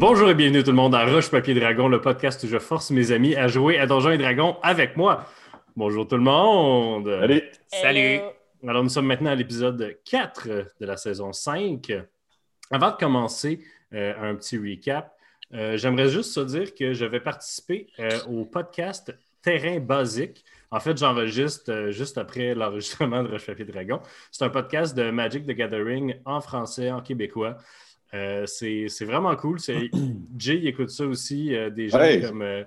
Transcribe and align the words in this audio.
Bonjour 0.00 0.30
et 0.30 0.34
bienvenue 0.34 0.62
tout 0.62 0.70
le 0.70 0.76
monde 0.76 0.94
à 0.94 1.04
Roche 1.04 1.30
Papier 1.30 1.52
Dragon, 1.52 1.86
le 1.86 2.00
podcast 2.00 2.42
où 2.44 2.46
je 2.46 2.56
force 2.56 2.90
mes 2.90 3.12
amis 3.12 3.36
à 3.36 3.48
jouer 3.48 3.78
à 3.78 3.84
Donjons 3.84 4.12
et 4.12 4.16
Dragons 4.16 4.56
avec 4.62 4.96
moi. 4.96 5.26
Bonjour 5.76 6.08
tout 6.08 6.16
le 6.16 6.22
monde. 6.22 7.06
Allez. 7.06 7.50
Salut. 7.68 8.20
Alors 8.66 8.82
nous 8.82 8.88
sommes 8.88 9.04
maintenant 9.04 9.32
à 9.32 9.34
l'épisode 9.34 9.98
4 10.06 10.48
de 10.80 10.86
la 10.86 10.96
saison 10.96 11.34
5. 11.34 11.92
Avant 12.70 12.92
de 12.92 12.96
commencer 12.96 13.62
euh, 13.92 14.14
un 14.18 14.36
petit 14.36 14.56
recap, 14.56 15.14
euh, 15.52 15.76
j'aimerais 15.76 16.08
juste 16.08 16.32
se 16.32 16.40
dire 16.40 16.74
que 16.74 16.94
je 16.94 17.04
vais 17.04 17.20
participer 17.20 17.88
euh, 17.98 18.20
au 18.26 18.46
podcast 18.46 19.14
Terrain 19.42 19.80
Basique. 19.80 20.44
En 20.70 20.78
fait, 20.78 20.96
j'enregistre 20.96 21.70
euh, 21.72 21.90
juste 21.90 22.18
après 22.18 22.54
l'enregistrement 22.54 23.22
de 23.22 23.28
Roche 23.28 23.46
Papier 23.46 23.64
Dragon. 23.64 24.00
C'est 24.30 24.44
un 24.44 24.50
podcast 24.50 24.96
de 24.96 25.10
Magic 25.10 25.44
the 25.44 25.50
Gathering 25.50 26.14
en 26.24 26.40
français, 26.40 26.90
en 26.90 27.00
québécois. 27.00 27.56
Euh, 28.12 28.44
c'est 28.46 28.88
c'est 28.88 29.04
vraiment 29.04 29.34
cool. 29.36 29.60
C'est- 29.60 29.90
Jay 30.36 30.56
il 30.58 30.66
écoute 30.66 30.90
ça 30.90 31.06
aussi. 31.06 31.54
euh, 31.54 31.70
des 31.70 31.88
gens 31.88 31.98
Ouais. 31.98 32.20
comme 32.20 32.42
euh, 32.42 32.64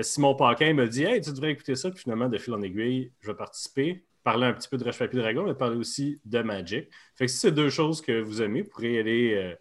Simon 0.00 0.34
Paquin 0.34 0.72
me 0.74 0.86
dit 0.88 1.04
Hey, 1.04 1.20
tu 1.20 1.30
devrais 1.32 1.52
écouter 1.52 1.74
ça. 1.74 1.90
Puis 1.90 2.00
finalement, 2.02 2.28
de 2.28 2.38
fil 2.38 2.54
en 2.54 2.62
aiguille, 2.62 3.12
je 3.20 3.26
vais 3.28 3.36
participer. 3.36 4.04
Parler 4.24 4.46
un 4.46 4.52
petit 4.54 4.68
peu 4.68 4.76
de 4.76 4.82
Roche 4.84 4.98
Papier 4.98 5.20
Dragon, 5.20 5.44
mais 5.46 5.54
parler 5.54 5.76
aussi 5.76 6.20
de 6.24 6.40
Magic. 6.42 6.88
Fait 7.14 7.26
que 7.26 7.30
si 7.30 7.38
c'est 7.38 7.52
deux 7.52 7.70
choses 7.70 8.00
que 8.02 8.20
vous 8.20 8.42
aimez, 8.42 8.62
vous 8.62 8.68
pourrez 8.70 8.98
aller 8.98 9.34
euh, 9.34 9.54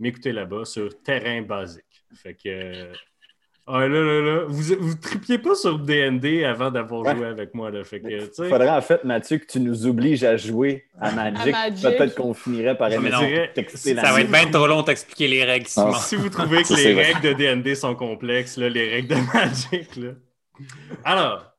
m'écouter 0.00 0.32
là-bas 0.32 0.64
sur 0.64 1.00
terrain 1.02 1.42
basique. 1.42 2.04
Fait 2.14 2.34
que. 2.34 2.92
Ah, 3.72 3.88
là, 3.88 4.02
là, 4.02 4.20
là, 4.20 4.44
vous, 4.46 4.74
vous 4.78 4.94
tripiez 4.94 5.38
pas 5.38 5.54
sur 5.54 5.78
DND 5.78 6.44
avant 6.44 6.70
d'avoir 6.70 7.02
Ouais. 7.02 7.16
joué 7.16 7.26
avec 7.26 7.54
moi. 7.54 7.70
Là. 7.70 7.84
Fait 7.84 8.00
que, 8.00 8.18
faudrait 8.48 8.68
en 8.68 8.80
fait, 8.80 9.04
Mathieu, 9.04 9.38
que 9.38 9.46
tu 9.46 9.60
nous 9.60 9.86
obliges 9.86 10.24
à 10.24 10.36
jouer 10.36 10.84
à 11.00 11.12
Magic. 11.12 11.54
Peut-être 11.82 12.14
qu'on 12.14 12.34
finirait 12.34 12.76
par 12.76 12.92
aimer 12.92 13.10
ça, 13.10 14.12
va 14.12 14.20
être 14.20 14.30
bien 14.30 14.50
trop 14.50 14.66
long 14.66 14.80
de 14.80 14.86
t'expliquer 14.86 15.28
les 15.28 15.44
règles. 15.44 15.66
Ah. 15.76 15.92
si 16.00 16.16
vous 16.16 16.28
trouvez 16.28 16.62
que 16.62 16.74
les 16.74 16.94
règles 16.94 17.20
de 17.20 17.32
DND 17.32 17.74
sont 17.74 17.94
complexes, 17.94 18.56
là, 18.56 18.68
les 18.68 18.90
règles 18.90 19.08
de 19.08 19.20
Magic. 19.34 19.96
Là. 19.96 20.10
Alors, 21.04 21.52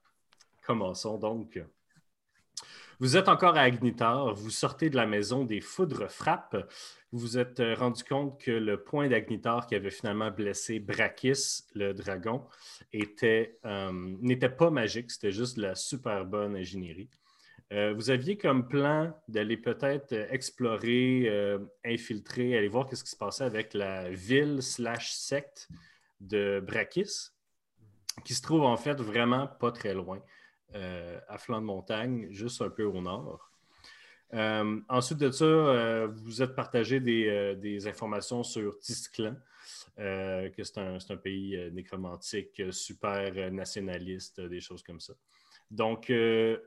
commençons 0.66 1.18
donc. 1.18 1.60
Vous 3.00 3.18
êtes 3.18 3.30
encore 3.30 3.58
à 3.58 3.62
Agnitar, 3.62 4.34
vous 4.36 4.52
sortez 4.52 4.92
de 4.92 4.96
la 4.96 5.08
maison 5.08 5.44
des 5.44 5.60
foudres 5.60 6.08
frappes. 6.12 6.56
Vous 7.12 7.20
vous 7.20 7.38
êtes 7.38 7.60
euh, 7.60 7.76
rendu 7.76 8.06
compte 8.06 8.40
que 8.40 8.52
le 8.52 8.82
point 8.84 9.10
d'Agnitar 9.10 9.68
qui 9.68 9.76
avait 9.76 9.92
finalement 9.92 10.32
blessé 10.32 10.80
Brakis, 10.80 11.66
le 11.76 11.94
dragon, 11.94 12.48
était, 12.94 13.60
euh, 13.66 13.92
n'était 14.22 14.50
pas 14.50 14.70
magique, 14.70 15.12
c'était 15.12 15.34
juste 15.34 15.58
de 15.58 15.64
la 15.64 15.76
super 15.76 16.26
bonne 16.26 16.56
ingénierie. 16.56 17.10
Euh, 17.74 17.94
vous 17.94 18.12
aviez 18.12 18.38
comme 18.38 18.66
plan 18.66 19.14
d'aller 19.28 19.58
peut-être 19.58 20.14
explorer, 20.30 21.30
infiltrer, 21.84 22.58
aller 22.58 22.70
voir 22.70 22.88
ce 22.94 23.04
qui 23.04 23.10
se 23.10 23.18
passait 23.18 23.44
avec 23.44 23.74
la 23.74 24.10
ville 24.10 24.62
slash 24.62 25.12
secte 25.12 25.68
de 26.22 26.64
Brakis, 26.66 27.32
qui 28.24 28.34
se 28.34 28.42
trouve 28.42 28.64
en 28.64 28.78
fait 28.78 29.00
vraiment 29.02 29.48
pas 29.48 29.72
très 29.72 29.94
loin, 29.94 30.22
à 30.74 31.38
flanc 31.38 31.60
de 31.60 31.66
montagne, 31.66 32.28
juste 32.32 32.62
un 32.62 32.70
peu 32.70 32.84
au 32.84 33.02
nord. 33.02 33.51
Euh, 34.34 34.80
ensuite 34.88 35.18
de 35.20 35.30
ça, 35.32 35.46
euh, 35.46 36.08
vous 36.08 36.42
êtes 36.42 36.56
partagé 36.56 37.00
des, 37.00 37.28
euh, 37.28 37.56
des 37.56 37.88
informations 37.88 38.44
sur 38.44 38.80
Tisclan, 38.80 39.36
euh, 40.00 40.50
que 40.50 40.64
c'est 40.64 40.78
un, 40.78 41.18
pays 41.18 41.58
euh, 41.58 41.70
nécromantique, 41.72 42.62
super 42.72 43.52
nationaliste, 43.52 44.40
des 44.42 44.62
choses 44.62 44.84
comme 44.84 45.00
ça. 45.00 45.14
Donc, 45.70 46.10
euh, 46.10 46.58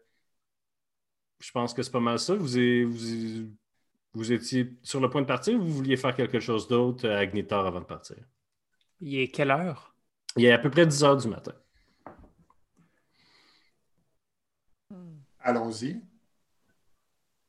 je 1.41 1.51
pense 1.53 1.75
que 1.75 1.83
c'est 1.83 1.91
pas 1.91 2.01
mal 2.01 2.19
ça. 2.19 2.35
Vous, 2.35 2.59
est- 2.59 2.85
vous, 2.85 3.51
vous 4.15 4.33
étiez 4.33 4.77
sur 4.83 5.01
le 5.01 5.11
point 5.11 5.23
de 5.23 5.27
partir 5.27 5.55
ou 5.59 5.65
vous 5.65 5.73
vouliez 5.73 5.97
faire 5.97 6.15
quelque 6.15 6.41
chose 6.41 6.69
d'autre 6.69 7.09
à 7.09 7.19
Agnitar 7.19 7.67
avant 7.67 7.81
de 7.81 7.87
partir? 7.87 8.17
Il 9.01 9.19
est 9.19 9.29
quelle 9.29 9.51
heure? 9.51 9.95
Il 10.37 10.45
est 10.45 10.53
à 10.53 10.59
peu 10.59 10.71
près 10.71 10.87
10 10.87 11.03
heures 11.05 11.17
du 11.17 11.29
matin. 11.29 11.53
Allons-y. 15.41 16.01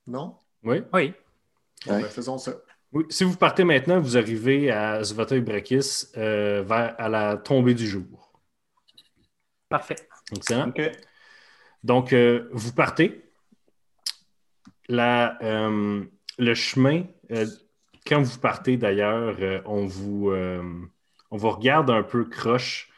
Non? 0.07 0.37
Oui? 0.63 0.81
Oui. 0.93 1.13
Bon, 1.85 1.93
Ouais. 1.95 2.01
ben, 2.03 2.09
faisons 2.09 2.37
ça. 2.37 2.53
Oui. 2.91 3.05
Si 3.09 3.23
vous 3.23 3.35
partez 3.35 3.63
maintenant, 3.63 3.99
vous 3.99 4.17
arrivez 4.17 4.71
à 4.71 5.03
Zvatoy 5.03 5.41
Brakis 5.41 6.05
euh, 6.17 6.63
vers 6.63 6.95
à 6.99 7.09
la 7.09 7.37
tombée 7.37 7.73
du 7.73 7.87
jour. 7.87 8.31
Parfait. 9.69 9.95
Excellent. 10.35 10.69
OK. 10.69 10.81
Donc, 11.83 12.13
euh, 12.13 12.49
vous 12.51 12.71
partez. 12.73 13.21
La, 14.87 15.41
euh, 15.43 16.03
le 16.37 16.53
chemin, 16.53 17.03
euh, 17.31 17.45
quand 18.05 18.21
vous 18.21 18.39
partez 18.39 18.77
d'ailleurs, 18.77 19.35
euh, 19.39 19.61
on, 19.65 19.85
vous, 19.85 20.29
euh, 20.29 20.61
on 21.31 21.37
vous 21.37 21.49
regarde 21.49 21.89
un 21.89 22.03
peu 22.03 22.25
croche 22.25 22.91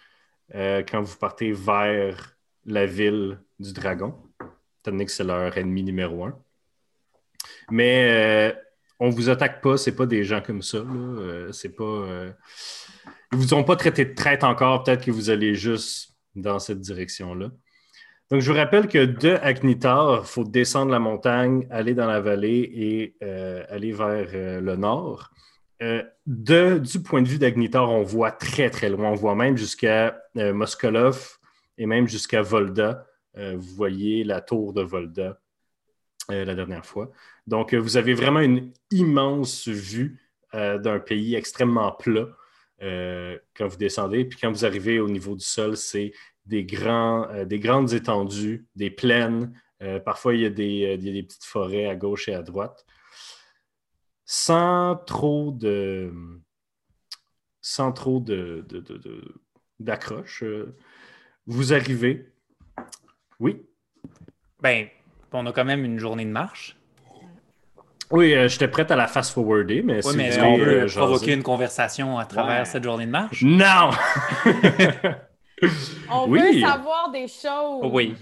euh, 0.54 0.84
quand 0.84 1.02
vous 1.02 1.18
partez 1.18 1.54
vers 1.54 2.36
la 2.66 2.86
ville 2.86 3.40
du 3.60 3.72
dragon, 3.72 4.22
étant 4.42 4.92
donné 4.92 5.06
que 5.06 5.12
c'est 5.12 5.24
leur 5.24 5.58
ennemi 5.58 5.84
numéro 5.84 6.26
un. 6.26 6.38
Mais 7.72 8.08
euh, 8.10 8.54
on 9.00 9.10
vous 9.10 9.30
attaque 9.30 9.62
pas, 9.62 9.78
c'est 9.78 9.96
pas 9.96 10.06
des 10.06 10.24
gens 10.24 10.42
comme 10.42 10.62
ça. 10.62 10.80
là. 10.80 10.86
Euh, 11.20 11.52
c'est 11.52 11.76
pas. 11.76 11.84
euh, 11.84 12.32
Ils 13.32 13.38
vous 13.38 13.54
ont 13.54 13.64
pas 13.64 13.76
traité 13.76 14.06
de 14.06 14.14
traite 14.14 14.44
encore, 14.44 14.84
peut-être 14.84 15.06
que 15.06 15.12
vous 15.12 15.30
allez 15.30 15.56
juste 15.56 16.16
dans 16.36 16.60
cette 16.60 16.80
direction-là. 16.80 17.50
Donc, 18.30 18.42
je 18.42 18.52
vous 18.52 18.58
rappelle 18.58 18.88
que 18.88 19.06
de 19.06 19.38
Agnitar, 19.42 20.20
il 20.24 20.28
faut 20.28 20.44
descendre 20.44 20.92
la 20.92 21.00
montagne, 21.00 21.66
aller 21.72 21.94
dans 21.94 22.08
la 22.08 22.20
vallée 22.20 22.70
et 22.74 23.16
aller 23.70 23.94
vers 23.94 24.28
le 24.62 24.76
nord. 24.76 25.32
De, 25.80 26.78
du 26.78 27.02
point 27.02 27.22
de 27.22 27.28
vue 27.30 27.38
d'Agnitar, 27.38 27.90
on 27.90 28.04
voit 28.04 28.32
très, 28.32 28.70
très 28.70 28.90
loin. 28.90 29.12
On 29.12 29.16
voit 29.16 29.36
même 29.36 29.56
jusqu'à 29.56 30.20
Moskolov 30.36 31.38
et 31.78 31.86
même 31.86 32.10
jusqu'à 32.10 32.42
Volda. 32.42 33.06
Vous 33.34 33.76
voyez 33.76 34.26
la 34.26 34.42
tour 34.42 34.74
de 34.74 34.82
Volda 34.82 35.40
euh, 36.30 36.44
la 36.44 36.56
dernière 36.56 36.86
fois. 36.86 37.10
Donc, 37.46 37.74
euh, 37.74 37.78
vous 37.78 37.96
avez 37.96 38.14
vraiment 38.14 38.42
une 38.42 38.74
immense 38.92 39.70
vue 39.70 40.20
euh, 40.56 40.78
d'un 40.78 41.00
pays 41.00 41.36
extrêmement 41.36 41.94
plat 41.94 42.28
quand 42.80 43.68
vous 43.68 43.78
descendez. 43.78 44.26
Puis 44.26 44.38
quand 44.40 44.52
vous 44.52 44.66
arrivez 44.66 45.00
au 45.00 45.10
niveau 45.10 45.36
du 45.36 45.44
sol, 45.44 45.76
c'est 45.76 46.12
des, 46.46 46.64
grands, 46.64 47.28
des 47.44 47.60
grandes 47.60 47.94
étendues, 47.94 48.68
des 48.76 48.92
plaines. 48.92 49.52
Parfois, 50.06 50.36
il 50.36 50.42
y, 50.42 50.46
a 50.46 50.50
des, 50.52 51.24
petites 51.24 51.44
forêts 51.44 51.88
à 51.88 51.96
gauche 51.96 52.28
et 52.28 52.36
à 52.36 52.44
droite. 52.44 52.86
Sans 54.26 54.96
trop 55.08 55.52
de. 55.52 56.14
Sans 57.62 57.92
trop 57.92 58.20
de, 58.20 58.64
d'accroche. 59.80 60.44
vous 61.48 61.74
arrivez. 61.74 62.32
Oui? 63.40 63.66
Ben, 64.60 64.88
on 65.34 65.46
a 65.46 65.52
quand 65.52 65.66
même 65.66 65.84
une 65.86 66.00
journée 66.00 66.26
de 66.26 66.32
marche. 66.32 66.76
Oui, 68.10 68.34
euh, 68.34 68.48
j'étais 68.48 68.70
prête 68.70 68.90
à 68.92 68.96
la 68.96 69.08
fast-forwarder, 69.08 69.82
mais 69.82 69.96
Oui, 70.06 70.12
si 70.12 70.18
mais 70.18 70.30
vous 70.30 70.58
peut 70.64 70.84
euh, 70.84 70.88
provoquer 70.88 71.34
une 71.34 71.44
conversation 71.44 72.18
à 72.18 72.26
travers 72.26 72.60
Ouais. 72.60 72.66
cette 72.66 72.84
journée 72.84 73.06
de 73.06 73.12
marche? 73.12 73.44
Non! 73.44 73.90
On 76.10 76.30
Oui. 76.30 76.62
veut 76.62 76.68
savoir 76.68 77.12
des 77.12 77.28
choses. 77.28 77.82
Oui. 77.92 78.16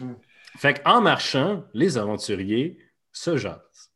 fait 0.58 0.82
qu'en 0.84 1.02
marchant, 1.02 1.64
les 1.74 1.98
aventuriers 1.98 2.78
se 3.12 3.38
jasent. 3.38 3.92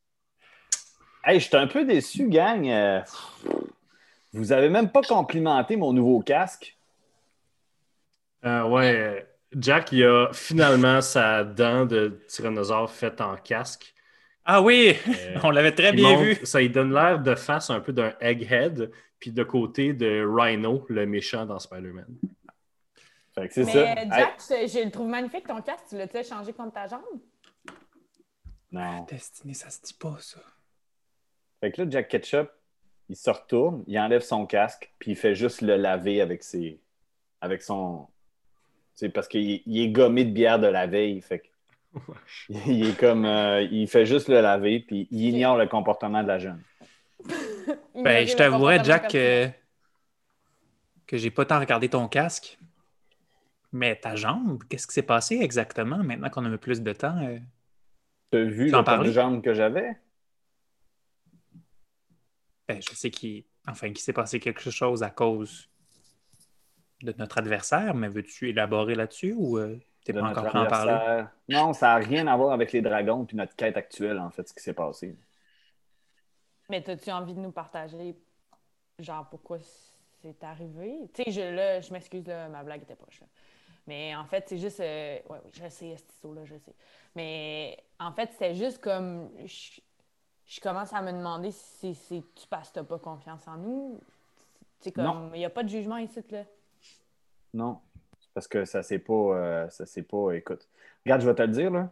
Hey, 1.24 1.40
je 1.40 1.46
suis 1.48 1.58
un 1.58 1.68
peu 1.68 1.86
déçu, 1.86 2.28
gang. 2.30 2.68
Euh, 2.68 3.02
Vous 4.34 4.52
avez 4.52 4.70
même 4.70 4.92
pas 4.92 5.02
complimenté 5.02 5.76
mon 5.76 5.92
nouveau 5.94 6.20
casque. 6.22 6.78
Euh, 8.46 8.64
ouais, 8.68 9.28
Jack, 9.58 9.92
il 9.92 10.04
a 10.06 10.30
finalement 10.34 11.02
sa 11.02 11.44
dent 11.44 11.86
de 11.86 12.20
tyrannosaure 12.28 12.92
faite 12.92 13.20
en 13.22 13.36
casque. 13.36 13.94
Ah 14.46 14.62
oui! 14.62 14.96
Euh, 15.08 15.38
On 15.44 15.50
l'avait 15.52 15.74
très 15.74 15.92
bien 15.92 16.10
montre- 16.12 16.24
vu. 16.24 16.46
Ça 16.46 16.60
lui 16.60 16.70
donne 16.70 16.94
l'air 16.94 17.20
de 17.20 17.36
face 17.36 17.70
un 17.70 17.80
peu 17.80 17.92
d'un 17.94 18.14
egghead, 18.20 18.92
puis 19.20 19.32
de 19.32 19.44
côté 19.44 19.94
de 19.94 20.24
Rhino, 20.28 20.86
le 20.90 21.06
méchant 21.06 21.46
dans 21.46 21.60
Spider-Man. 21.60 22.08
Fait 23.36 23.48
que 23.48 23.54
c'est 23.54 23.64
Mais 23.66 23.72
ça. 23.74 23.94
Hey, 23.94 24.10
Jack, 24.12 24.40
je, 24.40 24.68
je 24.68 24.86
le 24.86 24.92
trouve 24.92 25.08
magnifique 25.08 25.46
ton 25.48 25.62
casque. 25.62 25.86
Tu 25.90 25.98
l'as-tu 25.98 26.24
changé 26.24 26.54
contre 26.54 26.74
ta 26.74 26.88
jambe? 26.88 27.04
non. 28.72 29.06
Destinée, 29.10 29.54
ça 29.54 29.70
se 29.70 29.82
dit 29.82 29.94
pas, 29.94 30.18
ça. 30.20 30.40
Fait 31.60 31.72
que 31.72 31.82
là, 31.82 31.90
Jack 31.90 32.08
Ketchup, 32.08 32.50
il 33.10 33.16
se 33.16 33.30
retourne, 33.30 33.84
il 33.88 33.98
enlève 34.00 34.22
son 34.22 34.46
casque, 34.46 34.94
puis 35.00 35.12
il 35.12 35.16
fait 35.18 35.34
juste 35.36 35.62
le 35.62 35.76
laver 35.76 36.22
avec 36.22 36.44
ses. 36.44 36.80
avec 37.42 37.62
son. 37.64 38.08
C'est 39.00 39.08
parce 39.08 39.30
qu'il 39.30 39.62
il 39.66 39.82
est 39.82 39.90
gommé 39.92 40.26
de 40.26 40.32
bière 40.32 40.60
de 40.60 40.68
la 40.68 40.86
veille. 40.86 41.22
Fait 41.22 41.40
que 41.40 41.48
il 42.50 42.86
est 42.90 43.00
comme. 43.00 43.24
euh, 43.24 43.62
il 43.62 43.88
fait 43.88 44.06
juste 44.06 44.28
le 44.28 44.42
laver, 44.42 44.82
puis 44.82 45.08
il 45.10 45.30
ignore 45.30 45.56
le 45.56 45.68
comportement 45.68 46.22
de 46.22 46.28
la 46.28 46.40
jeune. 46.40 46.62
Ben, 47.96 48.26
je 48.26 48.36
t'avouerais, 48.36 48.84
Jack, 48.84 49.12
que, 49.12 49.50
que 51.06 51.18
j'ai 51.18 51.30
pas 51.30 51.46
tant 51.46 51.60
regardé 51.60 51.90
ton 51.90 52.08
casque. 52.08 52.58
Mais 53.72 53.96
ta 53.96 54.16
jambe, 54.16 54.64
qu'est-ce 54.70 54.88
qui 54.88 54.94
s'est 54.94 55.04
passé 55.04 55.40
exactement 55.42 55.98
maintenant 55.98 56.30
qu'on 56.30 56.46
a 56.46 56.50
eu 56.50 56.58
plus 56.58 56.82
de 56.82 56.94
temps? 56.94 57.18
euh? 57.22 57.38
T'as 58.32 58.44
vu 58.44 58.72
parlais? 58.72 59.12
jambes 59.12 59.44
que 59.44 59.54
j'avais? 59.54 59.98
Ben, 62.68 62.82
je 62.82 62.96
sais 62.96 63.12
qu'il 63.12 63.44
enfin, 63.68 63.88
qu'il 63.90 64.00
s'est 64.00 64.14
passé 64.14 64.40
quelque 64.40 64.72
chose 64.72 65.04
à 65.04 65.10
cause 65.10 65.69
de 67.02 67.14
notre 67.18 67.38
adversaire, 67.38 67.94
mais 67.96 68.08
veux-tu 68.08 68.50
élaborer 68.50 68.96
là-dessus 68.96 69.34
ou 69.38 69.58
euh, 69.58 69.78
t'es 70.04 70.14
pas 70.14 70.24
encore 70.24 70.46
prêt 70.46 70.60
à 70.60 70.64
en 70.64 70.68
parler? 70.68 71.24
Non, 71.48 71.74
ça 71.74 71.88
n'a 71.88 71.96
rien 71.96 72.28
à 72.28 72.36
voir 72.36 72.52
avec 72.52 72.72
les 72.72 72.82
dragons 72.82 73.26
puis 73.26 73.38
notre 73.38 73.56
quête 73.56 73.78
actuelle, 73.78 74.20
en 74.20 74.30
fait, 74.30 74.48
ce 74.48 74.54
qui 74.54 74.62
s'est 74.62 74.74
passé. 74.74 75.16
Mais 76.70 76.88
as-tu 76.88 77.12
envie 77.12 77.34
de 77.34 77.40
nous 77.40 77.52
partager, 77.52 78.16
genre, 79.00 79.28
pourquoi 79.30 79.58
c'est 80.22 80.44
arrivé? 80.44 81.10
Tu 81.14 81.24
sais, 81.24 81.32
je, 81.32 81.42
là, 81.42 81.82
je 81.82 81.92
m'excuse, 81.92 82.28
là, 82.28 82.48
ma 82.50 82.64
blague 82.64 82.84
était 82.84 82.96
poche. 82.96 83.22
là. 83.22 83.28
Mais 83.88 84.16
en 84.16 84.26
fait, 84.26 84.46
c'est 84.48 84.60
juste. 84.60 84.80
euh, 84.82 85.18
ouais, 85.30 85.40
oui, 85.44 85.52
je 85.52 85.68
sais, 85.68 85.96
ce 86.22 86.28
là 86.28 86.46
je 86.46 86.56
sais. 86.58 86.76
Mais 87.16 87.76
en 88.00 88.12
fait, 88.12 88.30
c'est 88.38 88.54
juste 88.54 88.80
comme. 88.80 89.30
Je, 89.46 89.82
je 90.46 90.60
commence 90.60 90.94
à 90.94 91.02
me 91.02 91.12
demander 91.12 91.52
si 91.52 91.96
c'est 91.96 92.24
tu 92.36 92.48
t'as 92.48 92.84
pas 92.84 93.00
confiance 93.00 93.48
en 93.48 93.58
nous? 93.58 94.00
C'est 94.80 94.92
comme. 94.92 95.32
Il 95.34 95.40
n'y 95.40 95.46
a 95.46 95.50
pas 95.50 95.64
de 95.64 95.70
jugement 95.70 95.98
ici, 95.98 96.22
là. 96.30 96.44
Non, 97.54 97.80
c'est 98.20 98.32
parce 98.34 98.48
que 98.48 98.66
ça 98.66 98.84
s'est 98.84 99.00
pas, 99.00 99.14
euh, 99.14 99.70
ça 99.70 99.86
s'est 99.86 100.04
pas. 100.04 100.32
Écoute, 100.34 100.68
regarde, 101.06 101.22
je 101.22 101.28
vais 101.28 101.36
te 101.36 101.42
le 101.42 101.48
dire 101.50 101.72
là. 101.72 101.92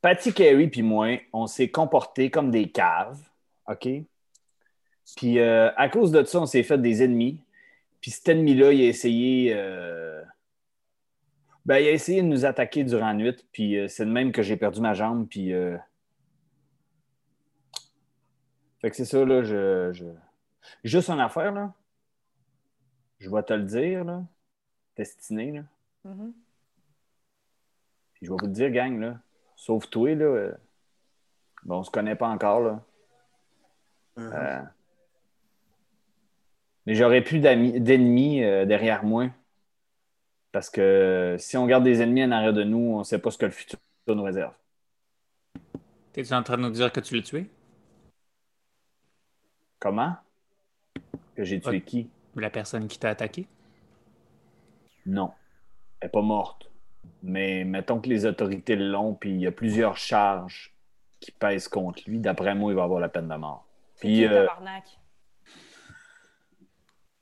Patty 0.00 0.32
Carey 0.32 0.68
puis 0.68 0.82
moi, 0.82 1.18
on 1.32 1.46
s'est 1.46 1.68
comportés 1.70 2.30
comme 2.30 2.50
des 2.50 2.70
caves, 2.70 3.20
ok? 3.66 3.88
Puis 5.16 5.38
euh, 5.38 5.70
à 5.76 5.88
cause 5.88 6.12
de 6.12 6.22
ça, 6.24 6.40
on 6.40 6.46
s'est 6.46 6.62
fait 6.62 6.78
des 6.78 7.02
ennemis. 7.02 7.42
Puis 8.00 8.12
cet 8.12 8.28
ennemi-là, 8.28 8.72
il 8.72 8.82
a 8.82 8.84
essayé, 8.88 9.52
euh, 9.54 10.22
ben, 11.64 11.78
il 11.78 11.88
a 11.88 11.92
essayé 11.92 12.22
de 12.22 12.28
nous 12.28 12.44
attaquer 12.44 12.84
durant 12.84 13.08
la 13.08 13.14
nuit. 13.14 13.44
Puis 13.52 13.76
c'est 13.88 14.04
de 14.04 14.10
même 14.10 14.30
que 14.30 14.42
j'ai 14.42 14.56
perdu 14.56 14.80
ma 14.80 14.94
jambe. 14.94 15.26
Puis 15.28 15.52
fait 18.80 18.90
que 18.90 18.96
c'est 18.96 19.04
ça 19.04 19.24
là, 19.24 19.42
je, 19.42 19.92
je... 19.92 20.04
juste 20.84 21.10
une 21.10 21.20
affaire 21.20 21.50
là. 21.52 21.74
Je 23.18 23.30
vais 23.30 23.42
te 23.42 23.52
le 23.52 23.62
dire, 23.64 24.04
là. 24.04 24.22
Destiné, 24.96 25.52
là. 25.52 25.62
Mhm. 26.04 26.32
Puis 28.14 28.26
je 28.26 28.30
vais 28.30 28.36
vous 28.38 28.46
le 28.46 28.52
dire, 28.52 28.70
gang, 28.70 28.98
là. 29.00 29.18
Sauf 29.56 29.88
toi, 29.90 30.14
là. 30.14 30.24
euh, 30.24 30.54
Bon, 31.64 31.78
on 31.78 31.82
se 31.82 31.90
connaît 31.90 32.14
pas 32.16 32.28
encore, 32.28 32.60
là. 32.60 32.84
Uh-huh. 34.16 34.32
Euh, 34.34 34.62
Mais 36.86 36.94
j'aurais 36.94 37.22
plus 37.22 37.40
d'amis- 37.40 37.80
d'ennemis 37.80 38.44
euh, 38.44 38.64
derrière 38.64 39.02
moi. 39.04 39.28
Parce 40.52 40.70
que 40.70 41.36
si 41.38 41.56
on 41.56 41.66
garde 41.66 41.82
des 41.84 42.00
ennemis 42.00 42.24
en 42.24 42.30
arrière 42.30 42.52
de 42.54 42.62
nous, 42.62 42.78
on 42.98 43.04
sait 43.04 43.18
pas 43.18 43.30
ce 43.30 43.36
que 43.38 43.46
le 43.46 43.50
futur 43.52 43.78
nous 44.06 44.22
réserve. 44.22 44.54
T'es-tu 46.12 46.32
en 46.32 46.42
train 46.42 46.56
de 46.56 46.62
nous 46.62 46.70
dire 46.70 46.92
que 46.92 47.00
tu 47.00 47.16
l'as 47.16 47.22
tué? 47.22 47.50
Comment? 49.78 50.14
Que 51.34 51.44
j'ai 51.44 51.60
tué 51.60 51.70
Ouais. 51.70 51.80
qui? 51.82 52.08
La 52.36 52.50
personne 52.50 52.86
qui 52.86 52.98
t'a 52.98 53.10
attaqué? 53.10 53.46
Non. 55.06 55.32
Elle 56.00 56.06
n'est 56.08 56.10
pas 56.12 56.22
morte. 56.22 56.70
Mais 57.22 57.64
mettons 57.64 58.00
que 58.00 58.08
les 58.08 58.26
autorités 58.26 58.76
l'ont, 58.76 59.14
puis 59.14 59.30
il 59.30 59.40
y 59.40 59.46
a 59.46 59.52
plusieurs 59.52 59.96
charges 59.96 60.74
qui 61.20 61.30
pèsent 61.32 61.68
contre 61.68 62.02
lui. 62.06 62.18
D'après 62.18 62.54
moi, 62.54 62.72
il 62.72 62.76
va 62.76 62.84
avoir 62.84 63.00
la 63.00 63.08
peine 63.08 63.28
de 63.28 63.34
mort. 63.34 63.66
C'est 63.94 64.00
Puis, 64.08 64.24
euh? 64.26 64.46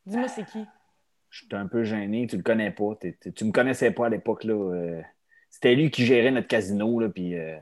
Dis-moi, 0.06 0.28
c'est 0.28 0.44
qui? 0.44 0.64
je 1.30 1.44
suis 1.46 1.54
un 1.56 1.66
peu 1.66 1.82
gêné. 1.84 2.26
Tu 2.26 2.36
le 2.36 2.42
connais 2.42 2.70
pas. 2.70 2.90
Tu 3.34 3.44
me 3.44 3.52
connaissais 3.52 3.90
pas 3.90 4.06
à 4.06 4.08
l'époque. 4.08 4.44
là. 4.44 4.54
euh, 4.54 5.02
C'était 5.50 5.74
lui 5.74 5.90
qui 5.90 6.04
gérait 6.04 6.30
notre 6.30 6.48
casino. 6.48 6.98
Là, 7.00 7.08
puis, 7.08 7.36
euh, 7.36 7.56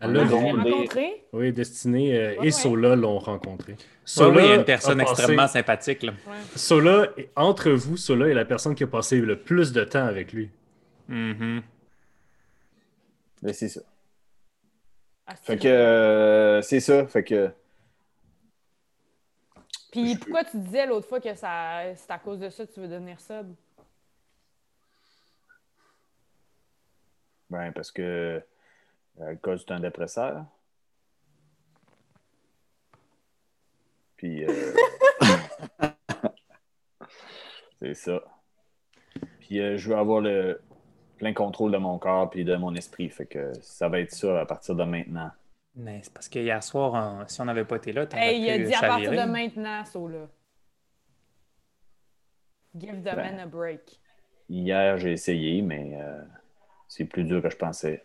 Elle 0.00 0.12
l'a 0.12 0.22
l'avez 0.24 0.30
grondé. 0.30 0.70
rencontré? 0.70 1.24
Oui, 1.32 1.52
Destiné 1.52 2.16
euh, 2.16 2.28
Ouais, 2.30 2.36
et 2.36 2.40
ouais. 2.40 2.50
Sola 2.50 2.96
l'ont 2.96 3.18
rencontré. 3.18 3.76
Sola 4.04 4.52
a 4.52 4.54
une 4.56 4.64
personne 4.64 4.98
passé- 4.98 5.10
extrêmement 5.12 5.46
sympathique. 5.46 6.02
Là. 6.02 6.12
Ouais. 6.26 6.36
Sola, 6.56 7.08
entre 7.36 7.70
vous, 7.70 7.96
Sola 7.96 8.28
est 8.28 8.34
la 8.34 8.44
personne 8.46 8.74
qui 8.74 8.82
a 8.84 8.86
passé 8.86 9.20
le 9.20 9.38
plus 9.38 9.72
de 9.72 9.84
temps 9.84 10.06
avec 10.06 10.32
lui. 10.32 10.50
Mhm. 11.08 11.62
ben, 13.42 13.52
c'est 13.52 13.68
ça. 13.68 13.80
Ah, 15.26 15.34
c'est 15.36 15.44
Fait 15.52 15.58
que 15.58 15.68
euh, 15.68 16.62
c'est 16.62 16.80
ça. 16.80 17.06
Fait 17.06 17.22
que 17.24 17.50
Puis 19.92 20.14
je- 20.14 20.18
pourquoi 20.18 20.44
tu 20.44 20.56
disais 20.58 20.86
l'autre 20.86 21.06
fois 21.08 21.20
que 21.20 21.34
ça, 21.34 21.82
c'est 21.94 22.10
à 22.10 22.18
cause 22.18 22.38
de 22.38 22.48
ça 22.48 22.64
que 22.66 22.72
tu 22.72 22.80
veux 22.80 22.88
devenir 22.88 23.20
sub? 23.20 23.48
ben, 27.50 27.72
parce 27.72 27.90
que 27.90 28.42
euh, 29.20 29.34
cas 29.36 29.56
c'est 29.58 29.70
un 29.72 29.80
dépresseur. 29.80 30.44
Puis 34.16 34.44
euh, 34.44 34.72
c'est 37.80 37.94
ça. 37.94 38.22
Puis 39.40 39.60
euh, 39.60 39.76
je 39.76 39.88
veux 39.90 39.96
avoir 39.96 40.20
le 40.20 40.60
plein 41.16 41.32
contrôle 41.32 41.72
de 41.72 41.78
mon 41.78 41.98
corps 41.98 42.30
puis 42.30 42.44
de 42.44 42.54
mon 42.56 42.74
esprit. 42.74 43.08
Fait 43.10 43.26
que 43.26 43.52
ça 43.62 43.88
va 43.88 44.00
être 44.00 44.12
ça 44.12 44.40
à 44.40 44.46
partir 44.46 44.74
de 44.74 44.84
maintenant. 44.84 45.30
Mais 45.76 46.00
c'est 46.02 46.12
parce 46.12 46.28
que 46.28 46.38
hier 46.38 46.62
soir, 46.62 46.92
on- 46.94 47.26
si 47.28 47.40
on 47.40 47.44
n'avait 47.44 47.64
pas 47.64 47.76
été 47.76 47.92
là, 47.92 48.06
t'aurais 48.06 48.34
Hey, 48.34 48.42
il 48.42 48.50
a 48.50 48.56
pu 48.58 48.64
dit 48.64 48.74
à 48.74 48.80
partir 48.80 49.10
de 49.12 49.30
maintenant, 49.30 49.84
ça 49.84 49.98
là. 50.00 50.28
Give 52.76 53.00
the 53.00 53.04
Ben. 53.04 53.16
man 53.16 53.38
a 53.40 53.46
break. 53.46 53.98
Hier, 54.48 54.98
j'ai 54.98 55.12
essayé, 55.12 55.62
mais 55.62 55.98
euh, 56.00 56.22
c'est 56.88 57.04
plus 57.04 57.24
dur 57.24 57.40
que 57.42 57.50
je 57.50 57.56
pensais. 57.56 58.04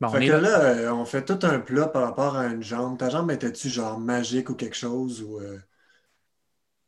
Bon, 0.00 0.08
on 0.14 0.18
Fait 0.18 0.20
est 0.20 0.26
que 0.26 0.32
là. 0.32 0.34
là, 0.34 0.60
euh, 0.64 0.92
on 0.92 1.04
fait 1.04 1.24
tout 1.24 1.38
un 1.46 1.60
plat 1.60 1.88
par 1.88 2.02
rapport 2.04 2.36
à 2.36 2.46
une 2.48 2.62
jambe. 2.62 2.98
Ta 2.98 3.10
jambe 3.10 3.30
était-tu 3.30 3.68
genre 3.70 3.98
magique 4.00 4.50
ou 4.50 4.54
quelque 4.54 4.76
chose? 4.76 5.22
Ou, 5.22 5.38
euh, 5.40 5.58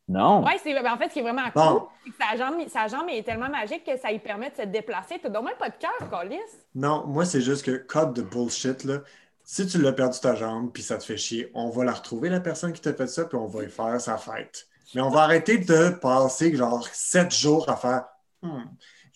Non! 0.09 0.45
Ouais, 0.45 0.59
c'est, 0.63 0.73
ben, 0.75 0.93
en 0.93 0.99
fait, 0.99 1.09
ce 1.09 1.15
qui 1.15 1.19
est 1.21 1.23
vraiment 1.23 1.51
Bon. 1.55 1.81
cool, 1.81 1.89
c'est 2.05 2.11
que 2.11 2.17
sa 2.17 2.37
jambe, 2.37 2.69
sa 2.69 2.87
jambe 2.89 3.09
est 3.09 3.23
tellement 3.25 3.49
magique 3.49 3.85
que 3.85 3.97
ça 3.97 4.11
lui 4.13 4.19
permet 4.21 4.51
de 4.51 4.57
se 4.57 4.63
déplacer. 4.63 5.19
T'as 5.21 5.29
donc 5.31 5.45
même 5.47 5.57
pas 5.57 5.71
de 5.71 5.77
cœur, 5.77 6.09
Colis? 6.11 6.39
Non, 6.75 7.07
moi, 7.07 7.25
c'est 7.25 7.41
juste 7.41 7.65
que 7.65 7.77
code 7.77 8.13
de 8.15 8.23
bullshit, 8.23 8.85
là. 8.85 9.03
Si 9.45 9.67
tu 9.67 9.81
l'as 9.81 9.93
perdu 9.93 10.19
ta 10.21 10.35
jambe 10.35 10.73
puis 10.73 10.83
ça 10.83 10.99
te 10.99 11.05
fait 11.05 11.17
chier, 11.17 11.51
on 11.55 11.71
va 11.71 11.85
la 11.85 11.93
retrouver, 11.93 12.29
la 12.29 12.41
personne 12.41 12.73
qui 12.73 12.81
t'a 12.81 12.93
fait 12.95 13.07
ça, 13.07 13.25
puis 13.25 13.37
on 13.39 13.47
va 13.47 13.63
y 13.65 13.71
faire 13.71 14.01
sa 14.01 14.19
fête. 14.19 14.69
Mais 14.95 15.01
on 15.01 15.09
va 15.11 15.23
arrêter 15.23 15.59
de 15.59 15.91
passer 15.91 16.55
genre 16.57 16.87
sept 16.93 17.33
jours 17.35 17.69
à 17.69 17.77
faire 17.77 18.05
Hmm, 18.43 18.65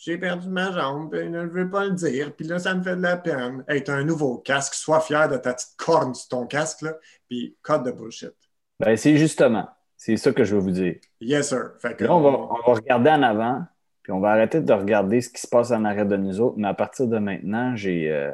J'ai 0.02 0.16
perdu 0.16 0.48
ma 0.48 0.72
jambe, 0.72 1.14
je 1.14 1.24
ne 1.28 1.44
veux 1.44 1.68
pas 1.68 1.84
le 1.84 1.90
dire, 1.92 2.34
puis 2.34 2.46
là, 2.46 2.58
ça 2.58 2.74
me 2.74 2.82
fait 2.82 2.96
de 2.96 3.02
la 3.02 3.18
peine. 3.18 3.62
Hey, 3.68 3.84
t'as 3.84 3.94
un 3.96 4.04
nouveau 4.04 4.38
casque, 4.38 4.72
sois 4.72 5.00
fier 5.02 5.28
de 5.28 5.36
ta 5.36 5.52
petite 5.52 5.76
corne 5.76 6.14
sur 6.14 6.28
ton 6.28 6.46
casque, 6.46 6.80
là, 6.80 6.94
puis 7.28 7.54
code 7.60 7.84
de 7.84 7.90
bullshit. 7.90 8.32
Ben, 8.78 8.96
c'est 8.96 9.18
justement. 9.18 9.68
C'est 9.98 10.16
ça 10.16 10.32
que 10.32 10.42
je 10.42 10.54
veux 10.54 10.62
vous 10.62 10.70
dire. 10.70 10.96
Yes, 11.20 11.50
sir. 11.50 11.72
Fait 11.80 11.94
que, 11.94 12.04
Là, 12.04 12.14
on 12.14 12.22
va, 12.22 12.30
on 12.30 12.66
va 12.66 12.72
regarder 12.78 13.10
en 13.10 13.22
avant, 13.22 13.62
puis 14.02 14.12
on 14.12 14.20
va 14.20 14.30
arrêter 14.30 14.62
de 14.62 14.72
regarder 14.72 15.20
ce 15.20 15.28
qui 15.28 15.42
se 15.42 15.46
passe 15.46 15.70
en 15.70 15.84
arrière 15.84 16.06
de 16.06 16.16
nous 16.16 16.40
autres, 16.40 16.56
mais 16.56 16.68
à 16.68 16.72
partir 16.74 17.06
de 17.06 17.18
maintenant, 17.18 17.76
j'ai 17.76 18.10
euh, 18.10 18.32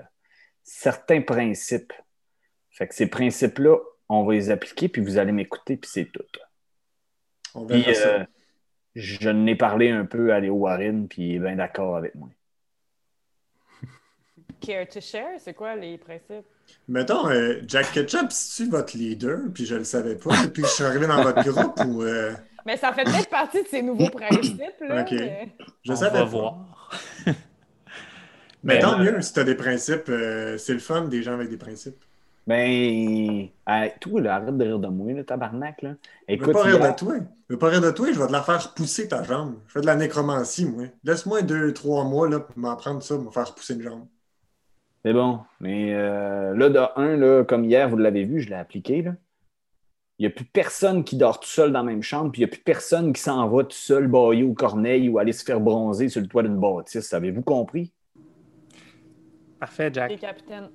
certains 0.62 1.20
principes. 1.22 1.92
Fait 2.70 2.86
que 2.86 2.94
ces 2.94 3.08
principes-là, 3.08 3.76
on 4.08 4.22
va 4.24 4.34
les 4.34 4.50
appliquer, 4.50 4.88
puis 4.88 5.02
vous 5.02 5.18
allez 5.18 5.32
m'écouter, 5.32 5.76
puis 5.76 5.90
c'est 5.92 6.04
tout. 6.12 6.22
on 7.54 7.66
Puis 7.66 7.82
verra 7.82 7.94
ça. 7.94 8.08
euh, 8.08 8.24
je 8.96 9.28
n'ai 9.30 9.54
parlé 9.54 9.90
un 9.90 10.04
peu 10.06 10.32
à 10.32 10.40
Léo 10.40 10.54
Warren, 10.54 11.06
puis 11.06 11.28
il 11.30 11.34
est 11.36 11.38
bien 11.38 11.54
d'accord 11.56 11.96
avec 11.96 12.14
moi. 12.16 12.28
Care 14.60 14.88
to 14.88 15.00
share, 15.00 15.38
c'est 15.38 15.54
quoi 15.54 15.76
les 15.76 15.98
principes? 15.98 16.46
Mettons, 16.88 17.28
euh, 17.28 17.60
Jack 17.68 17.92
Ketchup, 17.92 18.30
c'est-tu 18.30 18.68
votre 18.70 18.96
leader, 18.96 19.38
puis 19.54 19.66
je 19.66 19.76
le 19.76 19.84
savais 19.84 20.16
pas 20.16 20.30
depuis 20.44 20.62
que 20.62 20.68
je 20.68 20.72
suis 20.74 20.84
arrivé 20.84 21.06
dans 21.06 21.22
votre 21.22 21.42
groupe, 21.48 21.78
ou... 21.86 22.02
euh, 22.02 22.32
Mais 22.66 22.76
ça 22.76 22.92
fait 22.92 23.04
peut-être 23.04 23.30
partie 23.30 23.62
de 23.62 23.68
ses 23.68 23.82
nouveaux 23.82 24.10
principes, 24.10 24.80
là. 24.80 25.02
Ok. 25.02 25.12
mais- 25.12 25.48
je 25.84 25.92
on 25.92 25.96
savais 25.96 26.18
va 26.18 26.24
pas. 26.24 26.30
voir. 26.30 26.90
Mais 28.64 28.78
Ben, 28.78 28.80
tant 28.80 28.98
euh, 29.00 29.04
mieux 29.12 29.20
si 29.22 29.32
tu 29.32 29.38
as 29.38 29.44
des 29.44 29.54
principes. 29.54 30.08
euh, 30.08 30.58
c'est 30.58 30.72
le 30.72 30.80
fun 30.80 31.02
des 31.06 31.22
gens 31.22 31.34
avec 31.34 31.48
des 31.48 31.56
principes. 31.56 32.02
Ben, 32.46 33.48
toi, 34.00 34.20
là, 34.20 34.36
arrête 34.36 34.56
de 34.56 34.64
rire 34.64 34.78
de 34.78 34.86
moi, 34.86 35.12
là, 35.12 35.24
tabarnak. 35.24 35.82
Là. 35.82 35.90
Je 36.28 36.34
veux 36.34 36.40
Écoute, 36.40 36.52
pas 36.52 36.62
rire 36.62 36.78
de 36.78 36.96
toi. 36.96 37.14
Je 37.48 37.54
veux 37.54 37.58
pas 37.58 37.68
rire 37.68 37.80
de 37.80 37.90
toi, 37.90 38.12
je 38.12 38.18
vais 38.18 38.26
te 38.26 38.32
la 38.32 38.42
faire 38.42 38.72
pousser 38.74 39.08
ta 39.08 39.22
jambe. 39.24 39.56
Je 39.66 39.72
fais 39.72 39.80
de 39.80 39.86
la 39.86 39.96
nécromancie, 39.96 40.64
moi. 40.66 40.84
Laisse-moi 41.02 41.42
deux, 41.42 41.72
trois 41.72 42.04
mois 42.04 42.28
là, 42.28 42.40
pour 42.40 42.56
m'en 42.58 42.76
prendre 42.76 43.02
ça, 43.02 43.18
me 43.18 43.30
faire 43.30 43.52
pousser 43.54 43.74
une 43.74 43.82
jambe. 43.82 44.06
C'est 45.04 45.12
bon. 45.12 45.40
Mais 45.60 45.94
euh, 45.94 46.54
là, 46.56 46.68
de 46.68 46.80
un, 46.96 47.16
là, 47.16 47.44
comme 47.44 47.64
hier, 47.64 47.88
vous 47.88 47.96
l'avez 47.96 48.24
vu, 48.24 48.40
je 48.40 48.48
l'ai 48.48 48.56
appliqué. 48.56 49.02
Là. 49.02 49.14
Il 50.18 50.22
n'y 50.22 50.26
a 50.26 50.30
plus 50.30 50.44
personne 50.44 51.04
qui 51.04 51.16
dort 51.16 51.40
tout 51.40 51.48
seul 51.48 51.72
dans 51.72 51.80
la 51.80 51.84
même 51.84 52.02
chambre, 52.02 52.32
puis 52.32 52.42
il 52.42 52.44
n'y 52.44 52.50
a 52.50 52.52
plus 52.52 52.62
personne 52.62 53.12
qui 53.12 53.20
s'en 53.20 53.46
va 53.48 53.64
tout 53.64 53.76
seul 53.76 54.06
bailler 54.06 54.44
au 54.44 54.54
corneille 54.54 55.08
ou 55.08 55.18
aller 55.18 55.32
se 55.32 55.44
faire 55.44 55.60
bronzer 55.60 56.08
sur 56.08 56.20
le 56.20 56.26
toit 56.26 56.42
d'une 56.42 56.58
bâtisse. 56.58 57.12
Avez-vous 57.12 57.42
compris? 57.42 57.92
Parfait, 59.60 59.90
Jack. 59.92 60.18
capitaines. 60.18 60.70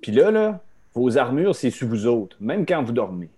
Puis 0.00 0.12
là, 0.12 0.30
là, 0.30 0.60
vos 0.94 1.16
armures, 1.18 1.54
c'est 1.54 1.70
sur 1.70 1.88
vous 1.88 2.06
autres, 2.06 2.36
même 2.40 2.66
quand 2.66 2.82
vous 2.82 2.92
dormez. 2.92 3.30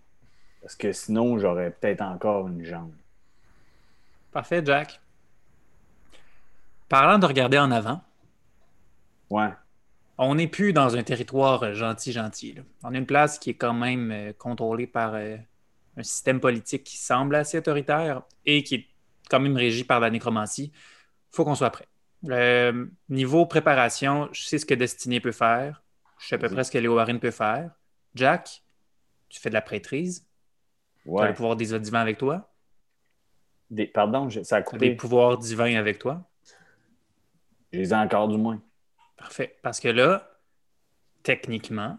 Parce 0.60 0.74
que 0.76 0.92
sinon, 0.92 1.38
j'aurais 1.38 1.70
peut-être 1.70 2.00
encore 2.02 2.48
une 2.48 2.64
jambe. 2.64 2.92
Parfait, 4.32 4.62
Jack. 4.64 5.00
Parlant 6.88 7.18
de 7.18 7.26
regarder 7.26 7.58
en 7.58 7.70
avant, 7.70 8.00
Ouais. 9.30 9.50
on 10.18 10.34
n'est 10.34 10.46
plus 10.48 10.72
dans 10.72 10.96
un 10.96 11.02
territoire 11.02 11.62
euh, 11.62 11.72
gentil, 11.74 12.12
gentil. 12.12 12.52
là. 12.54 12.62
On 12.82 12.94
a 12.94 12.98
une 12.98 13.06
place 13.06 13.38
qui 13.38 13.50
est 13.50 13.54
quand 13.54 13.72
même 13.74 14.10
euh, 14.10 14.32
contrôlée 14.32 14.86
par 14.86 15.14
euh, 15.14 15.36
un 15.96 16.02
système 16.02 16.40
politique 16.40 16.84
qui 16.84 16.96
semble 16.98 17.34
assez 17.34 17.58
autoritaire 17.58 18.22
et 18.44 18.62
qui 18.62 18.74
est 18.76 18.86
quand 19.30 19.40
même 19.40 19.56
régi 19.56 19.84
par 19.84 20.00
la 20.00 20.10
nécromancie, 20.10 20.72
il 20.74 21.36
faut 21.36 21.44
qu'on 21.44 21.54
soit 21.54 21.70
prêt. 21.70 21.88
Euh, 22.28 22.86
niveau 23.08 23.46
préparation, 23.46 24.28
je 24.32 24.42
sais 24.44 24.58
ce 24.58 24.66
que 24.66 24.74
Destiné 24.74 25.20
peut 25.20 25.32
faire. 25.32 25.82
Je 26.24 26.28
sais 26.30 26.34
à 26.36 26.38
peu 26.38 26.48
près 26.48 26.64
ce 26.64 26.70
que 26.70 26.78
Léo 26.78 26.94
Warren 26.94 27.20
peut 27.20 27.30
faire. 27.30 27.70
Jack, 28.14 28.62
tu 29.28 29.38
fais 29.38 29.50
de 29.50 29.54
la 29.54 29.60
prêtrise. 29.60 30.26
Tu 31.04 31.10
as 31.10 31.28
le 31.28 31.34
pouvoir 31.34 31.54
des 31.54 31.78
divins 31.78 32.00
avec 32.00 32.16
toi. 32.16 32.50
Des- 33.68 33.86
pardon, 33.86 34.30
ça 34.30 34.56
a 34.56 34.62
coupé. 34.62 34.88
des 34.90 34.96
pouvoirs 34.96 35.36
divins 35.36 35.76
avec 35.76 35.98
toi. 35.98 36.26
Je 37.74 37.78
les 37.80 37.92
ai 37.92 37.96
encore 37.96 38.28
du 38.28 38.38
moins. 38.38 38.62
Parfait. 39.18 39.58
Parce 39.62 39.80
que 39.80 39.88
là, 39.88 40.30
techniquement, 41.22 41.98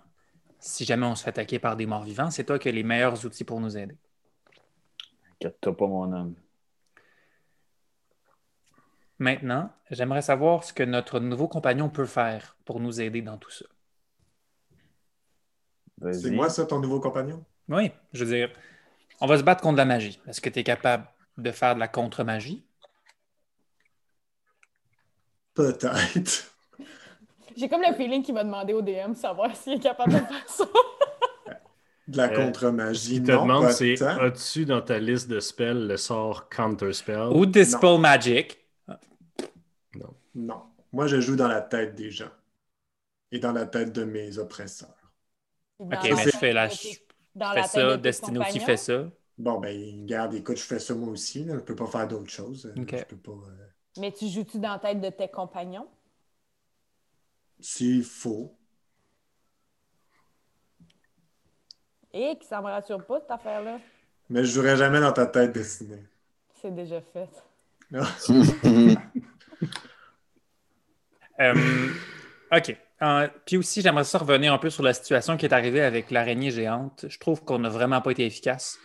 si 0.58 0.86
jamais 0.86 1.06
on 1.06 1.14
se 1.14 1.24
fait 1.24 1.30
attaquer 1.30 1.60
par 1.60 1.76
des 1.76 1.86
morts 1.86 2.04
vivants, 2.04 2.32
c'est 2.32 2.46
toi 2.46 2.58
qui 2.58 2.68
as 2.70 2.72
les 2.72 2.82
meilleurs 2.82 3.24
outils 3.28 3.44
pour 3.44 3.62
nous 3.62 3.78
aider. 3.78 3.96
Inquiète-toi 5.34 5.78
pas, 5.78 5.86
mon 5.86 6.12
homme. 6.12 6.36
Maintenant, 9.20 9.72
j'aimerais 9.92 10.24
savoir 10.24 10.64
ce 10.64 10.74
que 10.74 10.82
notre 10.84 11.20
nouveau 11.20 11.48
compagnon 11.48 11.90
peut 11.90 12.06
faire 12.08 12.58
pour 12.66 12.80
nous 12.80 13.02
aider 13.02 13.22
dans 13.22 13.38
tout 13.38 13.52
ça. 13.52 13.66
C'est 16.12 16.32
moi, 16.32 16.50
ça, 16.50 16.66
ton 16.66 16.80
nouveau 16.80 17.00
compagnon? 17.00 17.44
Oui, 17.70 17.92
je 18.14 18.24
veux 18.26 18.36
dire, 18.36 18.52
on 19.22 19.28
va 19.28 19.38
se 19.38 19.44
battre 19.44 19.62
contre 19.62 19.78
la 19.78 19.86
magie. 19.86 20.20
Est-ce 20.28 20.42
que 20.42 20.50
tu 20.50 20.60
es 20.60 20.64
capable 20.64 21.08
de 21.38 21.52
faire 21.52 21.76
de 21.76 21.80
la 21.80 21.88
contre-magie? 21.88 22.66
Peut-être. 25.54 26.52
J'ai 27.56 27.70
comme 27.70 27.82
le 27.82 27.94
feeling 27.94 28.22
qu'il 28.22 28.36
va 28.36 28.44
demander 28.44 28.74
au 28.74 28.82
DM 28.82 29.14
savoir 29.16 29.56
s'il 29.56 29.74
est 29.74 29.80
capable 29.80 30.14
de 30.14 30.18
faire 30.18 30.48
ça. 30.50 30.66
De 32.08 32.18
la 32.18 32.32
Euh, 32.32 32.36
contre-magie. 32.46 33.16
Il 33.16 33.24
te 33.24 33.32
non, 33.32 33.44
demande, 33.48 33.72
c'est 33.72 34.00
as-tu 34.00 34.66
dans 34.66 34.82
ta 34.82 35.00
liste 35.00 35.28
de 35.28 35.40
spells 35.40 35.88
le 35.88 35.98
sort 35.98 36.50
Counter 36.50 36.94
Spell? 36.94 37.30
Ou 37.34 37.48
Dispel 37.48 38.00
Magic? 38.00 38.60
Non. 40.36 40.62
Moi, 40.94 41.08
je 41.08 41.20
joue 41.20 41.36
dans 41.36 41.48
la 41.48 41.62
tête 41.62 41.96
des 41.96 42.12
gens. 42.12 42.30
Et 43.32 43.40
dans 43.40 43.54
la 43.54 43.66
tête 43.66 43.92
de 43.92 44.04
mes 44.04 44.38
oppresseurs. 44.38 45.05
Ok, 45.80 45.90
mais 46.04 46.16
je 46.24 46.30
fais, 46.30 46.54
la... 46.54 46.68
dans 47.36 47.52
fais 47.52 47.56
la 47.62 47.68
ça, 47.68 47.98
Destino 47.98 48.44
qui 48.46 48.60
fait 48.60 48.78
ça? 48.78 49.10
Bon, 49.38 49.60
ben, 49.60 50.06
garde, 50.06 50.34
écoute, 50.34 50.58
je 50.58 50.64
fais 50.64 50.80
ça 50.80 50.96
moi 50.96 51.10
aussi. 51.10 51.44
Là. 51.44 51.56
Je 51.56 51.60
peux 51.60 51.76
pas 51.76 51.88
faire 51.88 52.08
d'autre 52.08 52.30
chose. 52.30 52.72
Ok. 52.78 52.96
Je 52.98 53.04
peux 53.04 53.18
pas. 53.18 53.32
euh, 53.32 53.68
Mais 53.98 54.12
tu 54.12 54.28
joues-tu 54.30 54.60
dans 54.60 54.72
la 54.72 54.80
tête 54.80 55.02
de 55.02 55.10
tes 55.10 55.28
compagnons? 55.28 55.88
S'il 57.60 58.04
faut. 58.04 58.58
Et 62.14 62.38
qui 62.40 62.48
ça 62.48 62.62
me 62.62 62.68
rassure 62.68 63.06
pas, 63.06 63.20
cette 63.20 63.32
affaire-là? 63.32 63.80
Mais 64.30 64.46
je 64.46 64.52
jouerai 64.54 64.78
jamais 64.78 65.02
dans 65.02 65.12
ta 65.12 65.26
tête 65.26 65.52
destinée. 65.52 66.04
C'est 66.62 66.74
déjà 66.74 67.02
fait. 67.02 67.30
Euh, 71.40 71.90
OK. 72.52 72.78
Euh, 73.02 73.28
puis 73.46 73.58
aussi, 73.58 73.82
j'aimerais 73.82 74.04
ça 74.04 74.18
revenir 74.18 74.54
un 74.54 74.58
peu 74.58 74.70
sur 74.70 74.84
la 74.84 74.94
situation 74.94 75.38
qui 75.38 75.46
est 75.46 75.54
arrivée 75.54 75.82
avec 75.82 76.12
l'araignée 76.12 76.52
géante. 76.52 77.06
Je 77.08 77.20
trouve 77.20 77.44
qu'on 77.44 77.60
n'a 77.60 77.70
vraiment 77.70 78.02
pas 78.02 78.12
été 78.12 78.26
efficace. 78.26 78.80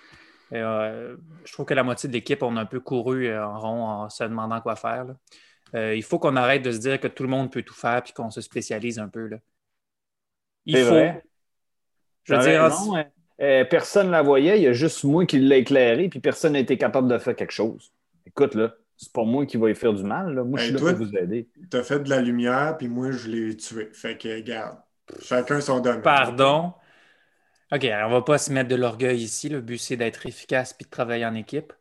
Euh, 0.52 1.16
je 1.44 1.52
trouve 1.52 1.66
que 1.66 1.74
la 1.74 1.84
moitié 1.84 2.08
de 2.08 2.14
l'équipe, 2.14 2.42
on 2.42 2.56
a 2.56 2.60
un 2.60 2.66
peu 2.66 2.80
couru 2.80 3.26
euh, 3.26 3.46
en 3.46 3.58
rond 3.58 3.84
en 3.84 4.10
se 4.10 4.24
demandant 4.24 4.60
quoi 4.60 4.74
faire. 4.76 5.04
là. 5.04 5.14
Euh, 5.74 5.94
il 5.94 6.02
faut 6.02 6.18
qu'on 6.18 6.36
arrête 6.36 6.62
de 6.62 6.72
se 6.72 6.78
dire 6.78 6.98
que 6.98 7.06
tout 7.06 7.22
le 7.22 7.28
monde 7.28 7.52
peut 7.52 7.62
tout 7.62 7.74
faire 7.74 8.02
puis 8.02 8.12
qu'on 8.12 8.30
se 8.30 8.40
spécialise 8.40 8.98
un 8.98 9.08
peu. 9.08 9.26
Là. 9.28 9.36
Il 10.66 10.76
faut. 10.78 10.90
vrai. 10.90 11.22
Je 12.24 12.34
veux 12.34 12.42
dire, 12.42 12.64
hein. 12.64 13.04
Euh, 13.40 13.64
personne 13.64 14.08
ne 14.08 14.12
la 14.12 14.22
voyait, 14.22 14.58
il 14.58 14.62
y 14.62 14.66
a 14.66 14.72
juste 14.74 15.02
moi 15.04 15.24
qui 15.24 15.38
l'ai 15.38 15.58
éclairé, 15.58 16.10
puis 16.10 16.20
personne 16.20 16.52
n'a 16.52 16.58
été 16.58 16.76
capable 16.76 17.08
de 17.08 17.16
faire 17.16 17.34
quelque 17.34 17.52
chose. 17.52 17.90
Écoute, 18.26 18.54
là, 18.54 18.74
c'est 19.02 19.12
pas 19.14 19.24
moi 19.24 19.46
qui 19.46 19.56
va 19.56 19.70
y 19.70 19.74
faire 19.74 19.94
du 19.94 20.04
mal, 20.04 20.34
là. 20.34 20.44
Moi, 20.44 20.58
je 20.58 20.64
suis 20.64 20.72
là 20.74 20.78
toi- 20.78 20.92
pour 20.94 21.06
vous 21.06 21.16
aider. 21.16 21.48
T'as 21.70 21.82
fait 21.82 22.00
de 22.00 22.10
la 22.10 22.20
lumière, 22.20 22.76
puis 22.76 22.86
moi, 22.86 23.10
je 23.10 23.28
l'ai 23.30 23.56
tué. 23.56 23.88
Fait 23.94 24.18
que, 24.18 24.28
regarde, 24.28 24.78
chacun 25.22 25.62
son 25.62 25.80
domaine. 25.80 26.02
Pardon? 26.02 26.74
OK, 27.72 27.84
alors 27.86 28.10
on 28.10 28.12
va 28.12 28.22
pas 28.22 28.36
se 28.36 28.52
mettre 28.52 28.68
de 28.68 28.74
l'orgueil 28.74 29.22
ici. 29.22 29.48
Le 29.48 29.62
but, 29.62 29.78
c'est 29.78 29.96
d'être 29.96 30.26
efficace 30.26 30.74
puis 30.74 30.84
de 30.84 30.90
travailler 30.90 31.24
en 31.24 31.34
équipe. 31.34 31.72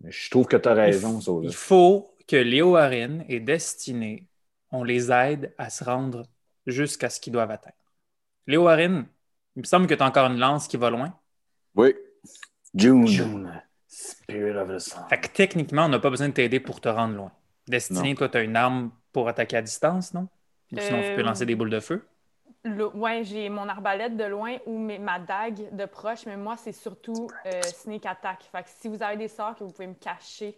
Mais 0.00 0.10
Je 0.10 0.30
trouve 0.30 0.46
que 0.46 0.56
tu 0.56 0.66
as 0.66 0.72
raison, 0.72 1.20
Sola. 1.20 1.46
il 1.48 1.54
faut 1.54 2.14
que 2.26 2.36
Léo 2.36 2.76
Harin 2.76 3.20
et 3.28 3.38
Destiné, 3.40 4.28
on 4.70 4.82
les 4.82 5.12
aide 5.12 5.52
à 5.58 5.68
se 5.68 5.84
rendre 5.84 6.26
jusqu'à 6.66 7.10
ce 7.10 7.20
qu'ils 7.20 7.34
doivent 7.34 7.50
atteindre. 7.50 7.76
Léo 8.46 8.66
Harin, 8.66 9.04
il 9.56 9.60
me 9.60 9.66
semble 9.66 9.86
que 9.86 9.94
tu 9.94 10.02
as 10.02 10.06
encore 10.06 10.30
une 10.30 10.38
lance 10.38 10.68
qui 10.68 10.78
va 10.78 10.88
loin. 10.88 11.14
Oui. 11.74 11.94
June. 12.74 13.06
June, 13.06 13.62
Spirit 13.92 14.56
of 14.56 14.68
the 14.68 14.78
Sun. 14.80 15.04
Fait 15.08 15.20
que 15.20 15.28
techniquement, 15.28 15.84
on 15.84 15.88
n'a 15.88 15.98
pas 16.00 16.10
besoin 16.10 16.28
de 16.28 16.34
t'aider 16.34 16.60
pour 16.60 16.80
te 16.80 16.88
rendre 16.88 17.14
loin. 17.14 17.32
Destiné, 17.68 18.14
toi, 18.14 18.28
tu 18.28 18.38
as 18.38 18.42
une 18.42 18.56
arme 18.56 18.90
pour 19.12 19.28
attaquer 19.28 19.56
à 19.58 19.62
distance, 19.62 20.14
non? 20.14 20.28
Ou 20.72 20.78
sinon, 20.80 21.02
tu 21.02 21.12
peux 21.12 21.22
Euh, 21.22 21.22
lancer 21.22 21.46
des 21.46 21.54
boules 21.54 21.70
de 21.70 21.80
feu? 21.80 22.04
Le- 22.64 22.86
ouais, 22.96 23.24
j'ai 23.24 23.48
mon 23.48 23.68
arbalète 23.68 24.16
de 24.16 24.24
loin 24.24 24.58
ou 24.66 24.78
mes- 24.78 24.98
ma 24.98 25.18
dague 25.18 25.74
de 25.74 25.84
proche, 25.84 26.26
mais 26.26 26.36
moi, 26.36 26.56
c'est 26.56 26.72
surtout 26.72 27.34
euh, 27.46 27.70
sneak 27.72 28.06
attack. 28.06 28.42
Fait 28.52 28.62
que 28.62 28.68
si 28.68 28.88
vous 28.88 29.02
avez 29.02 29.16
des 29.16 29.28
sorts 29.28 29.56
que 29.56 29.64
vous 29.64 29.72
pouvez 29.72 29.88
me 29.88 29.94
cacher 29.94 30.56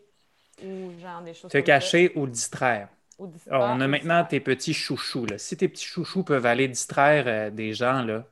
ou 0.63 0.93
genre 0.99 1.23
des 1.23 1.35
choses 1.35 1.53
Te 1.53 1.57
comme 1.57 1.67
cacher 1.67 2.13
ou 2.17 2.27
distraire. 2.27 2.89
ça, 3.19 3.25
ou 3.25 3.27
Alors, 3.51 3.67
disparaître, 3.67 3.71
on 3.71 3.81
a 3.81 3.89
maintenant 3.89 4.25
tes 4.25 4.41
petits 4.41 4.75
chouchous. 4.75 5.27
Là. 5.27 5.39
Si 5.39 5.57
tes 5.57 5.69
petits 5.69 5.85
chouchous 5.87 6.25
peuvent 6.25 6.47
aller 6.47 6.69
distraire 6.69 7.25
euh, 7.29 7.51
des 7.51 7.75
gens, 7.75 8.03
là, 8.05 8.27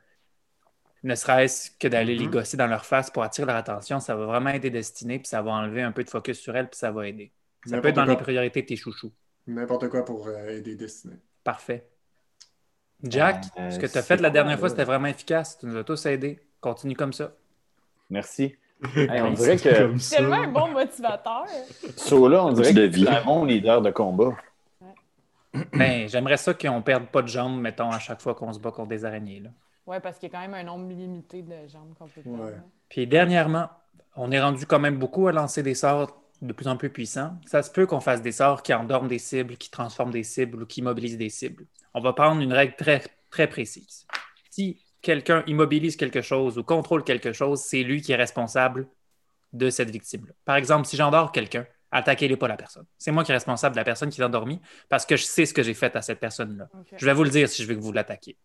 ne 1.04 1.14
serait-ce 1.14 1.70
que 1.78 1.88
d'aller 1.88 2.14
les 2.16 2.26
Mhm. 2.26 2.30
gosser 2.32 2.56
dans 2.56 2.66
leur 2.66 2.84
face 2.84 3.10
pour 3.10 3.22
attirer 3.22 3.46
leur 3.46 3.56
attention, 3.56 3.98
ça 4.00 4.14
va 4.14 4.24
vraiment 4.26 4.50
aider 4.50 4.70
Destinée, 4.70 5.18
puis 5.18 5.28
ça 5.28 5.42
va 5.42 5.50
enlever 5.52 5.82
un 5.82 5.92
peu 5.92 6.04
de 6.04 6.10
focus 6.10 6.38
sur 6.38 6.56
elle, 6.56 6.68
puis 6.68 6.78
ça 6.78 6.90
va 6.92 7.08
aider. 7.08 7.32
Ça 7.66 7.80
peut 7.80 7.88
être 7.88 7.96
dans 7.96 8.04
les 8.04 8.16
priorités 8.16 8.62
de 8.62 8.66
tes 8.66 8.76
chouchous. 8.76 9.12
N'importe 9.46 9.88
quoi 9.88 10.04
pour 10.04 10.26
euh, 10.28 10.48
aider 10.48 10.76
Destiné. 10.76 11.14
Parfait. 11.44 11.86
Jack, 13.02 13.44
Euh, 13.58 13.70
ce 13.70 13.78
que 13.80 13.86
tu 13.86 13.98
as 13.98 14.02
fait 14.02 14.20
la 14.20 14.30
dernière 14.30 14.58
fois, 14.58 14.68
là? 14.68 14.70
c'était 14.74 14.84
vraiment 14.84 15.08
efficace. 15.08 15.58
Tu 15.58 15.66
nous 15.66 15.76
as 15.76 15.82
tous 15.84 16.06
aidés. 16.06 16.38
Continue 16.60 16.94
comme 16.94 17.12
ça. 17.12 17.32
Merci. 18.10 18.54
Hey, 18.96 19.20
on 19.22 19.32
dirait 19.32 19.58
C'est 19.58 19.70
que 19.92 19.98
C'est 19.98 20.16
tellement 20.16 20.42
un 20.42 20.48
bon 20.48 20.68
motivateur. 20.68 21.46
Sola, 21.96 22.44
on 22.44 22.52
dirait 22.52 22.68
Tu 22.72 22.90
que 22.90 22.98
c'est 23.06 23.08
un 23.08 23.24
bon 23.24 23.44
leader 23.44 23.80
de 23.82 23.90
combat. 23.90 24.36
Ben, 25.72 26.08
j'aimerais 26.08 26.36
ça 26.36 26.54
qu'on 26.54 26.80
perde 26.82 27.06
pas 27.06 27.22
de 27.22 27.28
jambes, 27.28 27.60
mettons, 27.60 27.90
à 27.90 27.98
chaque 27.98 28.20
fois 28.22 28.34
qu'on 28.34 28.52
se 28.52 28.58
bat 28.58 28.70
contre 28.70 28.88
des 28.88 29.04
araignées. 29.04 29.40
Là. 29.40 29.50
Ouais, 29.86 30.00
parce 30.00 30.18
qu'il 30.18 30.28
y 30.28 30.32
a 30.32 30.38
quand 30.38 30.42
même 30.42 30.54
un 30.54 30.62
nombre 30.62 30.88
limité 30.88 31.42
de 31.42 31.66
jambes 31.66 31.94
qu'on 31.98 32.06
peut. 32.06 32.22
Ouais. 32.24 32.54
Puis 32.88 33.06
dernièrement, 33.06 33.68
on 34.16 34.30
est 34.30 34.40
rendu 34.40 34.66
quand 34.66 34.78
même 34.78 34.98
beaucoup 34.98 35.26
à 35.28 35.32
lancer 35.32 35.62
des 35.62 35.74
sorts 35.74 36.22
de 36.40 36.52
plus 36.52 36.68
en 36.68 36.76
plus 36.76 36.90
puissants. 36.90 37.36
Ça 37.46 37.62
se 37.62 37.70
peut 37.70 37.86
qu'on 37.86 38.00
fasse 38.00 38.22
des 38.22 38.32
sorts 38.32 38.62
qui 38.62 38.74
endorment 38.74 39.08
des 39.08 39.18
cibles, 39.18 39.56
qui 39.56 39.70
transforment 39.70 40.10
des 40.10 40.24
cibles 40.24 40.62
ou 40.62 40.66
qui 40.66 40.80
immobilisent 40.80 41.18
des 41.18 41.30
cibles. 41.30 41.66
On 41.94 42.00
va 42.00 42.12
prendre 42.12 42.40
une 42.40 42.52
règle 42.52 42.74
très, 42.76 43.02
très 43.30 43.46
précise. 43.48 44.06
Si 44.50 44.82
quelqu'un 45.00 45.42
immobilise 45.46 45.96
quelque 45.96 46.20
chose 46.20 46.58
ou 46.58 46.62
contrôle 46.62 47.04
quelque 47.04 47.32
chose, 47.32 47.60
c'est 47.60 47.82
lui 47.82 48.02
qui 48.02 48.12
est 48.12 48.16
responsable 48.16 48.88
de 49.52 49.70
cette 49.70 49.90
victime-là. 49.90 50.32
Par 50.44 50.56
exemple, 50.56 50.86
si 50.86 50.96
j'endors 50.96 51.32
quelqu'un, 51.32 51.66
attaquez-les 51.90 52.36
pas 52.36 52.48
la 52.48 52.56
personne. 52.56 52.86
C'est 52.98 53.12
moi 53.12 53.22
qui 53.24 53.32
est 53.32 53.34
responsable 53.34 53.74
de 53.74 53.80
la 53.80 53.84
personne 53.84 54.10
qui 54.10 54.20
est 54.20 54.24
endormie 54.24 54.60
parce 54.88 55.06
que 55.06 55.16
je 55.16 55.24
sais 55.24 55.46
ce 55.46 55.54
que 55.54 55.62
j'ai 55.62 55.74
fait 55.74 55.94
à 55.94 56.02
cette 56.02 56.20
personne-là. 56.20 56.68
Je 56.96 57.04
vais 57.04 57.12
vous 57.12 57.24
le 57.24 57.30
dire 57.30 57.48
si 57.48 57.62
je 57.62 57.68
veux 57.68 57.74
que 57.74 57.80
vous 57.80 57.92
l'attaquiez. 57.92 58.36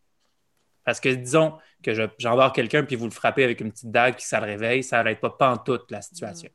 Parce 0.88 1.02
que 1.02 1.10
disons 1.10 1.58
que 1.84 1.94
je- 1.94 2.04
j'endors 2.18 2.54
quelqu'un 2.54 2.82
puis 2.86 2.96
vous 2.96 3.04
le 3.04 3.12
frappez 3.12 3.44
avec 3.44 3.60
une 3.60 3.72
petite 3.74 3.92
dague 3.92 4.16
puis 4.16 4.24
ça 4.24 4.40
le 4.40 4.46
réveille, 4.46 4.84
ça 4.84 5.04
n'aide 5.04 5.20
pas 5.20 5.32
pantoute 5.32 5.92
la 5.92 6.02
situation. 6.02 6.50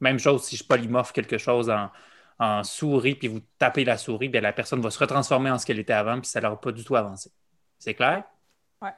Même 0.00 0.18
chose 0.18 0.42
si 0.44 0.56
je 0.58 0.62
polymorphe 0.62 1.12
quelque 1.14 1.38
chose 1.38 1.70
en, 1.70 1.90
en 2.38 2.62
souris 2.64 3.14
puis 3.14 3.28
vous 3.28 3.40
tapez 3.58 3.86
la 3.86 3.96
souris, 3.96 4.28
bien 4.28 4.42
la 4.42 4.52
personne 4.52 4.82
va 4.82 4.90
se 4.90 4.98
retransformer 4.98 5.50
en 5.50 5.56
ce 5.58 5.64
qu'elle 5.64 5.78
était 5.78 5.94
avant 5.94 6.20
puis 6.20 6.28
ça 6.28 6.42
n'aura 6.42 6.60
pas 6.60 6.70
du 6.70 6.84
tout 6.84 6.96
avancé. 6.96 7.30
C'est 7.78 7.94
clair? 7.94 8.24
Ouais. 8.82 8.90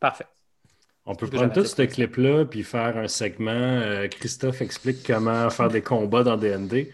Parfait. 0.00 0.26
On 1.04 1.14
peut 1.14 1.26
prendre 1.28 1.52
tout 1.52 1.64
ce 1.66 1.82
clip-là 1.82 2.46
puis 2.46 2.62
faire 2.62 2.96
un 2.96 3.06
segment. 3.08 3.50
euh, 3.50 4.08
Christophe 4.08 4.62
explique 4.62 5.06
comment 5.06 5.50
faire 5.50 5.68
des 5.68 5.82
combats 5.82 6.22
dans 6.22 6.38
DND. 6.38 6.90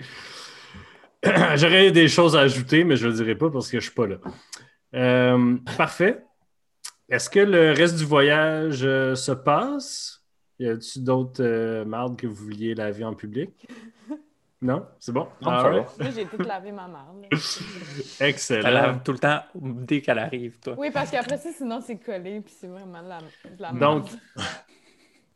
J'aurais 1.54 1.92
des 1.92 2.08
choses 2.08 2.36
à 2.36 2.40
ajouter, 2.40 2.82
mais 2.82 2.96
je 2.96 3.06
ne 3.06 3.10
le 3.12 3.16
dirai 3.16 3.34
pas 3.36 3.48
parce 3.50 3.66
que 3.66 3.78
je 3.80 3.86
ne 3.86 3.90
suis 3.90 3.94
pas 3.94 4.06
là. 4.08 4.16
Euh, 4.94 5.56
parfait. 5.76 6.22
Est-ce 7.14 7.30
que 7.30 7.38
le 7.38 7.70
reste 7.70 7.96
du 7.96 8.04
voyage 8.04 8.80
euh, 8.82 9.14
se 9.14 9.30
passe? 9.30 10.24
Y 10.58 10.66
a-t-il 10.66 11.04
d'autres 11.04 11.44
euh, 11.44 11.84
mardes 11.84 12.16
que 12.16 12.26
vous 12.26 12.34
vouliez 12.34 12.74
laver 12.74 13.04
en 13.04 13.14
public? 13.14 13.50
Non? 14.60 14.86
C'est 14.98 15.12
bon? 15.12 15.28
Right. 15.42 15.86
Moi, 16.00 16.10
j'ai 16.14 16.24
tout 16.24 16.38
lavé 16.38 16.72
ma 16.72 16.88
marde. 16.88 17.26
Excellent. 18.20 18.66
Elle 18.66 18.74
lave 18.74 19.02
tout 19.04 19.12
le 19.12 19.18
temps 19.18 19.40
dès 19.54 20.00
qu'elle 20.00 20.18
arrive, 20.18 20.58
toi. 20.58 20.74
Oui, 20.78 20.90
parce 20.90 21.10
qu'après 21.10 21.36
ça, 21.36 21.50
sinon, 21.52 21.82
c'est 21.82 21.98
collé, 21.98 22.40
puis 22.40 22.54
c'est 22.58 22.68
vraiment 22.68 23.02
de 23.02 23.08
la, 23.10 23.18
de 23.18 23.60
la 23.60 23.72
Donc, 23.72 24.06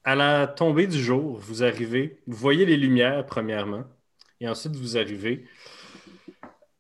à 0.02 0.14
la 0.14 0.46
tombée 0.46 0.86
du 0.86 0.98
jour, 0.98 1.36
vous 1.36 1.62
arrivez, 1.62 2.22
vous 2.26 2.38
voyez 2.38 2.64
les 2.64 2.78
lumières 2.78 3.26
premièrement, 3.26 3.84
et 4.40 4.48
ensuite 4.48 4.74
vous 4.76 4.96
arrivez 4.96 5.44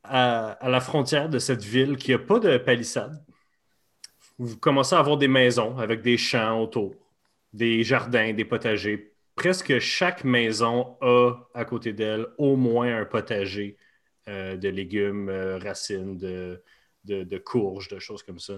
à, 0.02 0.52
à 0.52 0.70
la 0.70 0.80
frontière 0.80 1.28
de 1.28 1.38
cette 1.38 1.62
ville 1.62 1.98
qui 1.98 2.12
n'a 2.12 2.18
pas 2.18 2.38
de 2.38 2.56
palissade. 2.56 3.22
Vous 4.38 4.56
commencez 4.56 4.94
à 4.94 5.00
avoir 5.00 5.16
des 5.18 5.28
maisons 5.28 5.78
avec 5.78 6.02
des 6.02 6.16
champs 6.16 6.60
autour. 6.62 6.94
des 7.52 7.82
jardins, 7.84 8.32
des 8.32 8.44
potagers. 8.44 9.14
Presque 9.34 9.78
chaque 9.78 10.24
maison 10.24 10.96
a 11.00 11.34
à 11.54 11.64
côté 11.64 11.92
d'elle 11.92 12.26
au 12.38 12.56
moins 12.56 12.98
un 13.00 13.04
potager 13.04 13.76
euh, 14.28 14.56
de 14.56 14.68
légumes, 14.68 15.28
euh, 15.28 15.58
racines, 15.58 16.18
de, 16.18 16.62
de, 17.04 17.24
de 17.24 17.38
courges, 17.38 17.88
de 17.88 17.98
choses 17.98 18.22
comme 18.22 18.38
ça. 18.40 18.54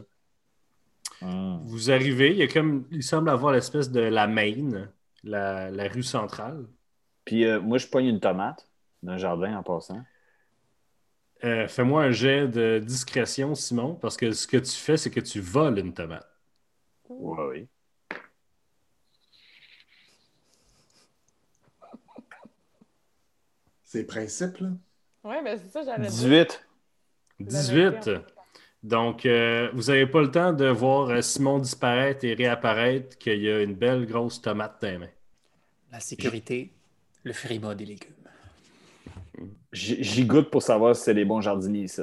Hmm. 1.20 1.58
Vous 1.64 1.90
arrivez, 1.90 2.30
il 2.32 2.38
y 2.38 2.42
a 2.42 2.48
comme, 2.48 2.86
il 2.90 3.02
semble 3.02 3.28
avoir 3.30 3.52
l'espèce 3.52 3.90
de 3.90 4.00
la 4.00 4.26
Main, 4.26 4.90
la, 5.22 5.70
la 5.70 5.88
rue 5.88 6.02
centrale. 6.02 6.66
Puis 7.24 7.44
euh, 7.44 7.60
moi, 7.60 7.78
je 7.78 7.86
pogne 7.86 8.06
une 8.06 8.20
tomate 8.20 8.68
d'un 9.02 9.18
jardin 9.18 9.56
en 9.56 9.62
passant. 9.62 10.02
Euh, 11.42 11.68
Fais-moi 11.68 12.02
un 12.04 12.10
jet 12.10 12.48
de 12.48 12.78
discrétion, 12.78 13.54
Simon, 13.54 13.94
parce 13.94 14.16
que 14.16 14.32
ce 14.32 14.46
que 14.46 14.58
tu 14.58 14.72
fais, 14.72 14.96
c'est 14.96 15.10
que 15.10 15.20
tu 15.20 15.40
voles 15.40 15.78
une 15.78 15.94
tomate. 15.94 16.28
Ouais, 17.08 17.46
oui. 17.48 17.68
C'est 23.82 24.04
principe, 24.04 24.58
là. 24.58 24.68
Oui, 25.24 25.36
ben 25.42 25.58
c'est 25.58 25.70
ça, 25.70 25.84
dire. 25.84 25.98
18. 25.98 26.66
18. 27.40 28.10
Donc, 28.82 29.26
euh, 29.26 29.70
vous 29.74 29.84
n'avez 29.84 30.06
pas 30.06 30.22
le 30.22 30.30
temps 30.30 30.52
de 30.52 30.66
voir 30.66 31.10
euh, 31.10 31.20
Simon 31.20 31.58
disparaître 31.58 32.24
et 32.24 32.34
réapparaître 32.34 33.18
qu'il 33.18 33.42
y 33.42 33.50
a 33.50 33.62
une 33.62 33.74
belle 33.74 34.06
grosse 34.06 34.40
tomate 34.40 34.80
dans 34.80 34.88
les 34.88 34.98
mains. 34.98 35.10
La 35.92 36.00
sécurité, 36.00 36.72
le 37.24 37.32
frima 37.32 37.74
des 37.74 37.84
légumes. 37.84 38.19
J'y 39.72 40.24
goûte 40.24 40.50
pour 40.50 40.62
savoir 40.62 40.96
si 40.96 41.02
c'est 41.04 41.14
les 41.14 41.24
bons 41.24 41.40
jardiniers 41.40 41.84
ici. 41.84 42.02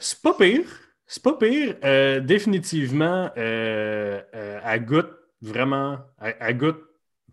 C'est 0.00 0.20
pas 0.22 0.34
pire. 0.34 0.64
C'est 1.06 1.22
pas 1.22 1.32
pire. 1.34 1.76
Euh, 1.84 2.20
définitivement, 2.20 3.30
euh, 3.36 4.20
euh, 4.34 4.60
elle 4.64 4.84
goûte 4.84 5.10
vraiment. 5.42 5.98
Elle, 6.20 6.36
elle 6.38 6.56
goûte 6.58 6.80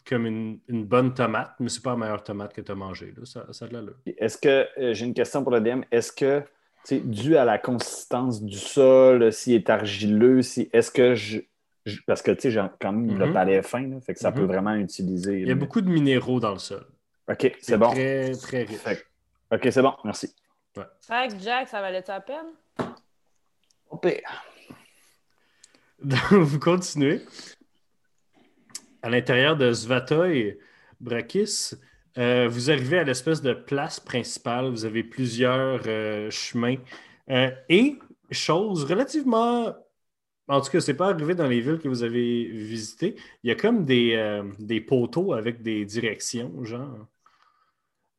comme 0.07 0.25
une, 0.25 0.59
une 0.67 0.85
bonne 0.85 1.13
tomate, 1.13 1.53
mais 1.59 1.69
c'est 1.69 1.83
pas 1.83 1.91
la 1.91 1.97
meilleure 1.97 2.23
tomate 2.23 2.53
que 2.53 2.61
tu 2.61 2.71
as 2.71 2.75
mangée. 2.75 3.13
Là. 3.15 3.25
Ça, 3.25 3.45
ça. 3.51 3.67
Est-ce 4.05 4.37
que, 4.37 4.65
j'ai 4.93 5.05
une 5.05 5.13
question 5.13 5.43
pour 5.43 5.51
le 5.51 5.59
DM, 5.59 5.81
est-ce 5.91 6.11
que, 6.13 6.39
tu 6.39 6.47
sais, 6.95 6.99
dû 7.01 7.35
à 7.35 7.43
la 7.45 7.57
consistance 7.57 8.41
du 8.41 8.57
sol, 8.57 9.31
s'il 9.33 9.53
est 9.55 9.69
argileux, 9.69 10.41
si, 10.41 10.69
est-ce 10.71 10.91
que 10.91 11.13
je, 11.13 11.39
je- 11.85 11.99
parce 12.07 12.21
que, 12.21 12.31
tu 12.31 12.43
sais, 12.43 12.51
j'ai 12.51 12.63
quand 12.79 12.93
même 12.93 13.17
le 13.19 13.27
Mhm. 13.27 13.33
palais 13.33 13.61
fin, 13.61 13.85
là, 13.85 13.99
fait 13.99 14.13
que 14.13 14.19
ça 14.19 14.31
Mhm. 14.31 14.37
peut 14.37 14.43
vraiment 14.45 14.75
utiliser. 14.75 15.41
Il 15.41 15.47
y 15.49 15.51
a 15.51 15.55
beaucoup 15.55 15.81
de 15.81 15.89
minéraux 15.89 16.39
dans 16.39 16.53
le 16.53 16.59
sol. 16.59 16.85
OK, 17.29 17.55
c'est 17.61 17.77
bon. 17.77 17.91
Très, 17.91 18.31
très 18.31 18.63
riche. 18.63 18.77
Fait 18.77 18.95
que- 18.95 19.55
OK, 19.55 19.67
c'est 19.71 19.81
bon, 19.81 19.93
merci. 20.03 20.33
Fait 21.01 21.27
que 21.29 21.39
Jack, 21.39 21.67
ça 21.67 21.81
valait-tu 21.81 22.11
la 22.11 22.21
peine? 22.21 22.47
Au 23.89 23.97
pire. 23.97 24.45
Donc, 26.03 26.31
vous 26.33 26.59
continuez. 26.59 27.21
À 29.01 29.09
l'intérieur 29.09 29.55
de 29.55 29.73
Svatoy, 29.73 30.57
Brakis, 30.99 31.71
euh, 32.17 32.47
vous 32.49 32.71
arrivez 32.71 32.99
à 32.99 33.03
l'espèce 33.03 33.41
de 33.41 33.53
place 33.53 33.99
principale. 33.99 34.69
Vous 34.69 34.85
avez 34.85 35.03
plusieurs 35.03 35.81
euh, 35.87 36.29
chemins. 36.29 36.77
Euh, 37.29 37.51
et, 37.69 37.97
chose 38.31 38.83
relativement. 38.83 39.73
En 40.47 40.61
tout 40.61 40.71
cas, 40.71 40.79
c'est 40.79 40.93
pas 40.93 41.09
arrivé 41.09 41.35
dans 41.35 41.47
les 41.47 41.61
villes 41.61 41.79
que 41.79 41.89
vous 41.89 42.03
avez 42.03 42.45
visitées. 42.45 43.15
Il 43.43 43.49
y 43.49 43.51
a 43.51 43.55
comme 43.55 43.85
des, 43.85 44.13
euh, 44.15 44.43
des 44.59 44.81
poteaux 44.81 45.33
avec 45.33 45.61
des 45.61 45.85
directions, 45.85 46.63
genre. 46.63 47.07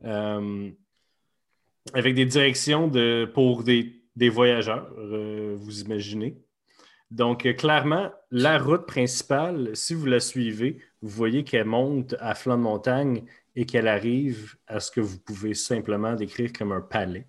Euh, 0.05 0.71
avec 1.95 2.15
des 2.15 2.27
directions 2.27 2.91
pour 3.35 3.65
des, 3.65 4.03
voyageurs, 4.29 4.93
euh, 4.99 5.57
vous 5.59 5.81
imaginez. 5.81 6.37
Donc, 7.11 7.47
euh, 7.47 7.55
clairement, 7.55 8.11
la 8.31 8.59
route 8.59 8.87
principale, 8.87 9.71
si 9.75 9.95
vous 9.95 10.07
la 10.07 10.21
suivez, 10.21 10.79
vous 11.01 11.09
voyez 11.09 11.45
qu'elle 11.45 11.65
monte 11.65 12.15
à 12.21 12.35
flanc 12.35 12.59
de 12.59 12.63
montagne 12.63 13.25
et 13.57 13.65
qu'elle 13.65 13.89
arrive 13.89 14.57
à 14.67 14.81
ce 14.81 14.91
que 14.91 15.01
vous 15.01 15.19
pouvez 15.19 15.55
simplement 15.55 16.15
décrire 16.15 16.53
comme 16.53 16.73
un 16.73 16.81
palais. 16.83 17.27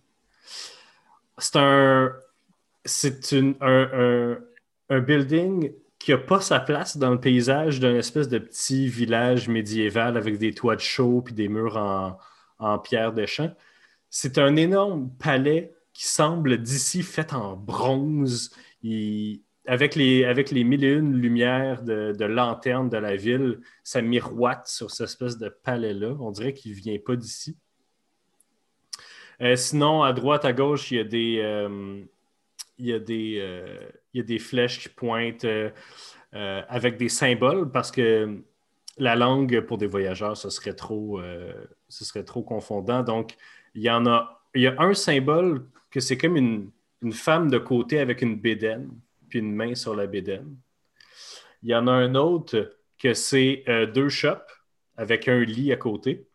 C'est 1.38 1.56
un, 1.56 2.12
c'est 2.84 3.34
un, 3.34 3.54
un- 3.62 4.38
un 4.90 5.00
building 5.00 5.72
qui 5.98 6.12
n'a 6.12 6.18
pas 6.18 6.42
sa 6.42 6.60
place 6.60 6.98
dans 6.98 7.12
le 7.12 7.20
paysage 7.20 7.80
d'un 7.80 7.96
espèce 7.96 8.28
de 8.28 8.40
petit 8.40 8.88
village 8.88 9.48
médiéval 9.48 10.18
avec 10.18 10.38
des 10.38 10.54
toits 10.54 10.76
de 10.76 10.82
chaux 10.82 11.22
puis 11.22 11.34
des 11.34 11.48
murs 11.48 11.78
en, 11.78 12.18
en 12.60 12.78
pierre 12.78 13.14
de 13.14 13.26
champ. 13.26 13.54
C'est 14.10 14.38
un 14.38 14.56
énorme 14.56 15.10
palais 15.18 15.74
qui 15.94 16.06
semble 16.06 16.58
d'ici 16.62 17.04
fait 17.04 17.34
en 17.34 17.56
bronze. 17.56 18.56
Avec, 19.68 19.96
les, 19.96 20.26
avec 20.26 20.52
les 20.52 20.64
mille 20.64 20.84
et 20.84 20.94
une 20.94 21.14
lumières 21.14 21.84
de, 21.84 22.14
de 22.18 22.26
lanternes 22.26 22.90
de 22.90 22.98
la 22.98 23.16
ville, 23.16 23.60
ça 23.84 24.02
miroite 24.02 24.68
sur 24.68 24.92
cette 24.92 25.10
espèce 25.10 25.38
de 25.38 25.50
palais-là. 25.50 26.16
On 26.20 26.32
dirait 26.32 26.54
qu'il 26.54 26.72
ne 26.72 26.78
vient 26.78 26.98
pas 27.06 27.16
d'ici. 27.16 27.58
Euh, 29.42 29.56
sinon, 29.56 30.04
à 30.04 30.12
droite, 30.14 30.46
à 30.46 30.54
gauche, 30.54 30.92
il 30.92 30.98
y 30.98 31.00
a 31.00 31.04
des, 31.04 31.40
euh, 31.40 32.02
il 32.78 32.86
y 32.88 32.94
a 32.94 33.00
des, 33.00 33.38
euh, 33.40 33.90
il 34.14 34.18
y 34.18 34.22
a 34.22 34.26
des 34.26 34.40
flèches 34.40 34.80
qui 34.80 34.90
pointent 34.90 35.46
avec 36.32 36.98
des 36.98 37.10
symboles 37.10 37.72
parce 37.72 37.92
que 37.92 38.44
la 39.00 39.16
langue 39.16 39.62
pour 39.62 39.78
des 39.78 39.88
voyageurs, 39.88 40.38
ce 40.38 40.50
serait 40.50 40.74
trop, 40.74 41.20
euh, 41.20 41.54
ce 41.88 42.06
serait 42.06 42.26
trop 42.26 42.44
confondant. 42.44 43.02
Donc, 43.02 43.36
il 43.74 43.82
y 43.82 43.90
en 43.90 44.06
a, 44.06 44.44
il 44.54 44.62
y 44.62 44.68
a 44.68 44.76
un 44.80 44.94
symbole 44.94 45.66
que 45.90 46.00
c'est 46.00 46.18
comme 46.18 46.36
une, 46.36 46.72
femme 47.14 47.50
de 47.50 47.58
côté 47.58 48.00
avec 48.00 48.22
une 48.22 48.36
bédaine, 48.36 48.90
puis 49.30 49.40
une 49.40 49.56
main 49.56 49.74
sur 49.74 49.96
la 49.96 50.06
bédaine. 50.06 50.58
Il 51.64 51.70
y 51.70 51.76
en 51.76 51.88
a 51.88 51.92
un 51.92 52.14
autre 52.14 52.76
que 52.98 53.14
c'est 53.14 53.64
euh, 53.70 53.86
deux 53.86 54.10
chopes 54.10 54.52
avec 54.98 55.30
un 55.30 55.40
lit 55.40 55.72
à 55.72 55.78
côté. 55.78 56.28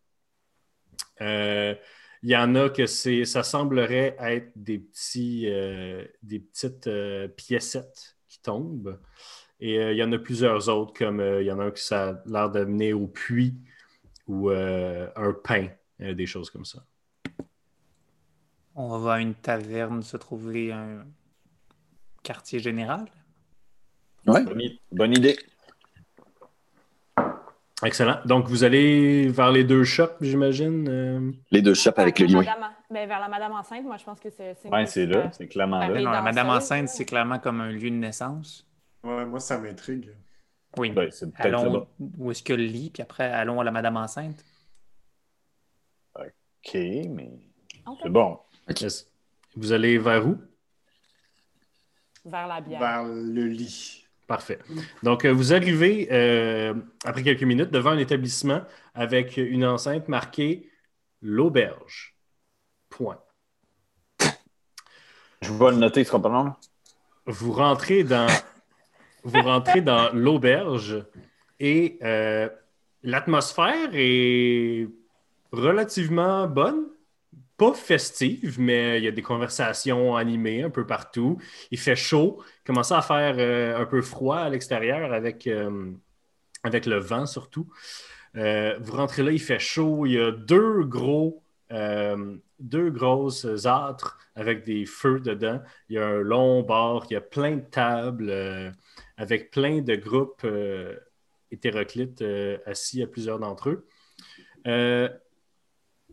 Euh, 1.20 1.74
il 2.22 2.30
y 2.30 2.36
en 2.36 2.54
a 2.54 2.70
que 2.70 2.86
c'est, 2.86 3.26
ça 3.26 3.42
semblerait 3.42 4.16
être 4.18 4.50
des, 4.56 4.78
petits, 4.78 5.46
des 6.22 6.38
petites 6.38 6.88
piécettes 7.36 8.16
qui 8.26 8.40
tombent. 8.40 8.98
Et 9.66 9.78
euh, 9.78 9.92
il 9.92 9.96
y 9.96 10.04
en 10.04 10.12
a 10.12 10.18
plusieurs 10.18 10.68
autres, 10.68 10.92
comme 10.92 11.20
euh, 11.20 11.40
il 11.40 11.46
y 11.46 11.50
en 11.50 11.58
a 11.58 11.64
un 11.64 11.70
qui 11.70 11.82
ça 11.82 12.10
a 12.10 12.14
l'air 12.26 12.50
de 12.50 12.62
mener 12.66 12.92
au 12.92 13.06
puits 13.06 13.54
ou 14.28 14.50
euh, 14.50 15.08
un 15.16 15.32
pain, 15.32 15.68
euh, 16.02 16.12
des 16.12 16.26
choses 16.26 16.50
comme 16.50 16.66
ça. 16.66 16.80
On 18.74 18.88
va 18.90 18.98
voir 18.98 19.16
une 19.16 19.32
taverne 19.32 20.02
se 20.02 20.18
trouver 20.18 20.70
un 20.70 21.06
quartier 22.22 22.58
général. 22.58 23.06
Ouais. 24.26 24.44
Bonne, 24.92 25.12
idée. 25.14 25.38
Excellent. 27.82 28.18
Donc, 28.26 28.48
vous 28.48 28.64
allez 28.64 29.28
vers 29.28 29.50
les 29.50 29.64
deux 29.64 29.84
shops, 29.84 30.16
j'imagine. 30.20 30.86
euh, 30.90 31.32
Les 31.50 31.62
deux 31.62 31.72
shops 31.72 31.98
avec 31.98 32.18
le 32.18 32.26
Vers 32.26 32.36
madame- 32.36 32.70
ben, 32.90 33.08
vers 33.08 33.20
la 33.20 33.28
madame 33.28 33.52
enceinte, 33.52 33.84
moi, 33.84 33.96
je 33.96 34.04
pense 34.04 34.20
que 34.20 34.28
c'est. 34.28 34.56
Ouais, 34.70 34.84
c'est 34.84 35.06
là, 35.06 35.30
c'est 35.32 35.48
clairement 35.48 35.78
là. 35.78 35.88
Non, 35.88 36.10
la 36.10 36.20
Madame 36.20 36.50
enceinte, 36.50 36.90
c'est 36.90 37.06
clairement 37.06 37.38
comme 37.38 37.62
un 37.62 37.70
lieu 37.72 37.88
de 37.88 37.96
naissance. 37.96 38.66
Ouais, 39.04 39.26
moi, 39.26 39.38
ça 39.40 39.58
m'intrigue. 39.58 40.10
Oui. 40.76 40.90
Ben, 40.90 41.10
c'est 41.10 41.30
peut-être 41.30 41.46
allons 41.46 41.86
où 42.18 42.30
est-ce 42.30 42.42
que 42.42 42.52
le 42.52 42.64
lit, 42.64 42.90
puis 42.90 43.02
après, 43.02 43.30
allons 43.30 43.60
à 43.60 43.64
la 43.64 43.70
Madame 43.70 43.96
enceinte. 43.96 44.44
OK, 46.18 46.74
mais 46.74 47.30
c'est 48.02 48.08
bon. 48.08 48.38
Vous 49.54 49.72
allez 49.72 49.98
vers 49.98 50.26
où? 50.26 50.38
Vers 52.24 52.46
la 52.46 52.60
bière. 52.62 52.80
Vers 52.80 53.04
le 53.04 53.44
lit. 53.44 54.06
Parfait. 54.26 54.58
Donc, 55.02 55.26
euh, 55.26 55.30
vous 55.30 55.52
arrivez, 55.52 56.08
euh, 56.10 56.74
après 57.04 57.22
quelques 57.22 57.42
minutes, 57.42 57.70
devant 57.70 57.90
un 57.90 57.98
établissement 57.98 58.62
avec 58.94 59.36
une 59.36 59.66
enceinte 59.66 60.08
marquée 60.08 60.70
L'Auberge. 61.20 62.16
Point. 62.88 63.18
Je 65.40 65.52
vais 65.52 65.70
le 65.70 65.76
noter, 65.76 66.04
ce 66.04 66.10
sera 66.10 66.22
pas 66.22 66.28
long. 66.28 66.44
là? 66.44 66.58
Vous 67.26 67.52
rentrez 67.52 68.04
dans, 68.04 68.26
vous 69.24 69.42
rentrez 69.42 69.80
dans 69.80 70.12
l'auberge 70.12 71.04
et 71.58 71.98
euh, 72.02 72.48
l'atmosphère 73.02 73.90
est 73.92 74.86
relativement 75.52 76.46
bonne. 76.46 76.86
Pas 77.56 77.72
festive, 77.72 78.56
mais 78.58 78.98
il 78.98 79.04
y 79.04 79.08
a 79.08 79.12
des 79.12 79.22
conversations 79.22 80.16
animées 80.16 80.64
un 80.64 80.70
peu 80.70 80.84
partout. 80.86 81.38
Il 81.70 81.78
fait 81.78 81.94
chaud. 81.94 82.42
Il 82.62 82.66
commence 82.66 82.90
à 82.90 83.00
faire 83.00 83.36
euh, 83.38 83.80
un 83.80 83.86
peu 83.86 84.02
froid 84.02 84.38
à 84.38 84.48
l'extérieur 84.48 85.12
avec, 85.12 85.46
euh, 85.46 85.92
le 86.64 86.98
vent 86.98 87.26
surtout. 87.26 87.68
Vous 88.34 88.92
rentrez 88.92 89.22
là, 89.22 89.30
il 89.30 89.40
fait 89.40 89.60
chaud. 89.60 90.04
Il 90.06 90.12
y 90.14 90.18
a 90.18 90.32
deux 90.32 90.82
gros, 90.82 91.44
âtres 93.64 94.18
avec 94.34 94.64
des 94.64 94.84
feux 94.84 95.20
dedans. 95.20 95.62
Il 95.88 95.94
y 95.94 95.98
a 95.98 96.06
un 96.06 96.20
long 96.20 96.62
bar, 96.62 97.06
il 97.08 97.12
y 97.12 97.16
a 97.16 97.20
plein 97.20 97.56
de 97.56 97.60
tables 97.70 98.74
avec 99.16 99.50
plein 99.50 99.80
de 99.80 99.94
groupes 99.94 100.44
euh, 100.44 100.98
hétéroclites 101.50 102.22
euh, 102.22 102.58
assis 102.66 103.02
à 103.02 103.06
plusieurs 103.06 103.38
d'entre 103.38 103.70
eux. 103.70 103.86
Euh, 104.66 105.08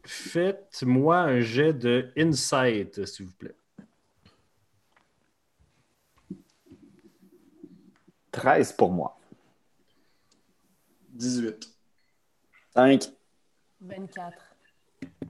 Faites-moi 0.03 1.17
un 1.17 1.41
jet 1.41 1.73
de 1.73 2.11
insight, 2.17 3.05
s'il 3.05 3.27
vous 3.27 3.33
plaît. 3.33 3.55
13 8.31 8.73
pour 8.73 8.91
moi. 8.91 9.19
18. 11.09 11.69
5. 12.73 13.11
24. 13.81 14.55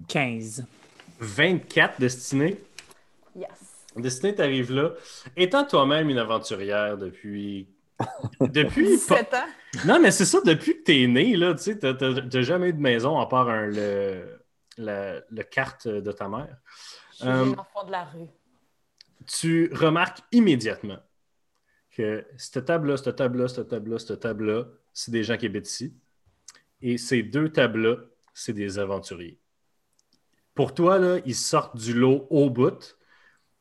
15. 0.08 0.66
24 1.20 2.00
Destinée. 2.00 2.58
Yes. 3.36 3.71
Destinée, 3.96 4.34
t'arrives 4.36 4.72
là. 4.72 4.94
Étant 5.36 5.66
toi-même 5.66 6.10
une 6.10 6.18
aventurière 6.20 6.98
depuis. 6.98 7.68
Depuis. 8.40 8.86
17 8.88 9.34
ans. 9.36 9.38
Non, 9.86 10.00
mais 10.00 10.10
c'est 10.10 10.26
ça, 10.26 10.40
depuis 10.44 10.74
que 10.80 10.84
t'es 10.84 11.06
né, 11.06 11.36
là, 11.36 11.54
tu 11.54 11.62
sais, 11.64 11.78
t'as- 11.78 12.42
jamais 12.42 12.70
eu 12.70 12.74
de 12.74 12.80
maison 12.80 13.20
à 13.20 13.28
part 13.28 13.48
un- 13.48 13.68
le, 13.68 14.40
la, 14.78 15.22
le 15.30 15.44
carte 15.44 15.88
de 15.88 16.12
ta 16.12 16.28
mère. 16.28 16.58
Je 17.12 17.16
suis 17.18 17.28
Euh, 17.28 17.46
une 17.46 17.60
enfant 17.60 17.84
de 17.86 17.92
la 17.92 18.06
rue. 18.06 18.26
tu 19.28 19.70
remarques 19.74 20.18
immédiatement 20.32 20.98
que 21.92 22.26
cette 22.38 22.66
table-là, 22.66 22.98
cette 22.98 23.16
table-là, 23.18 23.48
cette 23.48 23.68
table-là, 23.68 24.00
cette 24.00 24.20
table-là, 24.20 24.66
c'est 24.94 25.12
des 25.12 25.24
gens 25.24 25.38
qui 25.38 25.46
habitent 25.46 25.70
ici. 25.70 25.94
Et 26.82 26.98
ces 26.98 27.22
deux 27.22 27.50
tables-là, 27.50 27.98
c'est 28.34 28.54
des 28.54 28.80
aventuriers. 28.80 29.40
Pour 30.56 30.74
toi, 30.74 30.98
là, 30.98 31.20
ils 31.26 31.36
sortent 31.36 31.78
du 31.78 31.94
lot 31.94 32.26
au 32.32 32.50
bout, 32.50 32.98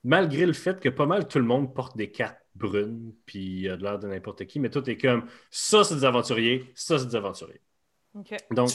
malgré 0.04 0.46
le 0.46 0.52
fait 0.52 0.80
que 0.80 0.88
pas 0.88 1.06
mal 1.06 1.28
tout 1.28 1.38
le 1.38 1.44
monde 1.44 1.74
porte 1.74 1.96
des 1.96 2.10
cartes 2.10 2.38
brunes, 2.54 3.12
puis 3.26 3.60
il 3.60 3.70
a 3.70 3.76
de 3.76 3.82
l'air 3.82 3.98
de 3.98 4.08
n'importe 4.08 4.46
qui, 4.46 4.60
mais 4.60 4.70
tout 4.70 4.88
est 4.88 4.96
comme 4.96 5.26
ça, 5.50 5.84
c'est 5.84 5.96
des 5.96 6.04
aventuriers, 6.04 6.70
ça, 6.74 6.98
c'est 6.98 7.06
des 7.06 7.16
aventuriers. 7.16 7.60
Donc, 8.50 8.70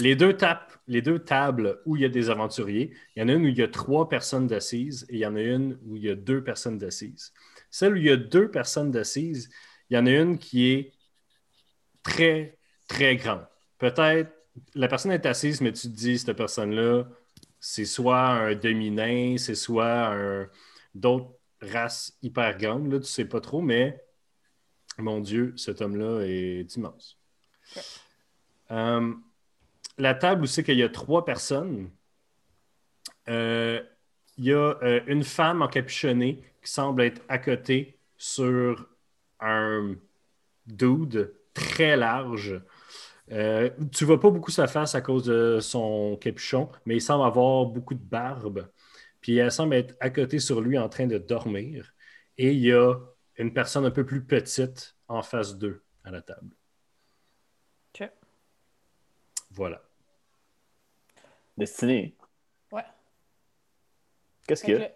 les 0.00 0.16
deux, 0.16 0.36
tapes, 0.36 0.72
les 0.88 1.00
deux 1.00 1.20
tables 1.20 1.80
où 1.86 1.94
il 1.96 2.02
y 2.02 2.04
a 2.04 2.08
des 2.08 2.30
aventuriers, 2.30 2.92
il 3.14 3.20
y 3.20 3.22
en 3.22 3.28
a 3.28 3.32
une 3.32 3.44
où 3.44 3.48
il 3.48 3.56
y 3.56 3.62
a 3.62 3.68
trois 3.68 4.08
personnes 4.08 4.48
d'assises 4.48 5.06
et 5.08 5.14
il 5.14 5.20
y 5.20 5.26
en 5.26 5.36
a 5.36 5.40
une 5.40 5.78
où 5.84 5.96
il 5.96 6.02
y 6.02 6.10
a 6.10 6.16
deux 6.16 6.42
personnes 6.42 6.76
d'assises. 6.76 7.32
Celle 7.70 7.92
où 7.92 7.96
il 7.96 8.04
y 8.04 8.10
a 8.10 8.16
deux 8.16 8.50
personnes 8.50 8.90
d'assises, 8.90 9.50
il 9.88 9.96
y 9.96 9.98
en 9.98 10.06
a 10.06 10.10
une 10.10 10.38
qui 10.38 10.66
est 10.72 10.92
très, 12.02 12.58
très 12.88 13.16
grande. 13.16 13.46
Peut-être, 13.78 14.32
la 14.74 14.88
personne 14.88 15.12
est 15.12 15.26
assise, 15.26 15.60
mais 15.60 15.72
tu 15.72 15.82
te 15.82 15.94
dis, 15.94 16.18
cette 16.18 16.36
personne-là, 16.36 17.04
c'est 17.60 17.84
soit 17.84 18.28
un 18.28 18.54
demi-nain, 18.54 19.36
c'est 19.38 19.54
soit 19.54 20.16
d'autres 20.94 21.30
races 21.60 22.16
hyper 22.22 22.56
grandes, 22.56 22.92
là, 22.92 23.00
tu 23.00 23.06
sais 23.06 23.24
pas 23.24 23.40
trop, 23.40 23.60
mais 23.60 24.00
mon 24.98 25.20
Dieu, 25.20 25.54
cet 25.56 25.80
homme-là 25.80 26.22
est 26.22 26.74
immense. 26.76 27.18
Euh, 28.70 29.14
la 29.98 30.14
table 30.14 30.42
où 30.42 30.46
c'est 30.46 30.62
qu'il 30.62 30.78
y 30.78 30.82
a 30.82 30.88
trois 30.88 31.24
personnes, 31.24 31.90
euh, 33.28 33.82
il 34.38 34.44
y 34.44 34.52
a 34.52 34.78
euh, 34.82 35.00
une 35.06 35.24
femme 35.24 35.62
encapuchonnée 35.62 36.42
qui 36.62 36.70
semble 36.70 37.02
être 37.02 37.22
à 37.28 37.38
côté 37.38 37.98
sur 38.16 38.88
un 39.40 39.94
dude 40.66 41.34
très 41.54 41.96
large. 41.96 42.60
Euh, 43.32 43.70
tu 43.92 44.04
vois 44.04 44.20
pas 44.20 44.30
beaucoup 44.30 44.50
sa 44.50 44.66
face 44.66 44.94
à 44.94 45.00
cause 45.00 45.24
de 45.24 45.58
son 45.60 46.16
capuchon, 46.20 46.70
mais 46.84 46.96
il 46.96 47.00
semble 47.00 47.24
avoir 47.24 47.66
beaucoup 47.66 47.94
de 47.94 48.02
barbe. 48.02 48.70
Puis 49.20 49.36
elle 49.36 49.50
semble 49.50 49.74
être 49.74 49.96
à 50.00 50.10
côté 50.10 50.38
sur 50.38 50.60
lui 50.60 50.78
en 50.78 50.88
train 50.88 51.06
de 51.06 51.18
dormir. 51.18 51.92
Et 52.38 52.52
il 52.52 52.60
y 52.60 52.72
a 52.72 52.94
une 53.36 53.52
personne 53.52 53.84
un 53.84 53.90
peu 53.90 54.06
plus 54.06 54.24
petite 54.24 54.96
en 55.08 55.22
face 55.22 55.56
d'eux 55.56 55.82
à 56.04 56.10
la 56.10 56.22
table. 56.22 56.54
OK. 57.94 58.10
Destinée. 61.56 62.16
Voilà. 62.70 62.86
Ouais. 62.86 62.92
Qu'est-ce 64.46 64.62
qu'il 64.62 64.74
y 64.74 64.78
que, 64.78 64.84
a? 64.84 64.90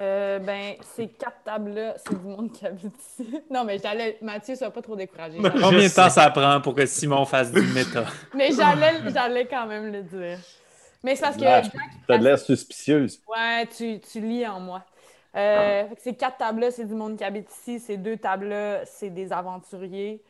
Euh, 0.00 0.38
ben, 0.40 0.74
ces 0.82 1.08
quatre 1.08 1.42
tables-là, 1.44 1.94
c'est 1.98 2.18
du 2.20 2.26
monde 2.26 2.50
qui 2.52 2.66
habite 2.66 2.94
ici. 2.98 3.40
Non, 3.50 3.64
mais 3.64 3.78
j'allais. 3.78 4.18
Mathieu, 4.22 4.54
ça 4.56 4.66
va 4.66 4.70
pas 4.72 4.82
trop 4.82 4.96
décourager. 4.96 5.38
Je 5.40 5.48
Combien 5.48 5.86
de 5.88 5.94
temps 5.94 6.10
ça 6.10 6.30
prend 6.30 6.60
pour 6.60 6.74
que 6.74 6.84
Simon 6.86 7.24
fasse 7.24 7.52
du 7.52 7.62
méta? 7.62 8.04
Mais 8.34 8.50
j'allais, 8.52 8.94
j'allais 9.12 9.46
quand 9.46 9.66
même 9.66 9.92
le 9.92 10.02
dire. 10.02 10.38
Mais 11.02 11.14
c'est 11.14 11.22
parce 11.22 11.36
que. 11.36 11.44
Ah, 11.44 11.62
Jack, 11.62 11.72
T'as 12.08 12.18
de 12.18 12.24
l'air 12.24 12.38
suspicieuse. 12.38 13.20
Ouais, 13.28 13.66
tu, 13.66 14.00
tu 14.00 14.20
lis 14.20 14.46
en 14.46 14.58
moi. 14.60 14.82
Euh, 15.36 15.84
que 15.84 16.00
ces 16.00 16.14
quatre 16.14 16.38
tables-là, 16.38 16.70
c'est 16.70 16.84
du 16.86 16.94
monde 16.94 17.16
qui 17.16 17.24
habite 17.24 17.50
ici. 17.52 17.78
Ces 17.80 17.96
deux 17.96 18.16
tables-là, 18.16 18.84
c'est 18.86 19.10
des 19.10 19.32
aventuriers. 19.32 20.22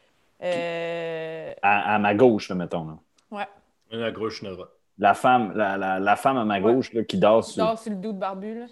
Euh, 0.43 1.53
À, 1.63 1.95
à 1.95 1.99
ma 1.99 2.15
gauche, 2.15 2.49
là, 2.49 2.55
mettons. 2.55 2.87
là. 2.87 2.99
ouais. 3.31 3.47
La 3.91 4.11
gauche 4.11 4.43
Nora. 4.43 4.69
La 4.99 5.15
femme, 5.15 5.53
la, 5.57 5.77
la- 5.77 5.99
la 6.01 6.17
femme 6.17 6.37
à 6.39 6.45
ma 6.45 6.61
Ouais. 6.61 6.73
gauche 6.75 6.93
là, 6.93 7.03
qui 7.05 7.19
dort 7.19 7.45
Tu 7.45 7.53
sur. 7.53 7.65
dors 7.65 7.79
sur 7.79 7.91
le 7.91 7.97
dos 7.97 8.13
de 8.13 8.19
barbu, 8.19 8.59
là. 8.61 8.67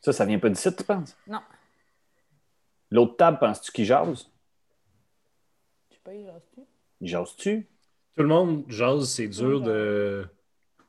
Ça, 0.00 0.12
ça 0.12 0.24
vient 0.24 0.38
pas 0.38 0.48
d'ici, 0.48 0.74
tu 0.74 0.84
penses? 0.84 1.16
Non. 1.26 1.40
L'autre 2.90 3.16
table, 3.16 3.38
penses-tu 3.38 3.72
qu'il 3.72 3.84
jase? 3.84 4.28
Je 5.90 5.94
sais 5.94 6.00
pas, 6.04 6.14
il 6.14 6.30
reste-tu? 6.30 6.60
Il 7.00 7.08
jase-tu? 7.08 7.66
Tout 8.16 8.22
le 8.22 8.28
monde 8.28 8.64
jase, 8.68 9.08
c'est 9.10 9.28
dur 9.28 9.60
de, 9.60 10.28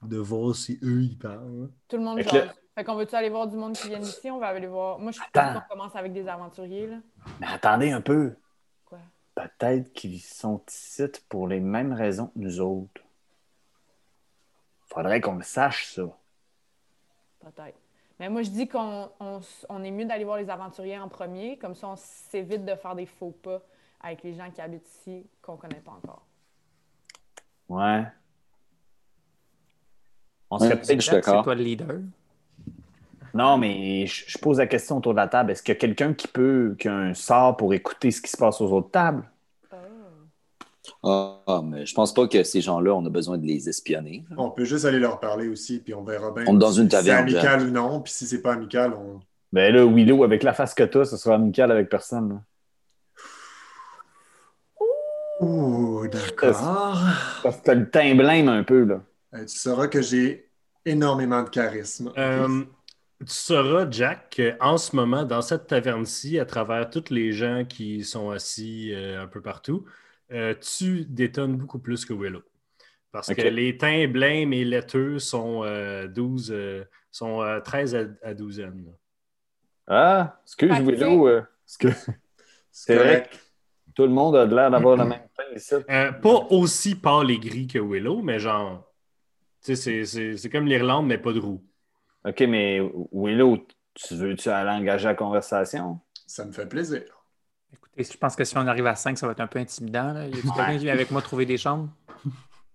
de 0.03 0.17
voir 0.17 0.55
si 0.55 0.79
eux 0.83 1.01
ils 1.01 1.17
parlent. 1.17 1.69
Tout 1.87 1.97
le 1.97 2.03
monde 2.03 2.19
jase. 2.21 2.33
là- 2.33 2.53
Fait 2.75 2.83
qu'on 2.83 2.95
veut-tu 2.95 3.15
aller 3.15 3.29
voir 3.29 3.47
du 3.47 3.55
monde 3.57 3.73
qui 3.73 3.87
vient 3.89 3.99
ici? 3.99 4.29
On 4.29 4.37
va 4.39 4.47
aller 4.49 4.67
voir. 4.67 4.99
Moi, 4.99 5.11
je 5.11 5.19
suis 5.19 5.31
qu'on 5.33 5.61
commence 5.69 5.95
avec 5.95 6.13
des 6.13 6.27
aventuriers, 6.27 6.87
là. 6.87 6.97
Mais 7.39 7.47
attendez 7.47 7.91
un 7.91 8.01
peu. 8.01 8.35
Quoi? 8.85 8.99
Peut-être 9.33 9.91
qu'ils 9.93 10.21
sont 10.21 10.61
ici 10.69 11.05
pour 11.27 11.47
les 11.47 11.59
mêmes 11.59 11.91
raisons 11.93 12.27
que 12.27 12.39
nous 12.39 12.61
autres. 12.61 13.01
Faudrait 14.87 15.19
qu'on 15.21 15.35
le 15.35 15.43
sache, 15.43 15.93
ça. 15.93 16.03
Peut-être. 17.39 17.77
Mais 18.19 18.29
moi, 18.29 18.41
je 18.41 18.49
dis 18.49 18.67
qu'on 18.67 19.09
on 19.19 19.39
on 19.69 19.83
est 19.83 19.91
mieux 19.91 20.05
d'aller 20.05 20.23
voir 20.23 20.37
les 20.37 20.49
aventuriers 20.49 20.97
en 20.99 21.07
premier. 21.07 21.57
Comme 21.57 21.75
ça, 21.75 21.87
on 21.89 21.95
s'évite 21.95 22.65
de 22.65 22.75
faire 22.75 22.95
des 22.95 23.05
faux 23.05 23.31
pas 23.31 23.61
avec 24.01 24.23
les 24.23 24.33
gens 24.33 24.49
qui 24.51 24.61
habitent 24.61 24.87
ici 24.87 25.25
qu'on 25.41 25.57
connaît 25.57 25.81
pas 25.81 25.91
encore. 25.91 26.25
Ouais. 27.69 28.05
On 30.49 30.57
Ouais, 30.57 30.67
serait 30.67 30.81
peut-être. 30.81 31.01
C'est 31.01 31.43
toi 31.43 31.55
le 31.55 31.63
leader? 31.63 31.99
Non, 33.33 33.57
mais 33.57 34.07
je, 34.07 34.25
je 34.27 34.37
pose 34.39 34.57
la 34.57 34.67
question 34.67 34.97
autour 34.97 35.13
de 35.13 35.17
la 35.17 35.27
table. 35.27 35.51
Est-ce 35.51 35.61
qu'il 35.61 35.73
y 35.73 35.77
a 35.77 35.79
quelqu'un 35.79 36.13
qui 36.13 36.27
peut, 36.27 36.75
qui 36.79 36.87
a 36.87 36.95
un 36.95 37.13
sort 37.13 37.57
pour 37.57 37.73
écouter 37.73 38.09
ce 38.11 38.21
qui 38.21 38.31
se 38.31 38.37
passe 38.37 38.61
aux 38.61 38.71
autres 38.71 38.91
tables? 38.91 39.29
Oh. 41.03 41.37
Ah, 41.47 41.61
mais 41.63 41.85
je 41.85 41.93
pense 41.93 42.13
pas 42.13 42.27
que 42.27 42.43
ces 42.43 42.61
gens-là, 42.61 42.93
on 42.93 43.05
a 43.05 43.09
besoin 43.09 43.37
de 43.37 43.45
les 43.45 43.69
espionner. 43.69 44.25
On 44.37 44.51
peut 44.51 44.65
juste 44.65 44.85
aller 44.85 44.99
leur 44.99 45.19
parler 45.19 45.47
aussi, 45.47 45.79
puis 45.79 45.93
on 45.93 46.03
verra 46.03 46.31
bien 46.31 46.43
On 46.47 46.55
est 46.55 46.59
dans 46.59 46.73
si 46.73 46.81
une 46.81 46.89
c'est 46.89 46.97
taverne, 46.97 47.29
amical 47.29 47.63
ou 47.63 47.71
non. 47.71 48.01
Puis 48.01 48.13
si 48.13 48.25
c'est 48.25 48.41
pas 48.41 48.53
amical, 48.53 48.93
on. 48.93 49.19
Ben 49.53 49.73
là, 49.73 49.85
Willow, 49.85 50.23
avec 50.23 50.43
la 50.43 50.53
face 50.53 50.73
que 50.73 50.83
t'as, 50.83 51.05
ce 51.05 51.15
sera 51.17 51.35
amical 51.35 51.71
avec 51.71 51.89
personne. 51.89 52.41
Ouh, 55.39 56.07
d'accord. 56.11 56.99
Parce 57.43 57.57
que 57.57 57.63
t'as 57.63 57.73
le 57.75 57.89
teint 57.89 58.15
blême 58.15 58.49
un 58.49 58.63
peu, 58.63 58.83
là. 58.83 59.01
Euh, 59.33 59.45
tu 59.45 59.57
sauras 59.57 59.87
que 59.87 60.01
j'ai 60.01 60.49
énormément 60.85 61.43
de 61.43 61.49
charisme. 61.49 62.11
Euh, 62.17 62.63
tu 63.19 63.33
sauras, 63.33 63.87
Jack, 63.89 64.41
qu'en 64.59 64.77
ce 64.77 64.95
moment, 64.95 65.23
dans 65.23 65.41
cette 65.41 65.67
taverne-ci, 65.67 66.39
à 66.39 66.45
travers 66.45 66.89
tous 66.89 67.09
les 67.09 67.31
gens 67.31 67.65
qui 67.67 68.03
sont 68.03 68.31
assis 68.31 68.93
euh, 68.93 69.21
un 69.21 69.27
peu 69.27 69.41
partout, 69.41 69.85
euh, 70.31 70.53
tu 70.55 71.05
détonnes 71.05 71.57
beaucoup 71.57 71.79
plus 71.79 72.05
que 72.05 72.13
Willow. 72.13 72.41
Parce 73.11 73.29
que 73.35 73.41
les 73.49 73.77
teints 73.77 74.07
blêmes 74.07 74.53
et 74.53 74.63
laiteux 74.65 75.19
sont, 75.19 75.63
euh, 75.63 76.07
12, 76.07 76.51
euh, 76.51 76.83
sont 77.11 77.41
euh, 77.41 77.59
13 77.61 77.95
à, 77.95 78.03
à 78.21 78.33
douzaine. 78.33 78.85
là. 78.85 78.91
Ah, 79.87 80.39
excuse 80.43 80.71
Willow. 80.81 81.27
euh, 81.27 81.41
parce 81.65 81.77
que 81.77 81.87
c'est 82.71 82.95
vrai 82.95 83.23
que 83.23 83.35
tout 83.95 84.03
le 84.03 84.09
monde 84.09 84.35
a 84.35 84.45
de 84.45 84.53
l'air 84.55 84.69
d'avoir 84.69 84.97
le 84.97 85.05
même 85.05 85.27
teint 85.35 85.43
ici. 85.55 85.73
Euh, 85.89 86.11
pas 86.11 86.47
aussi 86.51 86.95
pâle 86.95 87.31
et 87.31 87.39
gris 87.39 87.67
que 87.67 87.79
Willow, 87.79 88.21
mais 88.21 88.39
genre, 88.39 88.93
tu 89.63 89.75
sais, 89.75 89.75
c'est- 89.75 90.05
c'est 90.05 90.37
c'est 90.37 90.49
comme 90.49 90.67
l'Irlande, 90.67 91.07
mais 91.07 91.17
pas 91.17 91.31
de 91.33 91.39
roue. 91.39 91.63
OK, 92.25 92.41
mais 92.41 92.81
Willow, 93.13 93.65
tu 93.93 94.15
veux-tu 94.15 94.49
aller 94.49 94.69
engager 94.71 95.05
la 95.05 95.15
conversation? 95.15 95.99
Ça 96.27 96.43
me 96.45 96.51
fait 96.51 96.67
plaisir. 96.67 97.03
Écoutez, 97.77 98.03
je 98.13 98.17
pense 98.17 98.35
que 98.35 98.43
si 98.43 98.57
on 98.57 98.67
arrive 98.67 98.87
à 98.87 98.95
5, 98.95 99.17
ça 99.17 99.25
va 99.27 99.31
être 99.33 99.39
un 99.39 99.47
peu 99.47 99.59
intimidant. 99.59 100.13
Là. 100.13 100.27
Y 100.27 100.29
a 100.29 100.41
quelqu'un 100.41 100.71
qui 100.73 100.77
vient 100.79 100.93
avec 100.93 101.11
moi 101.11 101.21
trouver 101.21 101.45
des 101.45 101.57
chambres? 101.57 101.89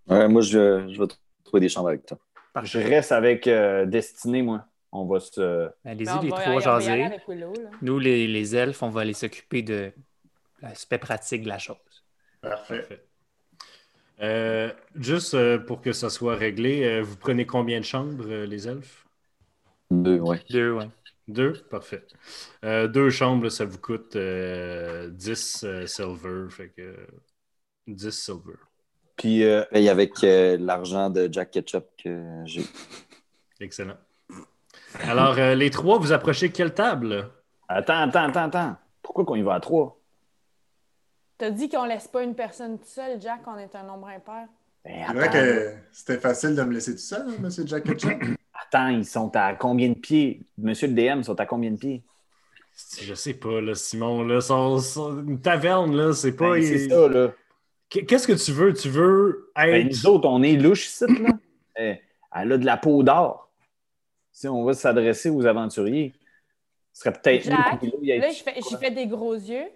Ouais, 0.08 0.28
moi, 0.28 0.42
je, 0.42 0.88
je 0.92 1.00
vais 1.00 1.06
trouver 1.44 1.60
des 1.60 1.68
chambres 1.68 1.88
avec 1.88 2.06
toi. 2.06 2.18
Je 2.64 2.78
reste 2.78 3.12
avec 3.12 3.46
euh, 3.46 3.86
Destinée, 3.86 4.42
moi. 4.42 4.66
On 4.90 5.06
va 5.06 5.20
se. 5.20 5.40
Ben, 5.40 5.72
Ben, 5.84 5.90
Allez-y, 5.92 6.10
on 6.10 6.20
les 6.22 6.28
va- 6.30 6.40
trois 6.40 6.60
jaser. 6.60 7.06
Nous, 7.80 7.98
les, 7.98 8.26
les 8.28 8.56
elfes, 8.56 8.82
on 8.82 8.90
va 8.90 9.00
aller 9.02 9.14
s'occuper 9.14 9.62
de 9.62 9.90
l'aspect 10.60 10.98
pratique 10.98 11.42
de 11.44 11.48
la 11.48 11.58
chose. 11.58 11.76
Parfait. 12.42 12.78
Parfait. 12.80 13.04
Euh, 14.20 14.70
juste 14.94 15.34
euh, 15.34 15.58
pour 15.58 15.80
que 15.80 15.92
ça 15.92 16.10
soit 16.10 16.36
réglé, 16.36 17.00
vous 17.00 17.16
prenez 17.16 17.46
combien 17.46 17.80
de 17.80 17.84
chambres, 17.84 18.24
les 18.26 18.68
elfes? 18.68 19.06
Deux, 19.90 20.18
ouais. 20.20 20.40
Deux, 20.50 20.72
ouais. 20.72 20.88
Deux? 21.32 21.52
Parfait. 21.70 22.06
Euh, 22.64 22.88
deux 22.88 23.10
chambres, 23.10 23.44
là, 23.44 23.50
ça 23.50 23.64
vous 23.64 23.78
coûte 23.78 24.16
euh, 24.16 25.08
10 25.10 25.64
euh, 25.64 25.86
silver. 25.86 26.50
Fait 26.50 26.68
que 26.68 27.06
10 27.86 28.10
silver. 28.10 28.56
Puis, 29.16 29.44
euh, 29.44 29.62
Paye 29.70 29.88
avec 29.88 30.22
euh, 30.24 30.56
l'argent 30.60 31.08
de 31.10 31.28
Jack 31.30 31.50
Ketchup 31.52 31.86
que 32.02 32.42
j'ai. 32.44 32.64
Excellent. 33.60 33.96
Alors, 35.04 35.38
euh, 35.38 35.54
les 35.54 35.70
trois, 35.70 35.98
vous 35.98 36.12
approchez 36.12 36.50
quelle 36.50 36.74
table? 36.74 37.30
attends, 37.68 38.02
attends, 38.02 38.28
attends, 38.28 38.44
attends. 38.44 38.76
Pourquoi 39.00 39.24
qu'on 39.24 39.36
y 39.36 39.42
va 39.42 39.54
à 39.54 39.60
trois? 39.60 39.98
T'as 41.38 41.50
dit 41.50 41.68
qu'on 41.68 41.84
laisse 41.84 42.08
pas 42.08 42.22
une 42.22 42.34
personne 42.34 42.78
toute 42.78 42.86
seule, 42.88 43.20
Jack, 43.20 43.40
on 43.46 43.56
est 43.56 43.74
un 43.74 43.82
nombre 43.84 44.08
impair. 44.08 44.46
Ben, 44.84 45.04
C'est 45.06 45.14
vrai 45.14 45.30
que 45.30 45.74
c'était 45.92 46.18
facile 46.18 46.54
de 46.54 46.62
me 46.62 46.72
laisser 46.72 46.92
tout 46.92 47.00
seul, 47.00 47.26
hein, 47.28 47.34
Monsieur 47.40 47.66
Jack 47.66 47.84
Ketchup? 47.84 48.22
Ils 48.74 49.04
sont 49.04 49.34
à 49.36 49.54
combien 49.54 49.88
de 49.90 49.94
pieds? 49.94 50.40
Monsieur 50.58 50.88
le 50.88 50.94
DM, 50.94 51.18
ils 51.18 51.24
sont 51.24 51.38
à 51.40 51.46
combien 51.46 51.70
de 51.70 51.76
pieds? 51.76 52.02
Je 53.00 53.14
sais 53.14 53.34
pas, 53.34 53.60
là, 53.60 53.74
Simon. 53.74 54.22
Là, 54.24 54.40
son- 54.40 54.78
son- 54.78 55.18
une 55.26 55.40
taverne, 55.40 55.94
là, 55.94 56.12
c'est 56.12 56.32
pas. 56.34 56.52
Ben, 56.52 56.62
c'est 56.62 56.88
ça, 56.88 57.08
là. 57.08 57.32
Qu'est-ce 57.88 58.26
que 58.26 58.32
tu 58.32 58.52
veux? 58.52 58.72
Tu 58.72 58.88
veux 58.88 59.52
être. 59.56 59.70
Ben, 59.70 59.88
nous 59.88 60.06
autres, 60.06 60.26
on 60.28 60.42
est 60.42 60.56
louches 60.56 60.86
ici, 60.86 61.04
là. 61.06 61.30
Eh, 61.78 61.96
elle 62.34 62.52
a 62.52 62.58
de 62.58 62.66
la 62.66 62.76
peau 62.76 63.02
d'or. 63.02 63.50
Si 64.30 64.46
on 64.46 64.62
va 64.62 64.74
s'adresser 64.74 65.30
aux 65.30 65.46
aventuriers, 65.46 66.12
ce 66.92 67.00
serait 67.00 67.12
peut-être 67.14 67.46
mieux 67.46 67.56
Jack, 67.56 67.80
que 67.80 67.86
Willow 67.86 67.98
y 68.02 68.12
aille 68.12 68.20
Là, 68.20 68.30
je 68.30 68.42
fais, 68.42 68.54
j'ai 68.68 68.76
fait 68.76 68.90
des 68.90 69.06
gros 69.06 69.32
yeux. 69.34 69.68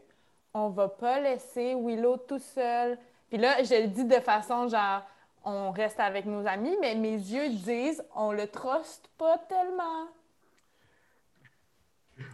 On 0.52 0.68
va 0.68 0.88
pas 0.88 1.20
laisser 1.20 1.74
Willow 1.74 2.18
tout 2.18 2.38
seul. 2.38 2.98
Puis 3.30 3.38
là, 3.38 3.62
je 3.62 3.82
le 3.82 3.88
dis 3.88 4.04
de 4.04 4.20
façon 4.20 4.68
genre, 4.68 5.02
on 5.46 5.70
reste 5.70 6.00
avec 6.00 6.26
nos 6.26 6.46
amis, 6.46 6.76
mais 6.80 6.96
mes 6.96 7.14
yeux 7.14 7.48
disent, 7.50 8.02
on 8.16 8.32
le 8.32 8.48
truste 8.48 9.08
pas 9.16 9.38
tellement. 9.48 10.08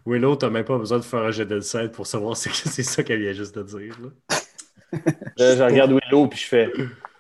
Willow, 0.06 0.36
t'as 0.36 0.48
même 0.48 0.64
pas 0.64 0.78
besoin 0.78 0.98
de 0.98 1.04
faire 1.04 1.20
un 1.20 1.30
jet 1.30 1.44
de 1.44 1.60
scène 1.60 1.90
pour 1.90 2.06
savoir 2.06 2.36
c'est 2.38 2.48
que 2.50 2.56
c'est 2.56 2.82
ça 2.82 3.02
qu'elle 3.02 3.20
vient 3.20 3.32
juste 3.32 3.56
de 3.56 3.62
dire. 3.62 3.96
Là. 4.00 4.38
Je 5.38 5.62
regarde 5.62 5.92
Willow 5.92 6.26
puis 6.26 6.38
je 6.38 6.46
fais 6.46 6.70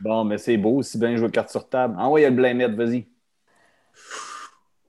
Bon, 0.00 0.24
mais 0.24 0.36
c'est 0.36 0.56
beau, 0.56 0.82
si 0.82 0.98
bien 0.98 1.16
jouer 1.16 1.30
carte 1.30 1.50
sur 1.50 1.68
table. 1.68 1.94
Ah 1.98 2.08
ouais, 2.08 2.20
il 2.20 2.24
y 2.24 2.26
a 2.26 2.30
le 2.30 2.36
blâmette, 2.36 2.74
vas-y. 2.74 3.06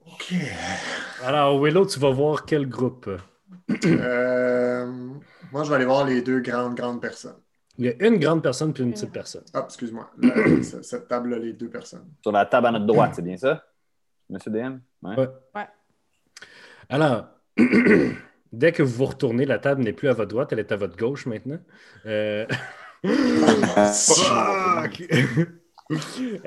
OK. 0.06 0.34
Alors, 1.22 1.62
Willow, 1.62 1.86
tu 1.86 1.98
vas 2.00 2.10
voir 2.10 2.44
quel 2.44 2.68
groupe? 2.68 3.08
Euh, 3.84 4.86
moi, 5.52 5.62
je 5.64 5.68
vais 5.68 5.76
aller 5.76 5.84
voir 5.84 6.04
les 6.04 6.20
deux 6.20 6.40
grandes, 6.40 6.74
grandes 6.74 7.00
personnes. 7.00 7.43
Il 7.78 7.86
y 7.86 7.88
a 7.88 8.06
une 8.06 8.18
grande 8.18 8.42
personne 8.42 8.72
puis 8.72 8.84
une 8.84 8.92
petite 8.92 9.12
personne. 9.12 9.44
Ah, 9.52 9.62
excuse-moi. 9.64 10.10
Cette 10.82 11.08
table-là, 11.08 11.38
les 11.38 11.52
deux 11.52 11.68
personnes. 11.68 12.06
Sur 12.22 12.32
la 12.32 12.46
table 12.46 12.68
à 12.68 12.70
notre 12.70 12.86
droite, 12.86 13.12
c'est 13.14 13.22
bien 13.22 13.36
ça? 13.36 13.64
Monsieur 14.30 14.50
DM? 14.50 14.78
Ouais. 15.02 15.16
Ouais. 15.16 15.28
Ouais. 15.54 15.66
Alors, 16.88 17.26
dès 18.52 18.72
que 18.72 18.82
vous 18.82 18.94
vous 18.94 19.06
retournez, 19.06 19.44
la 19.44 19.58
table 19.58 19.82
n'est 19.82 19.92
plus 19.92 20.08
à 20.08 20.12
votre 20.12 20.30
droite, 20.30 20.52
elle 20.52 20.60
est 20.60 20.72
à 20.72 20.76
votre 20.76 20.96
gauche 20.96 21.26
maintenant. 21.26 21.58
Euh, 22.06 22.46
Fuck! 23.04 25.02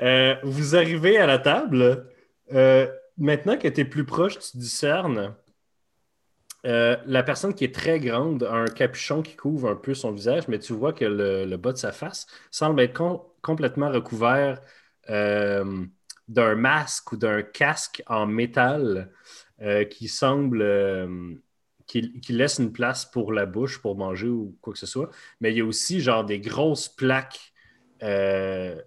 Euh, 0.00 0.34
vous 0.42 0.76
arrivez 0.76 1.18
à 1.18 1.26
la 1.26 1.38
table. 1.38 2.06
Euh, 2.52 2.88
maintenant 3.16 3.56
que 3.56 3.68
tu 3.68 3.80
es 3.82 3.84
plus 3.84 4.04
proche, 4.04 4.38
tu 4.38 4.56
discernes. 4.56 5.34
Euh, 6.66 6.96
la 7.06 7.22
personne 7.22 7.54
qui 7.54 7.64
est 7.64 7.74
très 7.74 8.00
grande 8.00 8.42
a 8.42 8.54
un 8.54 8.66
capuchon 8.66 9.22
qui 9.22 9.36
couvre 9.36 9.68
un 9.70 9.76
peu 9.76 9.94
son 9.94 10.10
visage, 10.12 10.48
mais 10.48 10.58
tu 10.58 10.72
vois 10.72 10.92
que 10.92 11.04
le, 11.04 11.56
bas 11.56 11.72
de 11.72 11.78
sa 11.78 11.92
face 11.92 12.26
semble 12.50 12.80
être 12.80 12.94
com- 12.94 13.20
complètement 13.42 13.90
recouvert 13.90 14.60
euh, 15.08 15.84
d'un 16.26 16.54
masque 16.56 17.12
ou 17.12 17.16
d'un 17.16 17.42
casque 17.42 18.02
en 18.06 18.26
métal 18.26 19.10
euh, 19.62 19.84
qui 19.84 20.08
semble 20.08 20.64
qui, 21.86 22.12
laisse 22.28 22.58
une 22.58 22.72
place 22.72 23.06
pour 23.06 23.32
la 23.32 23.46
bouche 23.46 23.80
pour 23.80 23.96
manger 23.96 24.28
ou 24.28 24.56
quoi 24.60 24.72
que 24.74 24.78
ce 24.78 24.86
soit. 24.86 25.10
Mais 25.40 25.52
il 25.52 25.58
y 25.58 25.60
a 25.60 25.64
aussi 25.64 26.00
genre 26.00 26.24
des 26.24 26.40
grosses 26.40 26.88
plaques 26.88 27.52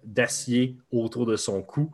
d'acier 0.04 0.78
autour 0.90 1.26
de 1.26 1.36
son 1.36 1.62
cou. 1.62 1.90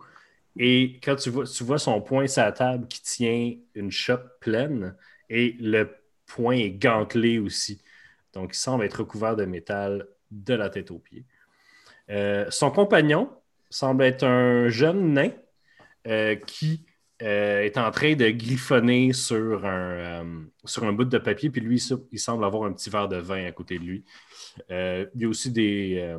Et 0.56 1.00
quand 1.02 1.16
tu 1.16 1.30
vois, 1.30 1.44
tu 1.46 1.64
vois 1.64 1.78
son 1.78 2.00
poing 2.00 2.26
sur 2.26 2.42
la 2.42 2.52
table 2.52 2.88
qui 2.88 3.02
tient 3.02 3.54
une 3.74 3.90
chope 3.90 4.40
pleine 4.40 4.96
et 5.30 5.56
le 5.60 5.90
poing 6.26 6.56
est 6.56 6.70
gantelé 6.70 7.38
aussi. 7.38 7.80
Donc, 8.32 8.50
il 8.54 8.58
semble 8.58 8.84
être 8.84 9.00
recouvert 9.00 9.36
de 9.36 9.44
métal 9.44 10.06
de 10.30 10.54
la 10.54 10.70
tête 10.70 10.90
aux 10.90 10.98
pieds. 10.98 11.24
Euh, 12.10 12.50
son 12.50 12.70
compagnon 12.70 13.30
semble 13.70 14.04
être 14.04 14.24
un 14.24 14.68
jeune 14.68 15.12
nain 15.12 15.30
euh, 16.06 16.36
qui 16.36 16.86
euh, 17.22 17.60
est 17.60 17.76
en 17.76 17.90
train 17.90 18.14
de 18.14 18.30
griffonner 18.30 19.12
sur 19.12 19.66
un, 19.66 20.46
sur 20.64 20.84
un 20.84 20.92
bout 20.92 21.04
de 21.04 21.18
papier, 21.18 21.50
puis 21.50 21.60
lui, 21.60 21.82
il, 22.12 22.18
semble 22.18 22.44
avoir 22.44 22.64
un 22.64 22.72
petit 22.72 22.90
verre 22.90 23.08
de 23.08 23.16
vin 23.16 23.44
à 23.44 23.52
côté 23.52 23.78
de 23.78 23.84
lui. 23.84 24.04
Il 24.70 25.08
y 25.14 25.24
a 25.24 25.28
aussi 25.28 25.50
des. 25.50 26.16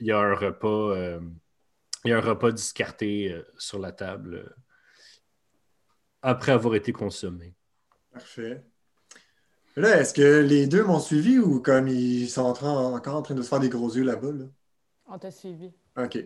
il 0.00 0.06
y 0.06 0.12
a 0.12 0.18
un 0.18 0.34
repas. 0.34 1.18
il 2.04 2.10
y 2.10 2.12
a 2.12 2.18
un 2.18 2.20
repas 2.20 2.52
discarté 2.52 3.36
sur 3.58 3.78
la 3.78 3.92
table 3.92 4.54
après 6.22 6.52
avoir 6.52 6.74
été 6.74 6.92
consommé. 6.92 7.54
Parfait. 8.16 8.64
Là, 9.76 10.00
est-ce 10.00 10.14
que 10.14 10.40
les 10.40 10.66
deux 10.66 10.82
m'ont 10.82 11.00
suivi 11.00 11.38
ou 11.38 11.60
comme 11.60 11.86
ils 11.86 12.30
sont 12.30 12.42
en 12.42 12.54
train- 12.54 12.94
encore 12.94 13.16
en 13.16 13.22
train 13.22 13.34
de 13.34 13.42
se 13.42 13.48
faire 13.48 13.60
des 13.60 13.68
gros 13.68 13.90
yeux 13.94 14.04
là-bas? 14.04 14.32
Là? 14.32 14.44
On 15.06 15.18
t'a 15.18 15.30
suivi. 15.30 15.70
OK. 15.98 16.18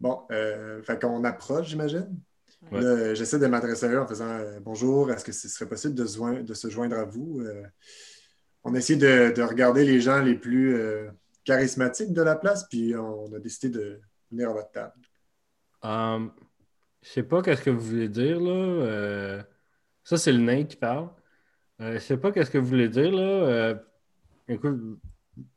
Bon, 0.00 0.22
euh, 0.32 0.82
fait 0.82 1.00
qu'on 1.00 1.22
approche, 1.22 1.68
j'imagine. 1.68 2.08
Ouais. 2.72 3.14
J'essaie 3.14 3.38
de 3.38 3.46
m'adresser 3.46 3.86
à 3.86 3.90
eux 3.90 4.00
en 4.00 4.06
faisant 4.06 4.28
euh, 4.28 4.58
Bonjour, 4.60 5.12
est-ce 5.12 5.24
que 5.24 5.30
ce 5.30 5.48
serait 5.48 5.68
possible 5.68 5.94
de, 5.94 6.06
se 6.06 6.16
join- 6.16 6.42
de 6.42 6.54
se 6.54 6.68
joindre 6.68 6.96
à 6.98 7.04
vous? 7.04 7.40
Euh, 7.40 7.62
on 8.64 8.74
a 8.74 8.78
essayé 8.78 8.98
de, 8.98 9.32
de 9.32 9.42
regarder 9.42 9.84
les 9.84 10.00
gens 10.00 10.20
les 10.20 10.34
plus 10.34 10.74
euh, 10.74 11.08
charismatiques 11.44 12.12
de 12.12 12.22
la 12.22 12.34
place, 12.34 12.66
puis 12.68 12.96
on 12.96 13.32
a 13.32 13.38
décidé 13.38 13.68
de 13.78 14.00
venir 14.32 14.50
à 14.50 14.54
votre 14.54 14.72
table. 14.72 14.92
Euh, 15.84 16.26
je 17.02 17.08
sais 17.08 17.22
pas 17.22 17.42
qu'est-ce 17.42 17.62
que 17.62 17.70
vous 17.70 17.80
voulez 17.80 18.08
dire 18.08 18.40
là. 18.40 18.50
Euh, 18.50 19.42
ça, 20.02 20.16
c'est 20.16 20.32
le 20.32 20.38
nain 20.38 20.64
qui 20.64 20.76
parle. 20.76 21.10
Euh, 21.80 21.92
je 21.94 21.98
sais 21.98 22.16
pas 22.16 22.32
qu'est-ce 22.32 22.50
que 22.50 22.58
vous 22.58 22.66
voulez 22.66 22.88
dire 22.88 23.12
là. 23.12 23.22
Euh, 23.22 23.74
écoute, 24.48 24.78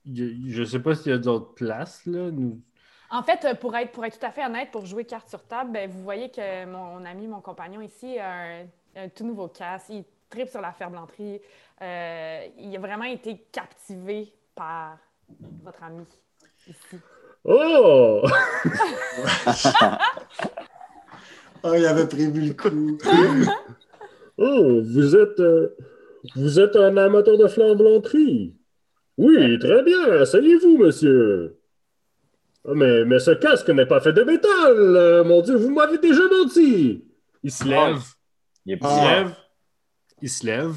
je 0.06 0.64
sais 0.64 0.80
pas 0.80 0.94
s'il 0.96 1.12
y 1.12 1.16
a 1.16 1.18
d'autres 1.18 1.54
places 1.56 2.06
là. 2.06 2.30
Nous- 2.32 2.62
En 3.10 3.24
fait, 3.24 3.44
euh, 3.46 3.56
pour 3.56 3.76
être, 3.76 3.92
pour 3.92 4.06
être 4.06 4.20
tout 4.20 4.26
à 4.26 4.32
fait 4.32 4.46
honnête, 4.46 4.70
pour 4.72 4.86
jouer 4.86 5.06
carte 5.06 5.30
sur 5.30 5.44
table, 5.44 5.72
ben, 5.72 5.90
vous 5.90 6.04
voyez 6.04 6.30
que 6.30 6.66
mon 6.66 7.04
ami, 7.06 7.28
mon 7.28 7.42
compagnon 7.42 7.82
ici, 7.82 8.20
a 8.20 8.32
un, 8.32 8.66
un 8.96 9.10
tout 9.10 9.26
nouveau 9.26 9.48
casque. 9.48 9.88
Il 9.90 10.04
tripe 10.30 10.48
sur 10.50 10.62
la 10.62 10.72
ferblanterie. 10.72 11.42
Euh, 11.82 12.46
il 12.60 12.76
a 12.76 12.80
vraiment 12.80 13.06
été 13.06 13.38
captivé 13.52 14.32
par 14.56 14.98
votre 15.64 15.82
ami 15.84 16.06
ici. 16.68 16.98
Oh! 17.44 18.22
Oh, 21.64 21.74
il 21.78 21.86
avait 21.86 22.08
prévu 22.08 22.42
le 22.42 22.54
coup. 22.54 22.98
Oh, 24.38 24.82
vous 24.84 25.16
êtes, 25.16 25.40
euh, 25.40 25.76
vous 26.36 26.60
êtes 26.60 26.76
un 26.76 26.96
amateur 26.98 27.38
de 27.38 27.48
flambelanterie. 27.48 28.56
Oui, 29.18 29.60
très 29.60 29.84
bien. 29.84 30.12
Asseyez-vous, 30.22 30.78
monsieur. 30.78 31.58
Ah, 32.68 32.72
mais, 32.76 33.06
mais 33.06 33.20
ce 33.20 33.32
casque 33.32 33.70
n'est 33.70 33.86
pas 33.86 34.00
fait 34.02 34.14
de 34.14 34.24
métal. 34.24 34.52
euh, 34.78 35.24
mon 35.24 35.42
Dieu, 35.42 35.56
vous 35.56 35.72
m'avez 35.72 35.98
déjà 35.98 36.22
menti. 36.28 37.04
Il 37.44 37.52
se 37.52 37.64
lève. 37.66 37.98
Il 38.66 38.74
est 38.74 38.78
Il 38.78 38.82
se 38.82 38.88
Ah. 38.88 39.14
lève. 39.24 39.36
Il 40.22 40.30
se 40.30 40.46
lève. 40.46 40.76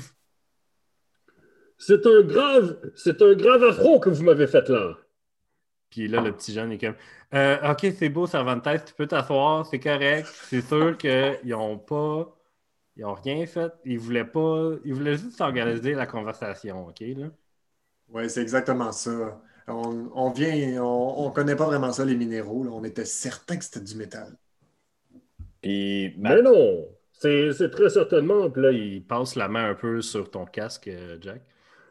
C'est 1.76 2.06
un 2.06 2.22
grave, 2.22 2.78
c'est 2.94 3.20
un 3.20 3.34
grave 3.34 3.62
affront 3.64 3.98
que 3.98 4.08
vous 4.08 4.22
m'avez 4.24 4.46
fait 4.46 4.68
là. 4.70 4.96
Puis 5.90 6.08
là, 6.08 6.20
le 6.22 6.32
petit 6.32 6.52
jeune 6.52 6.72
est 6.72 6.78
comme 6.78 6.94
Euh, 7.34 7.56
Ok, 7.72 7.86
c'est 7.98 8.08
beau, 8.08 8.26
Cervantes, 8.26 8.66
tu 8.86 8.94
peux 8.94 9.06
t'asseoir, 9.06 9.66
c'est 9.66 9.80
correct. 9.80 10.26
C'est 10.48 10.62
sûr 10.62 10.96
qu'ils 10.96 11.38
n'ont 11.50 11.78
pas. 11.78 12.34
Ils 12.96 13.02
n'ont 13.02 13.14
rien 13.14 13.44
fait. 13.46 13.72
Ils 13.84 13.98
voulaient 13.98 14.24
pas. 14.24 14.72
Ils 14.84 14.94
voulaient 14.94 15.16
juste 15.16 15.40
organiser 15.40 15.94
la 15.94 16.06
conversation, 16.06 16.86
OK? 16.88 17.00
Là? 17.00 17.26
Oui, 18.10 18.30
c'est 18.30 18.42
exactement 18.42 18.92
ça. 18.92 19.40
On, 19.66 20.10
on 20.14 20.30
vient, 20.30 20.82
on, 20.84 21.26
on 21.26 21.30
connaît 21.30 21.56
pas 21.56 21.64
vraiment 21.66 21.90
ça, 21.92 22.04
les 22.04 22.14
minéraux. 22.14 22.62
là. 22.64 22.70
On 22.70 22.84
était 22.84 23.04
certain 23.06 23.56
que 23.56 23.64
c'était 23.64 23.80
du 23.80 23.96
métal. 23.96 24.36
Puis, 25.62 26.14
ma- 26.18 26.36
Mais 26.36 26.42
non, 26.42 26.86
c'est 27.12 27.52
c'est 27.52 27.70
très 27.70 27.88
certainement. 27.88 28.50
Puis 28.50 28.62
là, 28.62 28.70
il 28.72 29.02
passe 29.04 29.34
la 29.36 29.48
main 29.48 29.70
un 29.70 29.74
peu 29.74 30.00
sur 30.02 30.30
ton 30.30 30.44
casque, 30.44 30.88
euh, 30.88 31.16
Jack. 31.20 31.42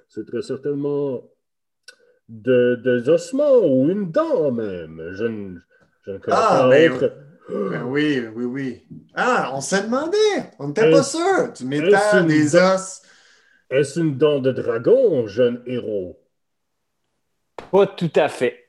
C'est 0.07 0.25
très 0.25 0.41
certainement 0.43 1.23
de, 2.29 2.75
des 2.83 3.09
ossements 3.09 3.57
ou 3.57 3.89
une 3.89 4.11
dent 4.11 4.51
même. 4.51 5.01
Je 5.13 5.25
ne, 5.25 5.57
je 6.05 6.11
ne 6.11 6.17
connais 6.19 6.37
Ah, 6.39 6.59
pas 6.61 6.69
mais- 6.69 6.89
autre. 6.89 7.13
Ben 7.49 7.83
oui, 7.83 8.25
oui, 8.33 8.45
oui. 8.45 8.87
Ah, 9.15 9.51
on 9.53 9.61
s'est 9.61 9.83
demandé. 9.83 10.17
On 10.59 10.69
n'était 10.69 10.89
pas 10.89 11.03
sûr. 11.03 11.51
Du 11.53 11.63
est-ce 11.63 11.65
métal, 11.65 12.21
une 12.21 12.27
des 12.27 12.55
os. 12.55 13.01
Est-ce 13.69 13.99
une 13.99 14.17
dent 14.17 14.39
de 14.39 14.51
dragon, 14.51 15.27
jeune 15.27 15.61
héros? 15.65 16.19
pas 17.71 17.87
tout 17.87 18.11
à 18.15 18.29
fait. 18.29 18.59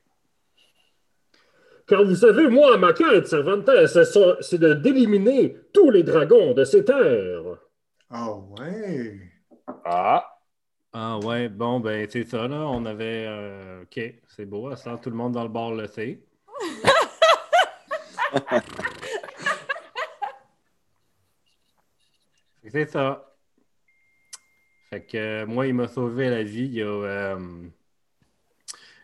Car 1.87 2.05
vous 2.05 2.15
savez, 2.15 2.49
moi, 2.49 2.79
ma 2.79 2.93
quête, 2.95 3.27
Cervantes, 3.27 3.69
c'est 3.87 4.05
ça- 4.05 4.57
d'éliminer 4.77 5.57
tous 5.73 5.91
les 5.91 6.03
dragons 6.03 6.55
de 6.55 6.65
ces 6.65 6.85
terres. 6.85 7.59
Ah 8.11 8.31
ouais. 8.59 9.21
Ah, 9.85 10.25
Ah 10.93 11.19
ouais, 11.19 11.49
bon, 11.49 11.81
ben 11.81 12.07
c'est 12.09 12.25
ça, 12.25 12.47
là. 12.49 12.67
On 12.69 12.87
avait... 12.87 13.27
euh, 13.27 13.83
OK, 13.83 14.01
c'est 14.29 14.47
beau. 14.47 14.73
Temps, 14.77 14.97
tout 14.97 15.11
le 15.11 15.17
monde 15.17 15.33
dans 15.33 15.43
le 15.43 15.49
bar 15.49 15.73
le 15.73 15.87
sait. 15.87 16.23
C'est 22.71 22.87
ça. 22.91 23.35
Fait 24.91 25.05
que 25.05 25.17
euh, 25.17 25.47
moi, 25.47 25.67
il 25.67 25.75
m'a 25.75 25.89
sauvé 25.89 26.31
la 26.31 26.43
vie 26.43 26.65
il 26.65 26.75
y 26.75 26.83
a, 26.83 26.87
euh, 26.87 27.69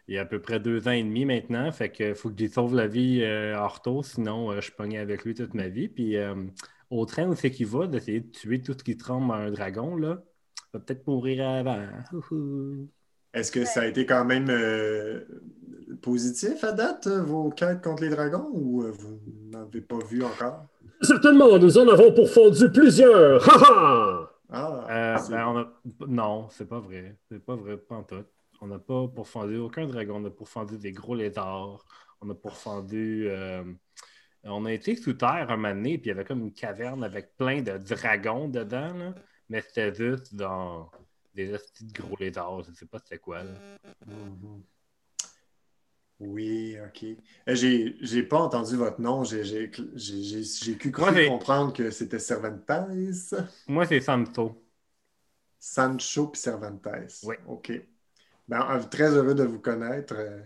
il 0.09 0.15
y 0.15 0.19
a 0.19 0.23
à 0.23 0.25
peu 0.25 0.41
près 0.41 0.61
deux 0.61 0.89
ans 0.89 0.93
et 0.93 1.03
demi 1.03 1.25
maintenant. 1.25 1.71
Fait 1.73 1.91
que 1.91 2.15
faut 2.15 2.31
que 2.31 2.37
j'y 2.39 2.49
sauve 2.49 2.75
la 2.75 2.87
vie 2.87 3.23
euh, 3.23 3.57
tour, 3.83 4.05
sinon 4.05 4.53
euh, 4.53 4.61
je 4.61 4.73
pogné 4.73 4.99
avec 4.99 5.25
lui 5.25 5.35
toute 5.35 5.55
ma 5.55 5.69
vie. 5.69 5.89
Puis 5.89 6.17
au 6.91 7.07
train 7.07 7.27
où 7.29 7.35
c'est 7.35 7.51
qu'il 7.51 7.67
va, 7.67 7.87
d'essayer 7.87 8.21
de 8.21 8.31
tuer 8.31 8.63
tout 8.63 8.73
ce 8.73 8.85
qui 8.85 8.97
tremble 8.97 9.33
à 9.33 9.37
un 9.37 9.51
dragon, 9.51 9.97
là, 9.97 10.23
va 10.73 10.81
peut-être 10.81 11.07
mourir 11.07 11.49
avant. 11.49 11.87
Est-ce 13.33 13.53
que 13.53 13.65
ça 13.65 13.83
a 13.83 13.87
été 13.87 14.07
quand 14.07 14.25
même 14.25 14.49
euh, 14.51 15.25
positif 16.03 16.65
à 16.65 16.73
date, 16.73 17.07
vos 17.09 17.51
quêtes 17.51 17.83
contre 17.83 18.03
les 18.03 18.09
dragons, 18.11 18.49
ou 18.53 18.83
euh, 18.83 18.91
vous 18.91 19.21
n'avez 19.51 19.81
pas 19.81 19.99
vu 20.09 20.23
encore? 20.25 20.67
Certainement, 21.03 21.59
nous 21.59 21.79
en 21.79 21.89
avons 21.89 22.13
pourfendu 22.13 22.71
plusieurs. 22.71 23.43
Ha! 23.49 24.27
Ah, 24.53 24.87
Euh, 24.91 25.17
ben, 25.31 25.47
on 25.47 25.59
a- 25.59 26.07
Non, 26.09 26.49
c'est 26.51 26.69
pas 26.69 26.81
vrai. 26.81 27.17
C'est 27.31 27.39
pas 27.45 27.55
vrai, 27.55 27.77
pas 27.77 27.97
en 27.97 28.03
tout. 28.03 28.25
On 28.61 28.67
n'a 28.67 28.79
pas 28.81 29.07
pourfendu 29.09 29.57
aucun 29.59 29.87
dragon. 29.87 30.17
On 30.17 30.25
a 30.27 30.31
pourfendu 30.31 30.77
des 30.77 30.91
gros 30.93 31.15
lézards. 31.15 31.85
On 32.21 32.29
a 32.31 32.35
pourfendu. 32.35 33.27
euh, 33.29 33.63
On 34.45 34.65
a 34.65 34.73
été 34.73 34.97
sous 34.97 35.13
terre 35.15 35.47
un 35.51 35.57
moment 35.57 35.75
donné, 35.75 35.99
puis 35.99 36.07
il 36.07 36.09
y 36.09 36.11
avait 36.13 36.25
comme 36.25 36.41
une 36.41 36.53
caverne 36.53 37.05
avec 37.05 37.37
plein 37.37 37.63
de 37.63 37.79
dragons 37.79 38.49
dedans. 38.49 38.93
là. 38.95 39.15
Mais 39.49 39.61
c'était 39.63 39.95
juste 39.95 40.35
dans 40.35 40.91
des 41.35 41.53
hosties 41.53 41.85
de 41.85 41.93
gros 42.01 42.17
lézards. 42.19 42.63
Je 42.65 42.73
sais 42.73 42.87
pas 42.87 42.99
c'était 42.99 43.19
quoi. 43.19 43.43
là. 43.43 43.53
Mhm. 44.07 44.63
Oui, 46.21 46.77
OK. 46.87 47.05
Euh, 47.49 47.55
J'ai 47.55 47.97
j'ai 48.03 48.23
pas 48.23 48.39
entendu 48.41 48.77
votre 48.77 49.01
nom. 49.01 49.25
J'ai 49.25 49.43
j'ai- 49.43 49.71
j'ai- 49.95 50.77
cru 50.77 50.91
Moi, 50.99 51.27
comprendre 51.29 51.73
que 51.73 51.91
c'était 51.91 52.19
Cervantes. 52.19 52.71
Moi, 53.67 53.87
c'est 53.87 54.01
Santo. 54.01 54.63
Sancho 55.59 56.27
puis 56.29 56.41
Cervantes. 56.41 56.87
Oui. 57.25 57.37
OK. 57.47 57.73
Ben, 58.49 58.81
très 58.91 59.11
heureux 59.11 59.35
de 59.35 59.45
vous 59.45 59.61
connaître. 59.61 60.15
Euh, 60.17 60.41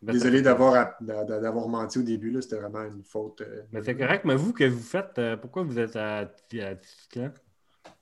Ben, 0.00 0.12
Désolé 0.12 0.42
d'avoir 0.42 0.94
d'avoir 1.00 1.66
menti 1.68 1.98
au 1.98 2.02
début. 2.02 2.30
là. 2.30 2.40
C'était 2.40 2.58
vraiment 2.60 2.84
une 2.84 3.02
faute. 3.02 3.40
euh, 3.40 3.62
Mais 3.72 3.82
c'est 3.82 3.96
correct. 3.96 4.24
Mais 4.24 4.36
vous, 4.36 4.52
que 4.52 4.62
vous 4.62 4.78
faites, 4.80 5.18
euh, 5.18 5.36
pourquoi 5.36 5.64
vous 5.64 5.76
êtes 5.76 5.96
à, 5.96 6.18
à? 6.20 6.24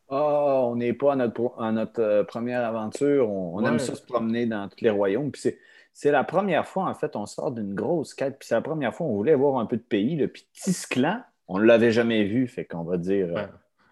Ah, 0.09 0.61
on 0.65 0.77
n'est 0.77 0.93
pas 0.93 1.15
à 1.15 1.17
notre, 1.17 1.35
pro- 1.35 1.55
à 1.59 1.73
notre 1.73 2.01
euh, 2.01 2.25
première 2.25 2.65
aventure. 2.65 3.29
On, 3.29 3.57
on 3.57 3.65
aime 3.67 3.79
ça 3.79 3.95
se 3.95 4.03
promener 4.03 4.47
dans 4.47 4.69
tous 4.69 4.81
les 4.83 4.91
royaumes. 4.91 5.33
Puis 5.33 5.41
c'est, 5.43 5.59
c'est 5.93 6.11
la 6.13 6.23
première 6.25 6.67
fois, 6.67 6.85
en 6.85 6.95
fait, 6.95 7.17
on 7.17 7.27
sort 7.27 7.51
d'une 7.53 7.75
grosse 7.75 8.15
quête. 8.15 8.39
Puis 8.39 8.47
c'est 8.49 8.55
la 8.55 8.61
première 8.61 8.95
fois 8.95 9.07
on 9.07 9.15
voulait 9.17 9.35
voir 9.35 9.59
un 9.59 9.67
peu 9.67 9.77
de 9.77 9.83
pays. 9.83 10.17
Là. 10.17 10.29
Puis 10.29 10.47
Tisclan, 10.53 11.23
on 11.49 11.59
ne 11.59 11.65
l'avait 11.65 11.91
jamais 11.93 12.25
vu. 12.25 12.47
Fait 12.47 12.65
qu'on 12.65 12.85
va 12.85 12.97
dire. 12.99 13.27
euh, 13.31 13.35
Ouais. 13.35 13.49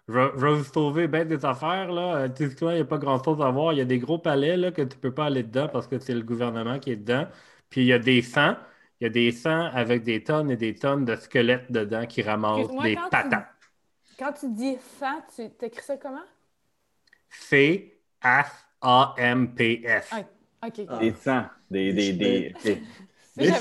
Je 0.06 0.12
vais, 0.12 0.26
je 0.36 0.46
vais 0.46 0.52
vous 0.54 0.64
sauver 0.64 1.08
bien 1.08 1.24
des 1.24 1.44
affaires. 1.46 1.90
Là. 1.90 2.16
À 2.24 2.28
Tisclan, 2.28 2.70
il 2.70 2.74
n'y 2.76 2.80
a 2.82 2.84
pas 2.84 2.98
grand-chose 2.98 3.40
à 3.40 3.50
voir. 3.50 3.72
Il 3.72 3.78
y 3.78 3.82
a 3.82 3.86
des 3.86 3.98
gros 3.98 4.18
palais 4.18 4.56
là, 4.56 4.70
que 4.70 4.82
tu 4.82 4.96
ne 4.96 5.00
peux 5.00 5.14
pas 5.14 5.24
aller 5.24 5.42
dedans 5.42 5.66
parce 5.72 5.86
que 5.88 5.98
c'est 5.98 6.14
le 6.14 6.22
gouvernement 6.22 6.78
qui 6.78 6.90
est 6.92 6.96
dedans. 6.96 7.26
Puis 7.70 7.80
il 7.80 7.86
y 7.86 7.92
a 7.92 7.98
des 7.98 8.20
sangs. 8.22 8.54
Il 9.00 9.04
y 9.04 9.06
a 9.06 9.10
des 9.10 9.32
sangs 9.32 9.70
avec 9.72 10.02
des 10.04 10.22
tonnes 10.22 10.50
et 10.50 10.56
des 10.56 10.74
tonnes 10.74 11.04
de 11.06 11.16
squelettes 11.16 11.72
dedans 11.72 12.06
qui 12.06 12.22
ramassent 12.22 12.68
des 12.84 12.94
tu- 12.96 13.10
patates. 13.10 13.46
Quand 14.18 14.32
tu 14.32 14.48
dis 14.52 14.76
fan, 14.78 15.22
tu 15.34 15.48
t'écris 15.50 15.82
ça 15.84 15.96
comment? 15.96 16.18
C-F-A-M-P-S. 17.30 18.10
Ah, 20.12 20.20
OK. 20.66 20.78
ok. 20.78 20.86
Ah. 20.88 20.98
Des 20.98 21.12
sangs. 21.14 21.46
Des, 21.70 21.92
des, 21.92 22.12
des, 22.12 22.54
des-. 22.62 22.82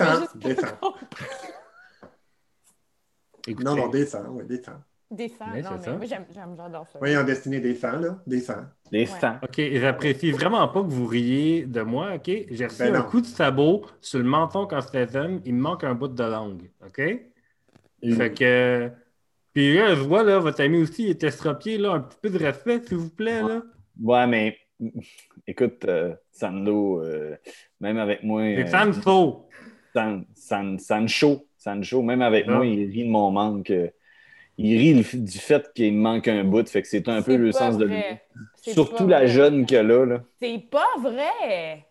Écoutez, 3.45 3.63
Non, 3.65 3.75
non, 3.75 3.87
des 3.89 4.05
fans, 4.05 4.23
oui, 4.29 4.45
des 4.45 4.59
fans. 4.59 4.81
Des 5.11 5.27
fans. 5.29 5.45
Mais 5.53 5.61
non, 5.61 5.71
mais 5.77 5.83
ça. 5.83 5.95
moi, 5.97 6.05
j'aime, 6.05 6.25
j'aime, 6.33 6.55
j'adore 6.55 6.87
ça. 6.87 6.97
Oui, 7.01 7.15
en 7.17 7.23
destinée 7.23 7.59
des 7.59 7.75
fans, 7.75 7.99
là. 7.99 8.17
Des 8.25 8.39
fans. 8.39 8.63
des 8.91 8.99
Ouais. 8.99 9.05
sangs. 9.19 9.37
OK, 9.43 9.59
j'apprécie 9.73 10.31
vraiment 10.31 10.67
pas 10.69 10.81
que 10.81 10.87
vous 10.87 11.05
riez 11.05 11.65
de 11.65 11.81
moi, 11.81 12.13
OK? 12.15 12.31
J'ai 12.49 12.65
reçu 12.65 12.83
Ben 12.83 12.95
un 12.95 12.99
non. 12.99 13.05
coup 13.09 13.19
de 13.21 13.25
sabot 13.25 13.85
sur 14.01 14.19
le 14.19 14.25
menton 14.25 14.65
quand 14.65 14.79
j'étais 14.81 15.07
jeune. 15.11 15.41
Il 15.45 15.55
me 15.55 15.61
manque 15.61 15.83
un 15.83 15.93
bout 15.93 16.07
de 16.07 16.23
langue, 16.23 16.69
OK? 16.85 16.95
Fait 16.97 18.33
que... 18.33 18.91
Puis 19.53 19.75
là, 19.75 19.95
je 19.95 20.01
vois, 20.01 20.23
là, 20.23 20.39
votre 20.39 20.61
ami 20.61 20.79
aussi, 20.81 21.03
il 21.03 21.09
est 21.11 21.23
estropié, 21.23 21.77
là. 21.77 21.91
Un 21.93 21.99
petit 22.01 22.17
peu 22.21 22.29
de 22.29 22.37
respect, 22.39 22.81
s'il 22.85 22.97
vous 22.97 23.09
plaît, 23.09 23.41
là. 23.41 23.61
Ouais, 24.01 24.25
mais 24.27 24.57
écoute, 25.47 25.85
euh, 25.85 26.15
Sando, 26.31 27.01
euh, 27.03 27.35
même 27.79 27.97
avec 27.97 28.23
moi. 28.23 28.41
C'est 28.43 28.63
euh, 28.63 28.67
Sanso. 28.67 29.49
San, 29.93 30.25
San- 30.33 30.79
Sancho, 30.79 31.45
Sancho, 31.57 32.01
même 32.01 32.21
avec 32.23 32.45
Ah. 32.47 32.55
moi, 32.55 32.65
il 32.65 32.89
rit 32.89 33.05
de 33.05 33.09
mon 33.11 33.29
manque. 33.31 33.69
euh, 33.69 33.89
Il 34.57 34.77
rit 34.77 34.93
le- 34.93 35.19
du 35.19 35.37
fait 35.39 35.71
qu'il 35.73 35.93
me 35.95 35.99
manque 36.01 36.27
un 36.27 36.43
bout. 36.43 36.67
Fait 36.69 36.83
que 36.83 36.87
c'est 36.87 37.07
un 37.09 37.23
peu 37.23 37.35
le 37.37 37.51
pas 37.51 37.57
sens 37.57 37.77
de 37.77 37.85
lui. 37.85 38.01
Surtout 38.61 39.07
la 39.07 39.19
vrai. 39.21 39.27
jeune 39.27 39.65
qu'elle 39.65 39.89
a, 39.91 40.05
là. 40.05 40.23
C'est 40.39 40.59
pas 40.69 40.85
vrai! 40.99 41.85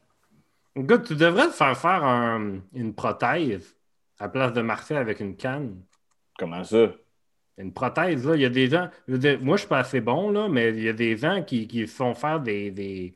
Écoute, 0.77 1.05
tu 1.09 1.15
devrais 1.17 1.47
te 1.49 1.53
faire 1.55 1.77
faire 1.77 2.05
un- 2.05 2.61
une 2.73 2.95
prothèse 2.95 3.77
à 4.21 4.25
la 4.25 4.29
place 4.31 4.53
de 4.53 4.63
marcher 4.63 4.97
avec 4.97 5.19
une 5.21 5.35
canne. 5.37 5.83
Comment 6.39 6.63
ça? 6.63 6.93
Une 7.59 7.73
prothèse, 7.73 8.27
là, 8.27 8.35
il 8.35 8.43
y 8.43 8.47
a 8.47 8.49
des 8.51 8.69
gens. 8.69 8.89
je 9.07 9.13
veux 9.13 9.19
dire, 9.19 9.39
moi, 9.41 9.57
je 9.57 9.61
suis 9.63 9.69
pas 9.69 9.79
assez 9.81 10.01
bon, 10.01 10.31
là, 10.31 10.49
mais 10.49 10.71
il 10.71 10.83
y 10.83 10.89
a 10.89 10.93
des 10.95 11.17
gens 11.17 11.43
qui, 11.43 11.67
qui 11.69 11.87
font 11.87 12.15
faire 12.15 12.41
des, 12.41 12.71
des, 12.71 13.15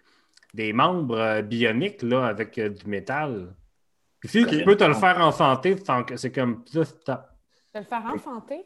des 0.53 0.72
membres 0.72 1.18
euh, 1.18 1.42
bioniques 1.42 2.03
là, 2.03 2.27
avec 2.27 2.59
euh, 2.59 2.68
du 2.68 2.87
métal. 2.87 3.55
Puis 4.20 4.29
si 4.29 4.46
tu 4.46 4.62
peux 4.64 4.77
te 4.77 4.85
le 4.85 4.94
faire 4.94 5.18
en 5.20 5.33
santé, 5.33 5.77
sans 5.79 6.05
que- 6.05 6.16
c'est 6.16 6.33
comme 6.33 6.62
ça. 6.66 7.31
De 7.75 7.79
le 7.81 7.85
faire 7.85 8.05
enfanter? 8.07 8.64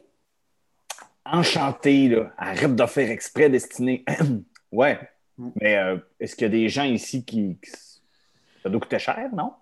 Enchanté, 1.25 2.09
là. 2.09 2.33
Arrête 2.37 2.75
de 2.75 2.85
faire 2.85 3.09
exprès, 3.11 3.49
destiné. 3.49 4.03
ouais. 4.71 4.99
Mais 5.59 5.77
euh, 5.77 5.97
est-ce 6.19 6.35
qu'il 6.35 6.43
y 6.45 6.47
a 6.47 6.49
des 6.49 6.69
gens 6.69 6.83
ici 6.83 7.23
qui- 7.25 7.59
Ça 8.63 8.69
doit 8.69 8.79
coûter 8.79 8.99
cher, 8.99 9.29
non? 9.33 9.53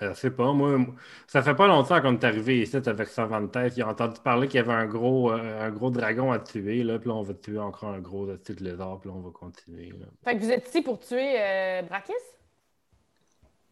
Je 0.00 0.12
sais 0.14 0.30
pas, 0.30 0.52
moi, 0.52 0.78
ça 1.26 1.42
fait 1.42 1.54
pas 1.54 1.66
longtemps 1.66 2.00
qu'on 2.00 2.14
est 2.14 2.24
arrivé 2.24 2.62
ici 2.62 2.76
avec 2.76 3.08
Cervantes. 3.08 3.54
Il 3.76 3.82
a 3.82 3.88
entendu 3.88 4.18
parler 4.24 4.48
qu'il 4.48 4.56
y 4.56 4.62
avait 4.62 4.72
un 4.72 4.86
gros, 4.86 5.30
euh, 5.32 5.66
un 5.66 5.70
gros 5.70 5.90
dragon 5.90 6.32
à 6.32 6.38
tuer, 6.38 6.82
là, 6.82 6.98
puis 6.98 7.08
là, 7.08 7.16
on 7.16 7.22
va 7.22 7.34
tuer 7.34 7.58
encore 7.58 7.90
un 7.90 8.00
gros 8.00 8.26
petit 8.26 8.54
lézard, 8.62 8.98
puis 9.00 9.10
là, 9.10 9.16
on 9.16 9.20
va 9.20 9.30
continuer. 9.30 9.90
là. 9.90 10.06
Fait 10.24 10.36
que 10.36 10.42
vous 10.42 10.50
êtes 10.50 10.66
ici 10.68 10.80
pour 10.82 10.98
tuer 11.00 11.34
euh, 11.38 11.82
Brakis? 11.82 12.12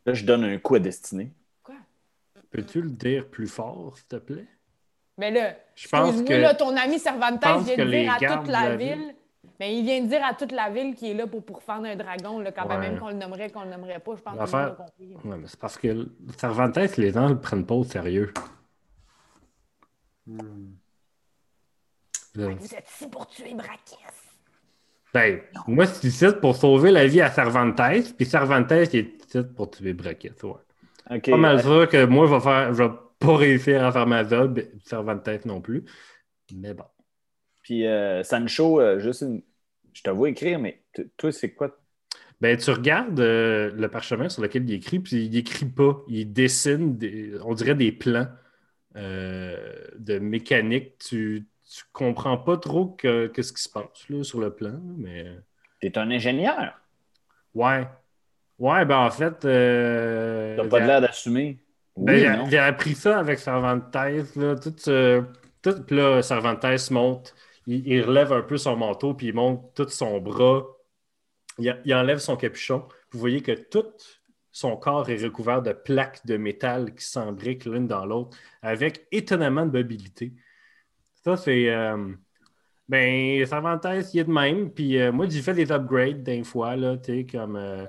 Là, 0.06 0.12
je 0.14 0.24
donne 0.24 0.44
un 0.44 0.58
coup 0.58 0.74
à 0.74 0.78
destinée. 0.78 1.32
Quoi? 1.62 1.74
Peux-tu 2.50 2.82
le 2.82 2.90
dire 2.90 3.26
plus 3.28 3.46
fort, 3.46 3.94
s'il 3.96 4.06
te 4.06 4.16
plaît? 4.16 4.46
Mais 5.16 5.30
là, 5.30 5.56
Je 5.74 5.88
pense 5.88 6.22
que- 6.22 6.32
là, 6.32 6.54
ton 6.54 6.76
ami 6.76 6.98
Cervantes 6.98 7.40
pense 7.40 7.64
vient 7.64 7.76
que 7.76 7.82
de 7.82 7.90
dire 7.90 8.12
à 8.12 8.36
toute 8.38 8.48
la 8.48 8.68
la 8.70 8.76
ville. 8.76 8.94
ville- 8.98 9.14
Mais 9.60 9.76
il 9.76 9.84
vient 9.84 10.00
de 10.02 10.08
dire 10.08 10.24
à 10.24 10.34
toute 10.34 10.52
la 10.52 10.70
ville 10.70 10.94
qu'il 10.94 11.08
est 11.08 11.14
là 11.14 11.26
pour 11.26 11.44
pourfendre 11.44 11.86
un 11.86 11.96
dragon, 11.96 12.38
là, 12.38 12.52
quand 12.52 12.68
Ouais. 12.68 12.78
même 12.78 12.98
qu'on 12.98 13.08
le 13.08 13.14
nommerait, 13.14 13.50
qu'on 13.50 13.64
le 13.64 13.70
nommerait 13.70 13.98
pas. 13.98 14.14
Je 14.16 14.22
pense 14.22 14.34
que 14.34 14.38
L'affaire-. 14.38 14.76
Ouais, 15.24 15.36
mais 15.36 15.46
c'est 15.46 15.58
parce 15.58 15.76
que 15.76 16.08
Cervantes, 16.38 16.96
les 16.96 17.12
gens 17.12 17.24
ne 17.28 17.34
le 17.34 17.40
prennent 17.40 17.66
pas 17.66 17.74
au 17.74 17.84
sérieux. 17.84 18.32
Hmm. 20.26 20.72
Vous 22.34 22.74
êtes 22.74 22.88
ici 22.88 23.08
pour 23.08 23.26
tuer 23.26 23.54
Brakis. 23.54 23.96
Ben, 25.12 25.40
moi, 25.66 25.86
je 25.86 25.92
suis 25.94 26.08
ici 26.08 26.26
pour 26.40 26.54
sauver 26.54 26.90
la 26.90 27.06
vie 27.06 27.20
à 27.20 27.30
Cervantes, 27.30 27.80
puis 28.16 28.26
Cervantes 28.26 28.70
est 28.72 28.94
ici 28.94 29.42
pour 29.56 29.70
tuer. 29.70 29.92
Ouais. 29.92 30.52
OK. 31.10 31.30
Pas 31.30 31.36
mal 31.36 31.62
sûr 31.62 31.88
que 31.88 32.04
moi, 32.04 32.26
je 32.26 32.34
vais, 32.34 32.40
faire, 32.40 32.74
je 32.74 32.82
vais 32.84 32.90
pas 33.18 33.36
réussir 33.36 33.84
à 33.84 33.90
faire 33.90 34.06
ma 34.06 34.22
job, 34.28 34.60
Cervantes 34.84 35.44
non 35.46 35.60
plus. 35.60 35.84
Mais 36.54 36.74
bon. 36.74 36.84
Puis 37.68 37.86
euh, 37.86 38.22
Sancho, 38.22 38.80
euh, 38.80 38.98
juste 38.98 39.20
une... 39.20 39.42
Je 39.92 40.00
te 40.02 40.08
vois 40.08 40.30
écrire, 40.30 40.58
mais 40.58 40.80
toi, 41.18 41.30
c'est 41.30 41.52
quoi? 41.52 41.76
Ben, 42.40 42.56
tu 42.56 42.70
regardes 42.70 43.20
euh, 43.20 43.70
le 43.76 43.88
parchemin 43.88 44.30
sur 44.30 44.40
lequel 44.40 44.62
il 44.66 44.72
écrit, 44.72 45.00
puis 45.00 45.26
il 45.26 45.36
écrit 45.36 45.66
pas. 45.66 46.00
Il 46.08 46.32
dessine, 46.32 46.96
des- 46.96 47.34
on 47.44 47.52
dirait 47.52 47.74
des 47.74 47.92
plans 47.92 48.26
euh, 48.96 49.84
de 49.98 50.18
mécanique. 50.18 50.96
Tu, 50.98 51.46
tu 51.70 51.84
comprends 51.92 52.38
pas 52.38 52.56
trop 52.56 52.86
que, 52.86 53.26
que 53.26 53.42
ce 53.42 53.52
qui 53.52 53.62
se 53.62 53.68
passe 53.68 54.08
là, 54.08 54.24
sur 54.24 54.40
le 54.40 54.48
plan, 54.54 54.80
mais. 54.96 55.26
T'es 55.82 55.98
un 55.98 56.10
ingénieur. 56.10 56.72
Ouais. 57.54 57.86
Ouais, 58.58 58.86
ben 58.86 58.96
en 58.96 59.10
fait. 59.10 59.44
euh, 59.44 60.56
T'as 60.56 60.68
pas 60.68 60.80
de 60.80 60.86
l'air 60.86 61.00
d'assumer. 61.02 61.58
ben, 61.98 62.40
Oui, 62.44 62.50
j'ai- 62.50 62.56
appris 62.56 62.94
ça 62.94 63.18
avec 63.18 63.38
Cervantes. 63.38 63.94
Là, 63.94 64.54
tout, 64.56 65.82
puis 65.86 65.96
là, 65.96 66.22
Cervantes 66.22 66.64
monte, 66.90 67.34
il, 67.68 68.02
relève 68.02 68.32
un 68.32 68.42
peu 68.42 68.56
son 68.56 68.76
manteau, 68.76 69.14
puis 69.14 69.28
il 69.28 69.34
monte 69.34 69.74
tout 69.74 69.88
son 69.88 70.20
bras. 70.20 70.66
Il, 71.58 71.94
enlève 71.94 72.18
son 72.18 72.36
capuchon. 72.36 72.88
Vous 73.10 73.18
voyez 73.18 73.42
que 73.42 73.52
tout 73.52 73.84
son 74.50 74.76
corps 74.76 75.10
est 75.10 75.22
recouvert 75.22 75.60
de 75.62 75.72
plaques 75.72 76.24
de 76.24 76.36
métal 76.36 76.94
qui 76.94 77.04
s'embriquent 77.04 77.66
l'une 77.66 77.86
dans 77.86 78.06
l'autre 78.06 78.38
avec 78.62 79.06
étonnamment 79.12 79.66
de 79.66 79.78
mobilité. 79.78 80.32
Ça, 81.24 81.36
c'est. 81.36 81.68
euh, 81.68 82.14
ben, 82.88 83.44
Cervantes, 83.44 83.86
il 84.14 84.20
est 84.20 84.24
de 84.24 84.32
même. 84.32 84.70
Puis 84.72 84.98
euh, 84.98 85.12
moi, 85.12 85.26
j'ai 85.28 85.42
fait 85.42 85.54
des 85.54 85.70
upgrades 85.70 86.22
d'un 86.22 86.44
fois, 86.44 86.74
là, 86.76 86.96
tu 86.96 87.26
comme. 87.26 87.56
euh, 87.56 87.86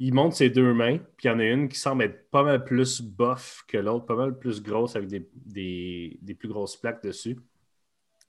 il 0.00 0.14
monte 0.14 0.34
ses 0.34 0.50
deux 0.50 0.72
mains, 0.74 0.98
puis 0.98 1.24
il 1.24 1.26
y 1.28 1.30
en 1.30 1.38
a 1.38 1.44
une 1.44 1.68
qui 1.68 1.78
semble 1.78 2.04
être 2.04 2.28
pas 2.30 2.42
mal 2.42 2.64
plus 2.64 3.00
buff 3.00 3.64
que 3.68 3.78
l'autre, 3.78 4.06
pas 4.06 4.16
mal 4.16 4.36
plus 4.38 4.60
grosse 4.62 4.96
avec 4.96 5.08
des- 5.08 6.18
des 6.20 6.34
plus 6.34 6.48
grosses 6.48 6.76
plaques 6.76 7.02
dessus. 7.04 7.38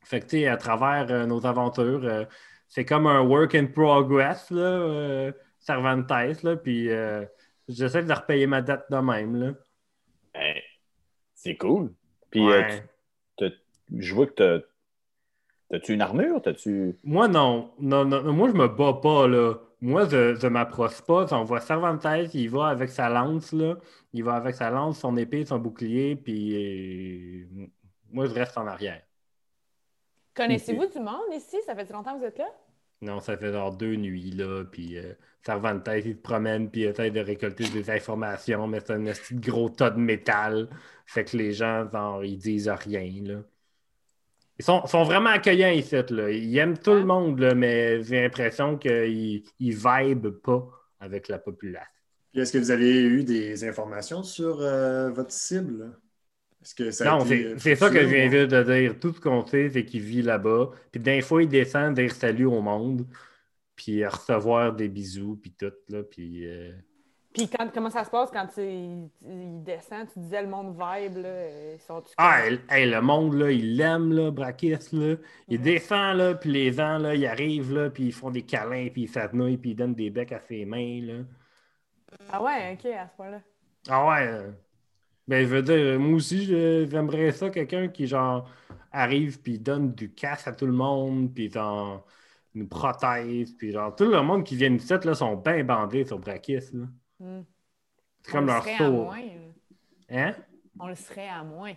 Fait 0.05 0.19
que, 0.21 0.25
tu 0.25 0.37
sais, 0.41 0.47
à 0.47 0.57
travers 0.57 1.07
euh, 1.09 1.25
nos 1.25 1.45
aventures, 1.45 2.01
euh, 2.03 2.25
c'est 2.67 2.85
comme 2.85 3.07
un 3.07 3.21
work 3.21 3.55
in 3.55 3.65
progress, 3.65 4.49
là, 4.51 4.61
euh, 4.61 5.31
Cervantes, 5.59 6.09
là, 6.43 6.55
puis 6.55 6.89
J'essaie 7.67 8.03
de 8.03 8.13
repayer 8.13 8.45
ma 8.45 8.61
dette 8.61 8.83
de 8.91 8.97
même, 8.97 9.35
là. 9.35 9.53
Ben, 10.35 10.55
c'est 11.33 11.57
cool. 11.57 11.91
Puis, 12.29 12.45
Ouais. 12.45 12.83
tu- 13.37 13.51
je 13.97 14.13
vois 14.13 14.27
que 14.27 14.33
t'as. 14.33 14.59
T'as-tu 15.71 15.93
une 15.93 16.01
armure? 16.01 16.39
T'as-tu? 16.43 16.95
Moi, 17.03 17.27
non. 17.27 17.71
Non, 17.79 18.05
non. 18.05 18.31
Moi, 18.33 18.49
je 18.49 18.53
me 18.53 18.67
bats 18.67 18.99
pas, 19.01 19.27
là. 19.27 19.55
Moi, 19.81 20.07
je, 20.07 20.35
je 20.35 20.45
m'approche 20.47 21.01
pas. 21.01 21.25
On 21.33 21.43
voit 21.43 21.59
Cervantes, 21.59 22.05
il 22.35 22.49
va 22.51 22.67
avec 22.67 22.89
sa 22.89 23.09
lance, 23.09 23.51
là. 23.51 23.77
Il 24.13 24.23
va 24.23 24.35
avec 24.35 24.53
sa 24.53 24.69
lance, 24.69 24.99
son 24.99 25.17
épée, 25.17 25.43
son 25.43 25.57
bouclier, 25.57 26.15
puis 26.15 27.47
moi, 28.11 28.27
je 28.27 28.33
reste 28.33 28.57
en 28.59 28.67
arrière. 28.67 29.01
Connaissez-vous 30.35 30.87
du 30.87 30.99
monde 30.99 31.33
ici? 31.33 31.57
Ça 31.65 31.75
fait 31.75 31.89
longtemps 31.91 32.13
que 32.13 32.19
vous 32.19 32.25
êtes 32.25 32.37
là? 32.37 32.47
Non, 33.01 33.19
ça 33.19 33.37
fait 33.37 33.51
genre 33.51 33.75
deux 33.75 33.95
nuits, 33.95 34.31
là, 34.31 34.63
puis 34.65 34.97
euh, 34.97 35.13
Cervantes, 35.45 35.87
il 36.03 36.13
se 36.13 36.17
promène, 36.17 36.71
puis 36.71 36.81
il 36.81 36.85
essaie 36.85 37.11
de 37.11 37.19
récolter 37.19 37.69
des 37.69 37.89
informations, 37.91 38.67
mais 38.67 38.79
c'est 38.79 38.93
un 38.93 38.99
de 38.99 39.13
gros 39.39 39.69
tas 39.69 39.91
de 39.91 39.99
métal. 39.99 40.69
Fait 41.05 41.23
que 41.23 41.37
les 41.37 41.51
gens, 41.51 41.87
genre, 41.91 42.23
ils 42.23 42.37
disent 42.37 42.69
rien, 42.69 43.11
là. 43.23 43.41
Ils 44.57 44.65
sont, 44.65 44.85
sont 44.87 45.03
vraiment 45.03 45.29
accueillants 45.29 45.69
ici, 45.69 45.95
là. 46.09 46.31
Ils 46.31 46.57
aiment 46.57 46.77
tout 46.77 46.93
le 46.93 47.05
monde, 47.05 47.39
là, 47.39 47.53
mais 47.53 48.01
j'ai 48.03 48.21
l'impression 48.21 48.77
qu'ils 48.77 49.43
ils 49.59 49.75
vibent 49.75 50.41
pas 50.41 50.67
avec 50.99 51.27
la 51.27 51.37
population. 51.37 51.91
Puis 52.31 52.41
Est-ce 52.41 52.53
que 52.53 52.57
vous 52.57 52.71
avez 52.71 53.03
eu 53.03 53.23
des 53.23 53.65
informations 53.65 54.23
sur 54.23 54.61
euh, 54.61 55.11
votre 55.11 55.31
cible? 55.31 55.95
Est-ce 56.65 56.75
que 56.75 56.91
ça 56.91 57.05
a 57.07 57.09
Non, 57.09 57.19
été, 57.19 57.25
c'est 57.25 57.45
euh, 57.45 57.57
c'est 57.57 57.75
ça 57.75 57.89
que 57.91 58.01
je 58.01 58.07
viens 58.07 58.29
de 58.29 58.63
dire. 58.63 58.99
Tout 58.99 59.13
ce 59.13 59.19
qu'on 59.21 59.45
sait, 59.45 59.69
c'est 59.69 59.85
qu'il 59.85 60.01
vit 60.01 60.21
là-bas. 60.21 60.71
Puis 60.91 60.99
d'un 61.01 61.21
fois, 61.21 61.43
il 61.43 61.49
descend 61.49 61.93
dire 61.95 62.11
salut 62.13 62.45
au 62.45 62.61
monde, 62.61 63.07
puis 63.75 64.05
recevoir 64.05 64.73
des 64.75 64.89
bisous, 64.89 65.37
puis 65.41 65.53
tout, 65.53 65.73
là, 65.89 66.03
puis... 66.03 66.45
euh, 66.47 66.73
Puis 67.33 67.49
quand, 67.49 67.69
comment 67.73 67.89
ça 67.89 68.03
se 68.05 68.09
passe 68.09 68.31
quand 68.31 68.47
tu, 68.47 68.61
il, 68.61 69.09
il 69.23 69.63
descend? 69.63 70.07
Tu 70.11 70.19
disais 70.19 70.41
le 70.41 70.47
monde 70.47 70.71
vibe, 70.71 71.17
là. 71.17 71.27
euh, 71.29 71.75
Ils 71.77 71.81
sont 71.81 72.01
Ah, 72.17 72.45
hey, 72.47 72.59
hey, 72.69 72.89
le 72.89 73.01
monde, 73.01 73.33
là, 73.35 73.51
il 73.51 73.77
l'aime, 73.77 74.11
là, 74.13 74.31
Brakis, 74.31 74.77
là. 74.93 75.15
Il 75.49 75.61
descend, 75.61 76.17
là, 76.17 76.35
puis 76.35 76.51
les 76.51 76.71
gens, 76.73 76.97
là, 76.97 77.15
ils 77.15 77.25
arrivent, 77.25 77.73
là, 77.73 77.89
puis 77.89 78.05
ils 78.07 78.13
font 78.13 78.31
des 78.31 78.43
câlins, 78.43 78.89
puis 78.91 79.03
ils 79.03 79.09
s'agenouillent, 79.09 79.57
puis 79.57 79.71
ils 79.71 79.75
donnent 79.75 79.95
des 79.95 80.09
becs 80.09 80.31
à 80.31 80.39
ses 80.41 80.65
mains, 80.65 81.01
là. 81.03 81.23
Ah 82.29 82.41
ouais, 82.43 82.73
ok, 82.73 82.85
à 82.93 83.07
ce 83.07 83.15
point-là. 83.15 83.41
Ah 83.89 84.05
ouais. 84.07 84.55
Euh, 85.31 85.41
Ben, 85.43 85.43
je 85.47 85.49
veux 85.55 85.61
dire, 85.63 85.99
moi 85.99 86.15
aussi, 86.15 86.45
j'aimerais 86.45 87.31
ça, 87.31 87.49
quelqu'un 87.49 87.87
qui, 87.89 88.07
genre, 88.07 88.49
arrive, 88.91 89.41
puis 89.41 89.59
donne 89.59 89.93
du 89.93 90.13
cash 90.13 90.47
à 90.47 90.53
tout 90.53 90.65
le 90.65 90.71
monde, 90.73 91.33
puis, 91.33 91.51
genre, 91.51 92.05
nous 92.53 92.67
protège, 92.67 93.55
puis, 93.57 93.71
genre, 93.71 93.95
tout 93.95 94.05
le 94.05 94.21
monde 94.21 94.43
qui 94.45 94.55
vient 94.55 94.73
ici, 94.73 94.93
là, 95.03 95.15
sont 95.15 95.35
bien 95.37 95.63
bandés 95.63 96.05
sur 96.05 96.19
Brakis, 96.19 96.71
là. 96.73 96.87
Hmm. 97.19 97.43
C'est 98.23 98.31
comme 98.31 98.49
On 98.49 98.53
le 98.53 98.53
leur 98.53 98.63
serait 98.63 98.75
à 98.79 98.89
tour. 98.89 99.03
moins. 99.05 99.21
euh, 99.21 99.51
Hein? 100.09 100.35
On 100.79 100.87
le 100.87 100.95
serait 100.95 101.27
à 101.29 101.43
moins. 101.43 101.73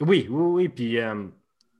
Oui, 0.00 0.26
oui, 0.30 0.42
oui. 0.64 0.68
Puis, 0.68 0.98
euh, 0.98 1.28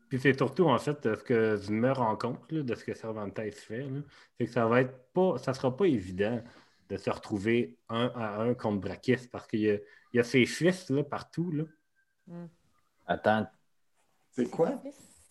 puis 0.09 0.21
c'est 0.21 0.37
surtout, 0.37 0.67
en 0.69 0.79
fait, 0.79 1.03
de 1.07 1.15
ce 1.15 1.23
que 1.25 1.57
je 1.57 1.73
me 1.73 1.91
rends 1.93 2.17
compte 2.17 2.51
là, 2.53 2.63
de 2.63 2.75
ce 2.75 2.85
que 2.85 2.95
Cervantes 2.95 3.41
fait. 3.53 3.83
là, 3.89 4.01
C'est 4.39 4.47
que 4.47 4.53
ça 4.53 4.67
va 4.67 4.83
être 4.83 5.13
pas, 5.13 5.39
ça 5.39 5.55
sera 5.55 5.77
pas 5.77 5.87
évident 5.87 6.43
de 6.89 6.97
se 6.97 7.11
retrouver 7.11 7.79
un 7.89 8.13
à 8.15 8.43
un 8.43 8.55
contre 8.55 8.81
Brakis 8.81 9.29
parce 9.31 9.47
qu'il 9.47 9.61
y 9.61 9.71
a, 9.71 9.79
il 10.15 10.19
y 10.19 10.21
a 10.21 10.23
ses 10.25 10.47
fils 10.47 10.89
là, 10.91 11.03
partout. 11.03 11.51
Là. 11.51 11.65
Attends, 13.05 13.47
C'est 14.31 14.49
quoi? 14.49 14.81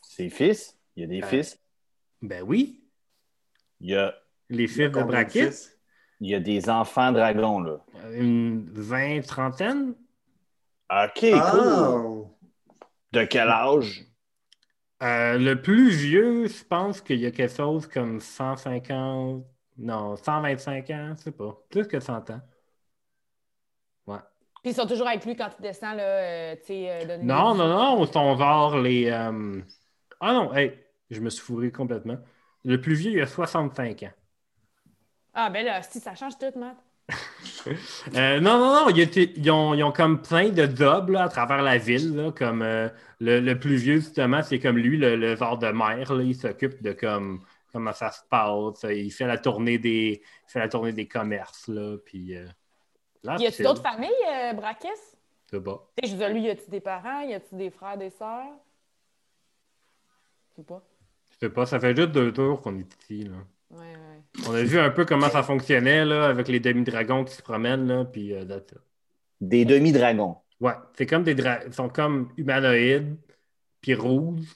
ses 0.01 0.29
fils? 0.29 0.77
Il 0.95 1.01
y 1.01 1.03
a 1.05 1.07
des 1.07 1.23
Euh, 1.23 1.27
fils? 1.27 1.57
Ben 2.21 2.43
oui, 2.43 2.83
Il 3.79 3.89
y 3.91 3.95
a, 3.95 4.13
les 4.49 4.67
fils 4.67 4.91
de 4.91 5.89
il 6.19 6.29
y 6.29 6.35
a 6.35 6.39
des 6.39 6.69
enfants 6.69 7.11
dragons, 7.11 7.59
là. 7.61 7.83
une 8.11 8.69
vingt, 8.73 9.21
trentaine? 9.25 9.95
OK, 10.89 11.19
cool. 11.19 11.61
Oh! 11.61 12.37
De 13.13 13.23
quel 13.23 13.47
âge? 13.49 14.05
Euh, 15.01 15.37
le 15.37 15.61
plus 15.61 15.89
vieux, 15.89 16.47
je 16.47 16.63
pense 16.63 17.01
qu'il 17.01 17.19
y 17.19 17.25
a 17.25 17.31
quelque 17.31 17.53
chose 17.55 17.87
comme 17.87 18.19
150, 18.19 19.45
non, 19.77 20.15
125 20.17 20.89
ans, 20.91 21.13
je 21.17 21.23
sais 21.23 21.31
pas, 21.31 21.57
plus 21.69 21.87
que 21.87 21.99
100 21.99 22.29
ans. 22.31 22.41
Puis 24.63 24.71
ils 24.71 24.75
sont 24.75 24.87
toujours 24.87 25.07
avec 25.07 25.25
lui 25.25 25.35
quand 25.35 25.49
il 25.59 25.61
descend, 25.61 25.97
là, 25.97 26.03
euh, 26.03 26.55
tu 26.55 26.67
sais, 26.67 26.89
euh, 26.89 27.17
Non, 27.17 27.53
non, 27.53 27.67
non, 27.67 28.05
sont 28.05 28.37
genre 28.37 28.77
les. 28.79 29.09
euh, 29.11 29.61
Ah 30.21 30.33
non, 30.33 30.53
hey, 30.55 30.73
je 31.11 31.19
me 31.19 31.29
suis 31.29 31.43
fourré 31.43 31.69
complètement. 31.71 32.17
Le 32.63 32.79
plus 32.79 32.95
vieux, 32.95 33.11
il 33.11 33.21
a 33.21 33.27
65 33.27 34.03
ans. 34.03 34.11
Ah, 35.33 35.49
ben 35.49 35.65
là, 35.65 35.81
si 35.83 35.99
ça 35.99 36.15
change 36.15 36.37
tout, 36.37 36.57
Matt. 36.57 36.77
Non, 38.13 38.39
non, 38.41 38.85
non, 38.85 38.89
ils, 38.89 39.51
ont, 39.51 39.73
ils 39.73 39.83
ont 39.83 39.91
comme 39.91 40.21
plein 40.21 40.49
de 40.49 40.61
là, 41.11 41.23
à 41.23 41.29
travers 41.29 41.61
la 41.61 41.77
ville. 41.77 42.15
là, 42.15 42.31
comme 42.31 42.61
le, 42.63 43.39
le 43.39 43.59
plus 43.59 43.75
vieux, 43.75 43.95
justement, 43.95 44.41
c'est 44.43 44.59
comme 44.59 44.77
lui, 44.77 44.97
le, 44.97 45.15
le 45.15 45.35
genre 45.35 45.57
de 45.57 45.67
maire. 45.67 46.13
là, 46.13 46.23
il 46.23 46.35
s'occupe 46.35 46.81
de 46.81 46.93
comme 46.93 47.41
comment 47.71 47.93
ça 47.93 48.11
se 48.11 48.21
passe. 48.29 48.85
Il 48.89 49.11
fait 49.11 49.27
la 49.27 49.37
tournée 49.37 49.77
des, 49.77 50.21
il 50.47 50.51
fait 50.51 50.59
la 50.59 50.69
tournée 50.69 50.93
des 50.93 51.07
commerces. 51.07 51.67
Là, 51.67 51.97
puis, 52.05 52.35
là, 53.23 53.37
Y 53.39 53.47
a-tu 53.47 53.63
d'autres 53.63 53.81
familles, 53.81 54.09
euh, 54.27 54.53
Brakis? 54.53 54.87
c'est 55.49 55.57
sais, 55.57 56.07
je 56.07 56.11
veux 56.11 56.17
dire, 56.17 56.29
lui, 56.29 56.41
y 56.41 56.49
a-tu 56.49 56.69
des 56.69 56.79
parents? 56.79 57.21
Y 57.21 57.33
a-tu 57.33 57.55
des 57.55 57.69
frères, 57.69 57.97
des 57.97 58.09
sœurs? 58.09 58.53
Je 60.49 60.55
sais 60.57 60.63
pas. 60.63 60.83
Je 61.31 61.37
sais 61.39 61.49
pas, 61.49 61.65
ça 61.65 61.79
fait 61.79 61.95
juste 61.95 62.11
deux 62.11 62.31
tours 62.31 62.61
qu'on 62.61 62.77
est 62.77 62.95
ici. 63.01 63.23
Là. 63.23 63.37
Ouais, 63.71 63.79
ouais. 63.79 64.47
On 64.47 64.53
a 64.53 64.63
vu 64.63 64.79
un 64.79 64.89
peu 64.89 65.05
comment 65.05 65.29
ça 65.29 65.43
fonctionnait 65.43 66.05
là, 66.05 66.27
avec 66.27 66.47
les 66.47 66.59
demi-dragons 66.59 67.23
qui 67.23 67.33
se 67.33 67.41
promènent. 67.41 67.87
Là, 67.87 68.05
puis, 68.05 68.33
euh. 68.33 68.45
Des 69.41 69.65
demi-dragons. 69.65 70.37
Ouais, 70.59 70.73
c'est 70.93 71.05
comme 71.05 71.23
des 71.23 71.35
dragons. 71.35 71.65
Ils 71.67 71.73
sont 71.73 71.89
comme 71.89 72.31
humanoïdes, 72.37 73.17
puis 73.81 73.95
rouges, 73.95 74.47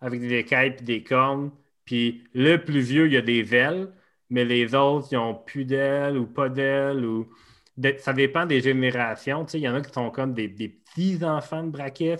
avec 0.00 0.20
des 0.20 0.34
écailles 0.34 0.76
puis 0.76 0.84
des 0.84 1.02
cornes. 1.02 1.50
Puis 1.84 2.24
le 2.34 2.58
plus 2.58 2.80
vieux, 2.80 3.06
il 3.06 3.12
y 3.12 3.16
a 3.16 3.22
des 3.22 3.54
ailes, 3.54 3.92
mais 4.30 4.44
les 4.44 4.74
autres, 4.74 5.08
ils 5.12 5.16
ont 5.16 5.34
plus 5.34 5.64
d'ailes 5.64 6.16
ou 6.16 6.26
pas 6.26 6.48
d'ailes. 6.48 7.04
Ou... 7.04 7.28
Ça 7.98 8.12
dépend 8.12 8.46
des 8.46 8.60
générations. 8.60 9.44
Tu 9.44 9.52
sais, 9.52 9.58
il 9.58 9.62
y 9.62 9.68
en 9.68 9.74
a 9.74 9.80
qui 9.82 9.92
sont 9.92 10.10
comme 10.10 10.32
des, 10.34 10.48
des 10.48 10.68
petits 10.68 11.22
enfants 11.24 11.62
de 11.62 11.70
Brakis. 11.70 12.16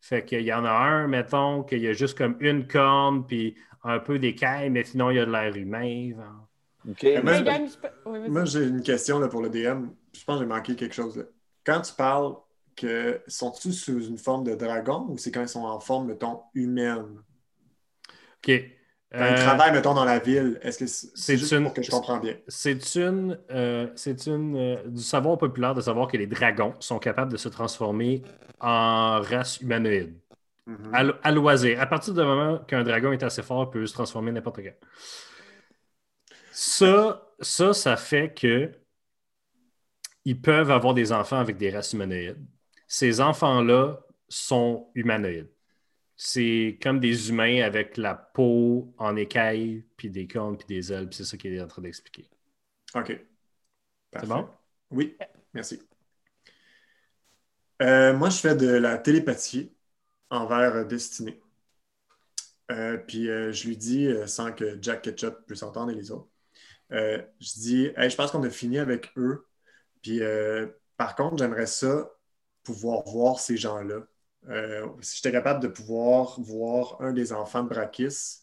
Fait 0.00 0.24
qu'il 0.24 0.42
y 0.42 0.52
en 0.52 0.64
a 0.64 0.70
un, 0.70 1.08
mettons, 1.08 1.62
qu'il 1.64 1.80
y 1.80 1.88
a 1.88 1.92
juste 1.92 2.16
comme 2.16 2.36
une 2.40 2.66
corne, 2.66 3.26
puis 3.26 3.56
un 3.82 3.98
peu 3.98 4.18
d'écailles, 4.18 4.70
mais 4.70 4.84
sinon, 4.84 5.10
il 5.10 5.16
y 5.16 5.20
a 5.20 5.26
de 5.26 5.30
l'air 5.32 5.54
humain. 5.56 6.10
genre. 6.14 6.48
OK. 6.88 7.02
Mais 7.02 7.22
moi, 7.22 7.32
Hey, 7.32 7.38
je- 7.40 7.44
gang, 7.44 7.68
je 7.68 7.76
peux- 7.78 8.10
oui, 8.10 8.18
vas-y. 8.20 8.30
Moi, 8.30 8.44
j'ai 8.44 8.64
une 8.66 8.82
question 8.82 9.18
là, 9.18 9.28
pour 9.28 9.42
le 9.42 9.50
DM. 9.50 9.88
Je 10.12 10.24
pense 10.24 10.36
que 10.38 10.44
j'ai 10.44 10.48
manqué 10.48 10.76
quelque 10.76 10.94
chose. 10.94 11.16
Là. 11.16 11.24
Quand 11.64 11.80
tu 11.82 11.92
parles 11.92 12.34
que 12.76 13.20
sont-ils 13.26 13.72
sous 13.74 14.06
une 14.06 14.18
forme 14.18 14.44
de 14.44 14.54
dragon 14.54 15.06
ou 15.08 15.18
c'est 15.18 15.30
quand 15.32 15.42
ils 15.42 15.48
sont 15.48 15.64
en 15.64 15.80
forme, 15.80 16.08
mettons, 16.08 16.42
humaine? 16.54 17.22
OK. 18.38 18.75
Quand 19.18 19.24
Euh, 19.24 19.72
mettons, 19.72 19.94
dans 19.94 20.04
la 20.04 20.18
ville, 20.18 20.58
est-ce 20.62 20.78
que 20.78 20.86
c'est 20.86 21.36
juste 21.38 21.52
une- 21.52 21.64
pour 21.64 21.74
que 21.74 21.82
je 21.82 21.90
comprends 21.90 22.18
bien? 22.18 22.36
C'est 22.48 22.94
une, 22.96 23.38
euh, 23.50 23.88
c'est 23.96 24.26
une 24.26 24.56
euh, 24.56 24.88
du 24.88 25.02
savoir 25.02 25.38
populaire 25.38 25.74
de 25.74 25.80
savoir 25.80 26.06
que 26.08 26.16
les 26.16 26.26
dragons 26.28 26.74
sont 26.80 26.98
capables 26.98 27.32
de 27.32 27.36
se 27.36 27.48
transformer 27.48 28.22
en 28.60 29.20
race 29.22 29.60
humanoïde 29.60 30.16
Mhm. 30.66 30.92
à, 30.92 31.00
à 31.22 31.32
loisir. 31.32 31.80
À 31.80 31.86
partir 31.86 32.14
du 32.14 32.20
moment 32.22 32.58
qu'un 32.60 32.84
dragon 32.84 33.12
est 33.12 33.22
assez 33.24 33.42
fort, 33.42 33.64
il 33.68 33.70
peut 33.80 33.86
se 33.86 33.94
transformer 33.94 34.32
n'importe 34.32 34.58
quand. 34.62 34.74
Ça, 36.50 37.22
ça, 37.40 37.72
ça 37.72 37.96
fait 37.96 38.34
que 38.34 38.72
ils 40.24 40.40
peuvent 40.40 40.70
avoir 40.70 40.94
des 40.94 41.12
enfants 41.12 41.38
avec 41.38 41.56
des 41.56 41.70
races 41.70 41.92
humanoïdes. 41.92 42.44
Ces 42.88 43.20
enfants-là 43.20 44.00
sont 44.28 44.90
humanoïdes. 44.94 45.50
C'est 46.16 46.78
comme 46.82 46.98
des 46.98 47.28
humains 47.28 47.62
avec 47.62 47.96
la 47.96 48.14
peau 48.14 48.94
en 48.98 49.16
écaille, 49.16 49.84
puis 49.96 50.10
des 50.10 50.26
cornes, 50.26 50.56
puis 50.56 50.66
des 50.66 50.92
ailes, 50.92 51.08
puis 51.08 51.16
c'est 51.16 51.24
ça 51.24 51.36
qu'il 51.36 51.52
est 51.52 51.60
en 51.60 51.66
train 51.66 51.82
d'expliquer. 51.82 52.28
OK. 52.94 53.20
C'est 54.14 54.26
bon? 54.26 54.48
Oui, 54.90 55.16
merci. 55.52 55.82
Euh, 57.82 58.14
moi, 58.14 58.30
je 58.30 58.38
fais 58.38 58.56
de 58.56 58.68
la 58.68 58.96
télépathie 58.96 59.76
envers 60.30 60.74
euh, 60.74 60.84
Destiné. 60.84 61.40
Euh, 62.70 62.96
puis 62.96 63.28
euh, 63.28 63.52
je 63.52 63.68
lui 63.68 63.76
dis, 63.76 64.08
sans 64.26 64.52
que 64.52 64.78
Jack 64.80 65.02
Ketchup 65.02 65.46
puisse 65.46 65.62
entendre 65.62 65.92
et 65.92 65.94
les 65.94 66.10
autres, 66.10 66.28
je 66.90 67.60
dis, 67.60 67.90
Hey, 67.96 68.10
je 68.10 68.16
pense 68.16 68.30
qu'on 68.30 68.42
a 68.42 68.50
fini 68.50 68.78
avec 68.78 69.12
eux. 69.16 69.46
Puis 70.02 70.20
par 70.96 71.14
contre, 71.14 71.38
j'aimerais 71.38 71.66
ça 71.66 72.10
pouvoir 72.62 73.04
voir 73.04 73.38
ces 73.38 73.56
gens-là. 73.56 74.06
Euh, 74.48 74.86
si 75.00 75.16
j'étais 75.16 75.32
capable 75.32 75.60
de 75.60 75.68
pouvoir 75.68 76.40
voir 76.40 77.00
un 77.00 77.12
des 77.12 77.32
enfants 77.32 77.62
de 77.64 77.68
Brakis, 77.68 78.42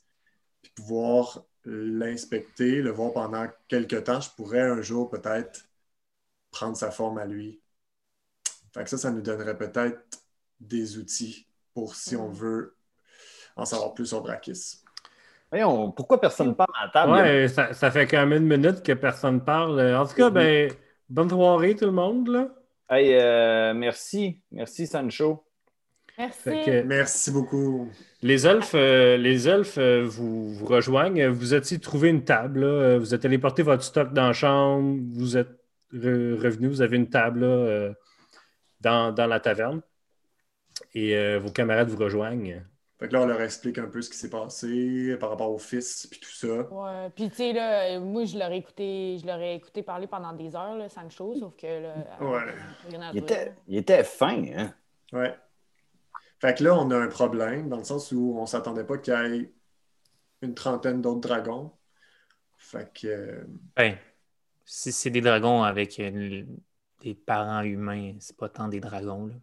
puis 0.61 0.71
pouvoir 0.75 1.43
l'inspecter, 1.65 2.81
le 2.81 2.91
voir 2.91 3.13
pendant 3.13 3.47
quelques 3.67 4.03
temps, 4.05 4.21
je 4.21 4.29
pourrais 4.31 4.61
un 4.61 4.81
jour 4.81 5.09
peut-être 5.09 5.67
prendre 6.51 6.77
sa 6.77 6.91
forme 6.91 7.17
à 7.19 7.25
lui. 7.25 7.61
Fait 8.73 8.83
que 8.83 8.89
ça, 8.89 8.97
ça 8.97 9.11
nous 9.11 9.21
donnerait 9.21 9.57
peut-être 9.57 10.01
des 10.59 10.97
outils 10.97 11.47
pour 11.73 11.95
si 11.95 12.15
on 12.15 12.29
Mm. 12.29 12.33
veut 12.33 12.75
en 13.55 13.65
savoir 13.65 13.93
plus 13.93 14.07
sur 14.07 14.21
Brakis. 14.21 14.83
Voyons, 15.51 15.91
pourquoi 15.91 16.19
personne 16.19 16.49
ne 16.49 16.53
parle 16.53 16.73
à 16.81 16.85
la 16.85 16.91
table? 16.91 17.19
Ouais, 17.19 17.47
ça, 17.47 17.73
ça 17.73 17.91
fait 17.91 18.07
quand 18.07 18.25
même 18.25 18.43
une 18.43 18.57
minute 18.57 18.81
que 18.83 18.93
personne 18.93 19.43
parle. 19.43 19.79
En 19.95 20.05
tout 20.07 20.15
cas, 20.15 20.29
ben, 20.29 20.71
bonne 21.09 21.29
soirée 21.29 21.75
tout 21.75 21.85
le 21.85 21.91
monde. 21.91 22.27
Là. 22.27 22.47
Hey, 22.89 23.13
euh, 23.15 23.73
merci. 23.73 24.41
Merci, 24.51 24.87
Sancho. 24.87 25.42
Merci. 26.17 26.43
Que- 26.65 26.81
Merci 26.83 27.31
beaucoup. 27.31 27.89
Les 28.21 28.45
elfes, 28.45 28.75
euh, 28.75 29.17
les 29.17 29.47
elfes 29.49 29.77
euh, 29.79 30.03
vous, 30.05 30.53
vous 30.53 30.65
rejoignent. 30.65 31.27
Vous 31.27 31.53
étiez 31.53 31.79
trouvé 31.79 32.09
une 32.09 32.23
table. 32.23 32.59
là. 32.65 32.97
Vous 32.99 33.13
êtes 33.15 33.25
allé 33.25 33.37
porter 33.39 33.63
votre 33.63 33.83
stock 33.83 34.13
dans 34.13 34.27
la 34.27 34.33
chambre. 34.33 34.99
Vous 35.13 35.37
êtes 35.37 35.49
re- 35.93 36.35
revenu. 36.39 36.67
Vous 36.67 36.81
avez 36.81 36.97
une 36.97 37.09
table 37.09 37.41
là, 37.41 37.47
euh, 37.47 37.93
dans, 38.81 39.11
dans 39.11 39.25
la 39.27 39.39
taverne. 39.39 39.81
Et 40.93 41.15
euh, 41.17 41.39
vos 41.39 41.49
camarades 41.51 41.89
vous 41.89 41.97
rejoignent. 41.97 42.61
Fait 42.99 43.07
que 43.09 43.13
là, 43.13 43.21
on 43.21 43.25
leur 43.25 43.41
explique 43.41 43.79
un 43.79 43.87
peu 43.87 44.01
ce 44.01 44.09
qui 44.09 44.15
s'est 44.17 44.29
passé 44.29 45.17
par 45.19 45.31
rapport 45.31 45.51
au 45.51 45.57
fils 45.57 46.07
puis 46.09 46.19
tout 46.19 46.29
ça. 46.31 46.47
Ouais. 46.71 47.09
Puis, 47.15 47.29
tu 47.29 47.35
sais, 47.35 47.51
là, 47.53 47.99
moi, 47.99 48.23
je 48.25 48.37
l'aurais 48.37 48.59
écouté, 48.59 49.17
je 49.19 49.25
l'aurais 49.27 49.55
écouté 49.55 49.81
parler 49.83 50.07
pendant 50.07 50.31
des 50.33 50.55
heures, 50.55 50.77
là, 50.77 50.87
Sancho, 50.89 51.35
sauf 51.35 51.55
que 51.57 51.67
là. 51.81 51.95
Ouais. 52.21 52.53
Il 53.13 53.17
était, 53.19 53.51
il 53.67 53.77
était 53.77 54.03
fin, 54.03 54.43
hein? 54.55 54.73
Ouais. 55.11 55.33
Fait 56.43 56.55
que 56.57 56.63
là, 56.65 56.75
on 56.77 56.91
a 56.91 56.97
un 56.97 57.07
problème 57.07 57.69
dans 57.69 57.77
le 57.77 57.85
sens 57.85 58.11
où 58.11 58.35
on 58.37 58.45
s'attendait 58.45 58.83
pas 58.83 58.97
qu'il 58.97 59.13
y 59.13 59.17
ait 59.17 59.53
une 60.41 60.53
trentaine 60.55 61.01
d'autres 61.01 61.21
dragons. 61.21 61.71
Fait 62.57 62.91
que. 62.93 63.07
euh, 63.07 63.45
Ben, 63.75 63.97
si 64.65 64.91
c'est 64.91 65.09
des 65.11 65.21
dragons 65.21 65.63
avec 65.63 65.97
des 65.97 67.15
parents 67.15 67.61
humains, 67.63 68.15
c'est 68.19 68.37
pas 68.37 68.49
tant 68.49 68.67
des 68.67 68.79
dragons. 68.79 69.27
Là. 69.27 69.35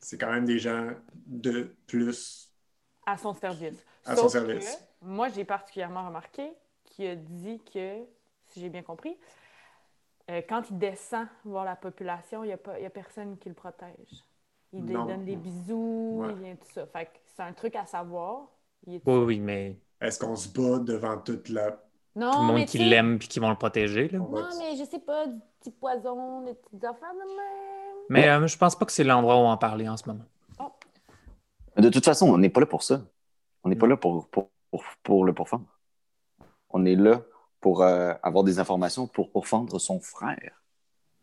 c'est 0.00 0.18
quand 0.18 0.30
même 0.32 0.44
des 0.44 0.58
gens 0.58 0.90
de 1.26 1.74
plus. 1.86 2.50
À 3.06 3.16
son 3.16 3.34
service. 3.34 3.84
À 4.04 4.14
Sauf 4.14 4.26
son 4.26 4.28
service. 4.28 4.78
que, 5.00 5.06
moi, 5.06 5.28
j'ai 5.30 5.44
particulièrement 5.44 6.06
remarqué 6.06 6.52
qu'il 6.84 7.06
a 7.06 7.16
dit 7.16 7.60
que, 7.72 8.04
si 8.48 8.60
j'ai 8.60 8.68
bien 8.68 8.82
compris, 8.82 9.16
euh, 10.30 10.42
quand 10.48 10.62
il 10.70 10.78
descend 10.78 11.26
voir 11.44 11.64
la 11.64 11.76
population, 11.76 12.44
il 12.44 12.48
n'y 12.48 12.52
a, 12.52 12.56
pas- 12.58 12.78
il 12.78 12.82
y 12.82 12.86
a 12.86 12.90
personne 12.90 13.36
qui 13.38 13.48
le 13.48 13.54
protège. 13.54 14.24
Il 14.72 14.84
lui 14.84 14.94
Non. 14.94 15.06
donne 15.06 15.24
des 15.24 15.36
bisous, 15.36 16.18
Ouais. 16.20 16.28
il 16.36 16.42
vient 16.42 16.54
tout 16.56 16.70
ça. 16.72 16.86
Fait 16.86 17.06
que 17.06 17.10
c'est 17.34 17.42
un 17.42 17.52
truc 17.52 17.74
à 17.76 17.86
savoir. 17.86 18.42
Il 18.86 18.94
est- 18.96 19.02
Oui, 19.06 19.18
oui, 19.24 19.40
mais 19.40 19.78
Est-ce 20.00 20.18
qu'on 20.20 20.36
se 20.36 20.48
bat 20.48 20.78
devant 20.78 21.18
toute 21.18 21.48
la. 21.48 21.82
Non, 22.14 22.30
tout 22.30 22.38
le 22.40 22.44
monde 22.46 22.56
mais 22.56 22.64
qui 22.66 22.78
l'aime 22.78 23.14
et 23.16 23.18
qui 23.18 23.38
vont 23.40 23.50
le 23.50 23.56
protéger. 23.56 24.08
Là? 24.08 24.18
Non, 24.18 24.30
mais 24.58 24.76
je 24.76 24.84
sais 24.84 24.98
pas, 24.98 25.26
du 25.26 25.38
petit 25.60 25.70
poison, 25.70 26.42
des 26.44 26.54
petites 26.54 26.84
affaires 26.84 27.12
de 27.14 27.18
même. 27.18 28.04
Mais 28.10 28.28
euh, 28.28 28.46
je 28.46 28.56
pense 28.58 28.76
pas 28.76 28.84
que 28.86 28.92
c'est 28.92 29.04
l'endroit 29.04 29.36
où 29.36 29.46
en 29.46 29.56
parler 29.56 29.88
en 29.88 29.96
ce 29.96 30.08
moment. 30.08 30.24
De 31.76 31.88
toute 31.90 32.04
façon, 32.04 32.28
on 32.28 32.38
n'est 32.38 32.48
pas 32.48 32.60
là 32.60 32.66
pour 32.66 32.82
ça. 32.82 33.02
On 33.62 33.68
n'est 33.68 33.76
pas 33.76 33.86
là 33.86 33.96
pour, 33.96 34.28
pour, 34.28 34.50
pour, 34.70 34.82
pour 35.04 35.24
le 35.24 35.32
pourfendre. 35.32 35.66
On 36.70 36.84
est 36.84 36.96
là 36.96 37.22
pour 37.60 37.82
euh, 37.82 38.14
avoir 38.22 38.42
des 38.44 38.58
informations 38.58 39.06
pour 39.06 39.30
pourfendre 39.30 39.80
son 39.80 40.00
frère. 40.00 40.57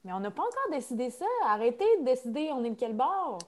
Mais 0.06 0.14
on 0.14 0.20
n'a 0.20 0.30
pas 0.30 0.44
encore 0.44 0.72
décidé 0.72 1.10
ça. 1.10 1.26
Arrêtez 1.48 1.84
de 2.00 2.06
décider, 2.06 2.50
on 2.54 2.64
est 2.64 2.70
de 2.70 2.76
quel 2.76 2.94
bord. 2.96 3.40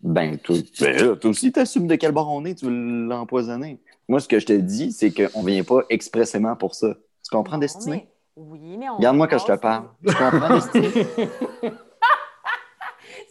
Ben, 0.00 0.36
toi, 0.38 0.56
ben 0.80 1.16
toi 1.16 1.30
aussi, 1.30 1.52
t'assumes 1.52 1.86
de 1.86 1.94
quel 1.94 2.10
bord 2.10 2.28
on 2.32 2.44
est, 2.44 2.56
tu 2.56 2.64
veux 2.66 3.06
l'empoisonner. 3.06 3.80
Moi, 4.08 4.18
ce 4.18 4.26
que 4.26 4.40
je 4.40 4.46
te 4.46 4.52
dis, 4.52 4.92
c'est 4.92 5.12
qu'on 5.12 5.42
vient 5.44 5.62
pas 5.62 5.82
expressément 5.88 6.56
pour 6.56 6.74
ça. 6.74 6.94
Tu 7.22 7.30
comprends, 7.30 7.56
Non, 7.56 7.60
Destinée? 7.60 8.08
mais- 8.36 8.42
Oui, 8.42 8.76
mais 8.76 8.88
on. 8.88 8.96
Regarde-moi 8.96 9.28
quand 9.28 9.38
je 9.38 9.46
te 9.46 9.56
parle. 9.56 9.88
Tu 10.04 10.14
comprends, 10.14 10.54
Destinée? 10.54 10.90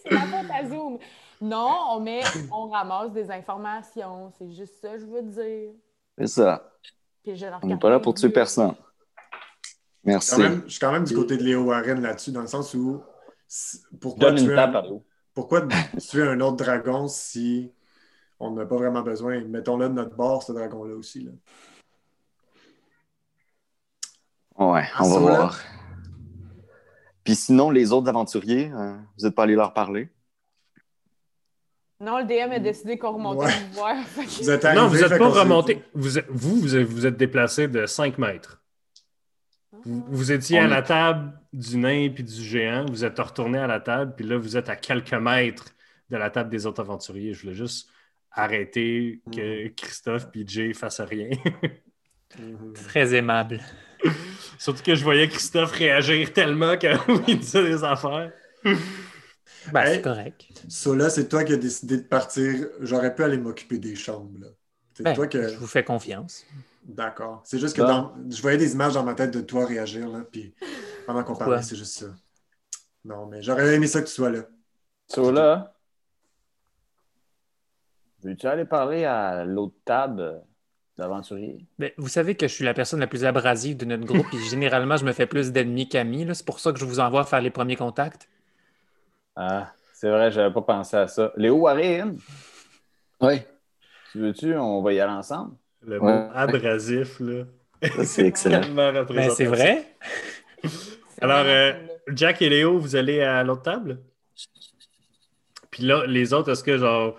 C'est 0.04 0.12
la 0.14 0.20
faute 0.22 0.52
à 0.54 0.66
Zoom. 0.70 1.00
Non, 1.42 1.76
on 1.92 2.00
met, 2.00 2.22
on 2.52 2.70
ramasse 2.70 3.12
des 3.12 3.30
informations. 3.30 4.32
C'est 4.38 4.52
juste 4.52 4.76
ça, 4.82 4.90
que 4.94 5.00
je 5.00 5.06
veux 5.06 5.22
dire. 5.24 5.72
C'est 6.18 6.28
ça. 6.28 6.72
Puis 7.24 7.36
je 7.36 7.46
On 7.62 7.68
n'est 7.68 7.78
pas 7.78 7.90
là 7.90 8.00
pour 8.00 8.14
tuer 8.14 8.30
personne. 8.30 8.76
Merci. 10.10 10.32
Quand 10.32 10.38
même- 10.40 10.64
je 10.66 10.70
suis 10.72 10.80
quand 10.80 10.92
même 10.92 11.04
du 11.04 11.16
côté 11.16 11.38
de 11.38 11.44
Léo 11.44 11.64
Warren 11.64 12.02
là-dessus, 12.02 12.32
dans 12.32 12.42
le 12.42 12.48
sens 12.48 12.74
où. 12.74 13.02
Pourquoi 14.00 14.30
Donne 14.30 14.40
une 14.40 14.46
tuer 14.46 14.56
tape 14.56 14.76
un- 14.76 14.82
un 16.30 16.40
autre 16.42 16.58
dragon 16.58 17.08
si 17.08 17.72
on 18.40 18.52
n'a 18.52 18.66
pas 18.66 18.76
vraiment 18.76 19.02
besoin? 19.02 19.42
Mettons-le 19.42 19.90
de 19.90 19.94
notre 19.94 20.16
bord, 20.16 20.44
ce 20.44 20.52
dragon-là 20.52 20.96
aussi. 20.96 21.24
Là. 21.24 21.32
Ouais, 24.58 24.84
Ah, 24.94 25.04
on 25.04 25.10
va 25.20 25.32
là. 25.32 25.38
voir. 25.38 25.60
Puis 27.24 27.36
sinon, 27.36 27.70
les 27.70 27.92
autres 27.92 28.10
aventuriers, 28.10 28.72
euh, 28.74 28.96
vous 29.18 29.26
n'êtes 29.26 29.36
pas 29.36 29.44
allé 29.44 29.56
leur 29.56 29.74
parler? 29.74 30.10
Non, 32.02 32.18
le 32.20 32.26
DM 32.26 32.52
a 32.54 32.60
décidé 32.60 32.98
qu'on 32.98 33.12
remontait 33.14 33.46
Ouais. 33.46 33.70
voir. 33.74 33.96
Vous 34.16 34.50
êtes 34.50 34.64
non, 34.74 34.88
vous 34.88 34.96
n'êtes 34.98 35.18
pas 35.18 35.28
remonté. 35.30 35.84
Vous, 35.94 36.10
vous, 36.30 36.56
vous 36.62 36.76
êtes, 36.76 36.86
vous 36.88 37.06
êtes 37.06 37.18
déplacé 37.18 37.68
de 37.68 37.86
5 37.86 38.18
mètres. 38.18 38.59
Vous, 39.86 40.06
vous 40.10 40.32
étiez 40.32 40.60
On 40.60 40.64
à 40.64 40.66
est- 40.66 40.70
la 40.70 40.82
table 40.82 41.34
du 41.54 41.78
nain 41.78 42.10
puis 42.14 42.24
du 42.24 42.42
géant. 42.44 42.86
Vous 42.86 43.04
êtes 43.06 43.18
retourné 43.20 43.58
à 43.60 43.68
la 43.68 43.80
table, 43.80 44.14
puis 44.16 44.26
là, 44.26 44.38
vous 44.38 44.58
êtes 44.58 44.70
à 44.70 44.76
quelques 44.76 45.14
mètres 45.14 45.66
de 46.10 46.18
la 46.18 46.30
table 46.30 46.50
des 46.50 46.66
autres 46.66 46.82
aventuriers. 46.82 47.34
Je 47.34 47.42
voulais 47.42 47.54
juste 47.56 47.90
arrêter 48.32 49.22
que 49.34 49.68
Christophe 49.70 50.30
puis 50.32 50.44
Jay 50.48 50.74
fassent 50.74 51.02
rien. 51.02 51.30
Mhm. 52.40 52.74
Très 52.88 53.14
aimable. 53.16 53.60
Surtout 54.58 54.84
que 54.84 54.96
je 54.96 55.04
voyais 55.04 55.28
Christophe 55.28 55.72
réagir 55.72 56.32
tellement 56.34 56.76
quand 56.78 56.98
il 57.28 57.40
disait 57.40 57.64
des 57.64 57.84
affaires. 57.84 58.32
Ben, 59.74 59.82
Hey. 59.84 59.96
c'est 59.96 60.02
correct. 60.02 60.46
So 60.70 60.96
là, 60.96 61.10
c'est 61.10 61.28
toi 61.28 61.44
qui 61.44 61.54
as 61.54 61.58
décidé 61.58 61.98
de 61.98 62.04
partir. 62.04 62.68
J'aurais 62.82 63.14
pu 63.14 63.24
aller 63.24 63.38
m'occuper 63.38 63.78
des 63.78 63.96
chambres. 63.96 64.40
là. 64.40 64.48
C'est 64.94 65.04
Ben, 65.04 65.14
toi 65.14 65.28
que. 65.28 65.48
Je 65.50 65.58
vous 65.58 65.68
fais 65.68 65.84
confiance. 65.84 66.46
D'accord. 66.90 67.42
C'est 67.46 67.60
juste 67.60 67.76
que 67.76 67.82
Bon. 67.82 67.88
dans- 67.88 68.16
je 68.30 68.42
voyais 68.42 68.58
des 68.58 68.74
images 68.74 68.94
dans 68.96 69.04
ma 69.04 69.14
tête 69.14 69.32
de 69.32 69.42
toi 69.42 69.66
réagir, 69.66 70.10
là, 70.10 70.22
puis 70.32 70.54
pendant 71.06 71.24
qu'on 71.24 71.36
parlait, 71.36 71.62
c'est 71.62 71.76
juste 71.76 72.00
ça. 72.00 72.08
Non, 73.06 73.28
mais 73.28 73.42
j'aurais 73.44 73.76
aimé 73.76 73.86
ça 73.88 74.02
que 74.02 74.08
tu 74.08 74.14
sois 74.14 74.32
là. 74.32 74.42
So 75.08 75.32
là, 75.32 75.74
veux-tu 78.24 78.48
aller 78.48 78.66
parler 78.66 79.06
à 79.06 79.46
l'autre 79.46 79.76
table 79.86 80.42
d'aventurier? 80.98 81.66
Ben, 81.78 81.92
vous 81.98 82.08
savez 82.10 82.36
que 82.36 82.48
je 82.48 82.54
suis 82.54 82.66
la 82.66 82.74
personne 82.74 83.00
la 83.00 83.08
plus 83.08 83.24
abrasive 83.24 83.78
de 83.78 83.86
notre 83.86 84.06
groupe 84.06 84.28
et 84.34 84.40
généralement, 84.50 84.98
je 84.98 85.06
me 85.06 85.14
fais 85.14 85.28
plus 85.28 85.52
d'ennemis 85.52 85.88
qu'amis. 85.88 86.26
là. 86.26 86.34
C'est 86.34 86.46
pour 86.46 86.60
ça 86.60 86.74
que 86.74 86.80
je 86.80 86.86
vous 86.86 87.00
envoie 87.00 87.24
faire 87.24 87.42
les 87.42 87.52
premiers 87.52 87.76
contacts. 87.78 88.28
Ah, 89.36 89.72
c'est 89.94 90.10
vrai, 90.10 90.32
j'avais 90.32 90.54
pas 90.54 90.62
pensé 90.64 90.98
à 90.98 91.08
ça. 91.08 91.32
Léo 91.38 91.56
Warren, 91.58 92.18
Oui. 93.22 93.42
tu 94.12 94.20
veux-tu, 94.20 94.56
on 94.58 94.82
va 94.82 94.92
y 94.94 95.00
aller 95.00 95.14
ensemble? 95.14 95.56
Le 95.86 96.00
Ouais. 96.02 96.12
mot 96.14 96.30
abrasif, 96.34 97.20
là. 97.20 97.44
C'est 98.04 98.26
excellent. 98.28 98.62
Ben, 98.74 99.30
c'est 99.30 99.46
vrai. 99.46 99.86
Alors, 101.22 101.44
euh. 101.46 101.74
Jack 102.12 102.42
et 102.42 102.50
Léo, 102.50 102.80
vous 102.80 102.96
allez 102.96 103.22
à 103.22 103.44
l'autre 103.44 103.62
table? 103.64 104.00
Puis 105.72 105.84
là, 105.84 106.06
les 106.08 106.34
autres, 106.34 106.52
est-ce 106.52 106.64
que 106.64 106.78
genre 106.78 107.16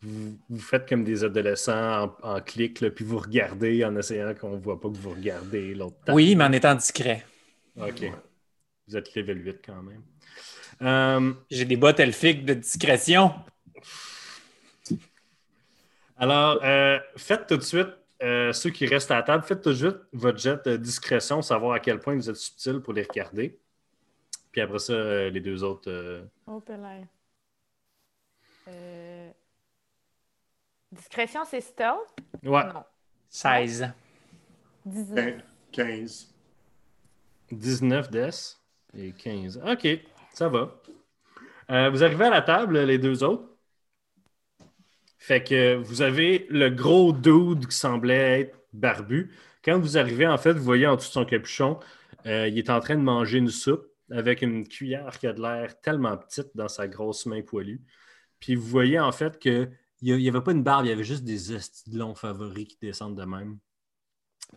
vous, 0.00 0.38
vous 0.48 0.60
faites 0.60 0.88
comme 0.88 1.02
des 1.02 1.24
adolescents 1.24 2.14
en, 2.22 2.34
en 2.36 2.40
clic, 2.40 2.80
là, 2.80 2.90
puis 2.90 3.04
vous 3.04 3.18
regardez 3.18 3.84
en 3.84 3.96
essayant 3.96 4.32
qu'on 4.34 4.50
ne 4.56 4.60
voit 4.60 4.80
pas 4.80 4.88
que 4.88 4.96
vous 4.96 5.10
regardez 5.10 5.74
l'autre 5.74 5.96
table? 6.04 6.14
Oui, 6.16 6.36
mais 6.36 6.44
en 6.44 6.52
étant 6.52 6.74
discret. 6.76 7.26
OK. 7.80 8.04
Vous 8.86 8.96
êtes 8.96 9.14
level 9.16 9.44
8 9.44 9.58
quand 9.66 9.82
même. 9.82 10.02
Euh, 10.82 11.32
J'ai 11.50 11.64
des 11.64 11.76
bottes 11.76 11.98
elfiques 12.00 12.44
de 12.44 12.54
discrétion. 12.54 13.32
alors, 16.16 16.60
euh, 16.64 16.98
faites 17.16 17.46
tout 17.46 17.56
de 17.56 17.62
suite, 17.62 17.88
euh, 18.22 18.52
ceux 18.52 18.70
qui 18.70 18.86
restent 18.86 19.10
à 19.10 19.16
la 19.16 19.22
table, 19.22 19.44
faites 19.44 19.62
tout 19.62 19.70
de 19.70 19.74
suite 19.74 19.96
votre 20.12 20.38
jet 20.38 20.64
de 20.66 20.76
discrétion, 20.76 21.40
savoir 21.42 21.72
à 21.72 21.80
quel 21.80 22.00
point 22.00 22.14
vous 22.14 22.28
êtes 22.30 22.36
subtil 22.36 22.80
pour 22.80 22.92
les 22.92 23.02
regarder. 23.02 23.58
Puis 24.52 24.60
après 24.60 24.78
ça, 24.78 24.92
euh, 24.92 25.30
les 25.30 25.40
deux 25.40 25.62
autres. 25.62 25.90
euh, 25.90 26.24
Oh. 26.46 26.62
Euh... 28.68 29.30
Discrétion, 30.90 31.44
c'est 31.44 31.60
stealth? 31.60 31.98
Ouais, 32.42 32.64
Non. 32.64 32.84
16. 33.28 33.90
19. 34.86 35.34
Quin- 35.72 35.86
15. 36.00 36.34
19 37.50 38.10
des 38.10 38.30
et 38.94 39.12
15. 39.12 39.60
OK, 39.66 39.86
ça 40.32 40.48
va. 40.48 40.74
Euh, 41.70 41.90
vous 41.90 42.02
arrivez 42.02 42.24
à 42.24 42.30
la 42.30 42.42
table, 42.42 42.78
les 42.80 42.98
deux 42.98 43.22
autres. 43.22 43.44
Fait 45.28 45.44
que 45.44 45.74
vous 45.74 46.00
avez 46.00 46.46
le 46.48 46.70
gros 46.70 47.12
dude 47.12 47.66
qui 47.66 47.76
semblait 47.76 48.40
être 48.40 48.58
barbu. 48.72 49.30
Quand 49.62 49.78
vous 49.78 49.98
arrivez, 49.98 50.26
en 50.26 50.38
fait, 50.38 50.54
vous 50.54 50.64
voyez 50.64 50.86
en 50.86 50.96
dessous 50.96 51.08
de 51.08 51.12
son 51.12 51.26
capuchon, 51.26 51.78
euh, 52.24 52.48
il 52.48 52.56
est 52.56 52.70
en 52.70 52.80
train 52.80 52.94
de 52.94 53.02
manger 53.02 53.36
une 53.36 53.50
soupe 53.50 53.86
avec 54.10 54.40
une 54.40 54.66
cuillère 54.66 55.18
qui 55.18 55.26
a 55.26 55.34
de 55.34 55.42
l'air 55.42 55.78
tellement 55.82 56.16
petite 56.16 56.48
dans 56.54 56.68
sa 56.68 56.88
grosse 56.88 57.26
main 57.26 57.42
poilue. 57.42 57.82
Puis 58.40 58.54
vous 58.54 58.66
voyez 58.66 58.98
en 58.98 59.12
fait 59.12 59.38
qu'il 59.38 59.70
n'y 60.00 60.30
avait 60.30 60.40
pas 60.40 60.52
une 60.52 60.62
barbe, 60.62 60.86
il 60.86 60.88
y 60.88 60.92
avait 60.92 61.04
juste 61.04 61.24
des 61.24 61.52
estis 61.52 61.90
de 61.90 61.98
longs 61.98 62.14
favoris 62.14 62.66
qui 62.66 62.78
descendent 62.80 63.18
de 63.18 63.26
même. 63.26 63.58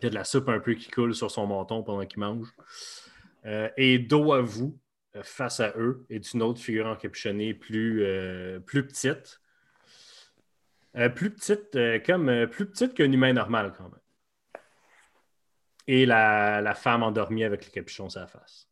il 0.00 0.04
y 0.04 0.06
a 0.06 0.08
de 0.08 0.14
la 0.14 0.24
soupe 0.24 0.48
un 0.48 0.58
peu 0.58 0.72
qui 0.72 0.90
coule 0.90 1.14
sur 1.14 1.30
son 1.30 1.46
menton 1.46 1.82
pendant 1.82 2.06
qu'il 2.06 2.20
mange. 2.20 2.48
Euh, 3.44 3.68
et 3.76 3.98
dos 3.98 4.32
à 4.32 4.40
vous, 4.40 4.80
euh, 5.16 5.22
face 5.22 5.60
à 5.60 5.74
eux, 5.76 6.06
est 6.08 6.32
une 6.32 6.40
autre 6.40 6.60
figure 6.60 6.86
encapuchonnée 6.86 7.52
plus, 7.52 8.06
plus 8.64 8.86
petite. 8.86 9.41
Euh, 10.96 11.08
plus 11.08 11.30
petite, 11.30 11.74
euh, 11.76 11.98
comme 12.04 12.28
euh, 12.28 12.46
plus 12.46 12.66
petite 12.66 12.94
qu'un 12.94 13.10
humain 13.10 13.32
normal 13.32 13.72
quand 13.76 13.84
même. 13.84 14.62
Et 15.86 16.06
la, 16.06 16.60
la 16.60 16.74
femme 16.74 17.02
endormie 17.02 17.44
avec 17.44 17.64
le 17.64 17.70
capuchon 17.70 18.08
sur 18.08 18.20
la 18.20 18.26
face. 18.26 18.68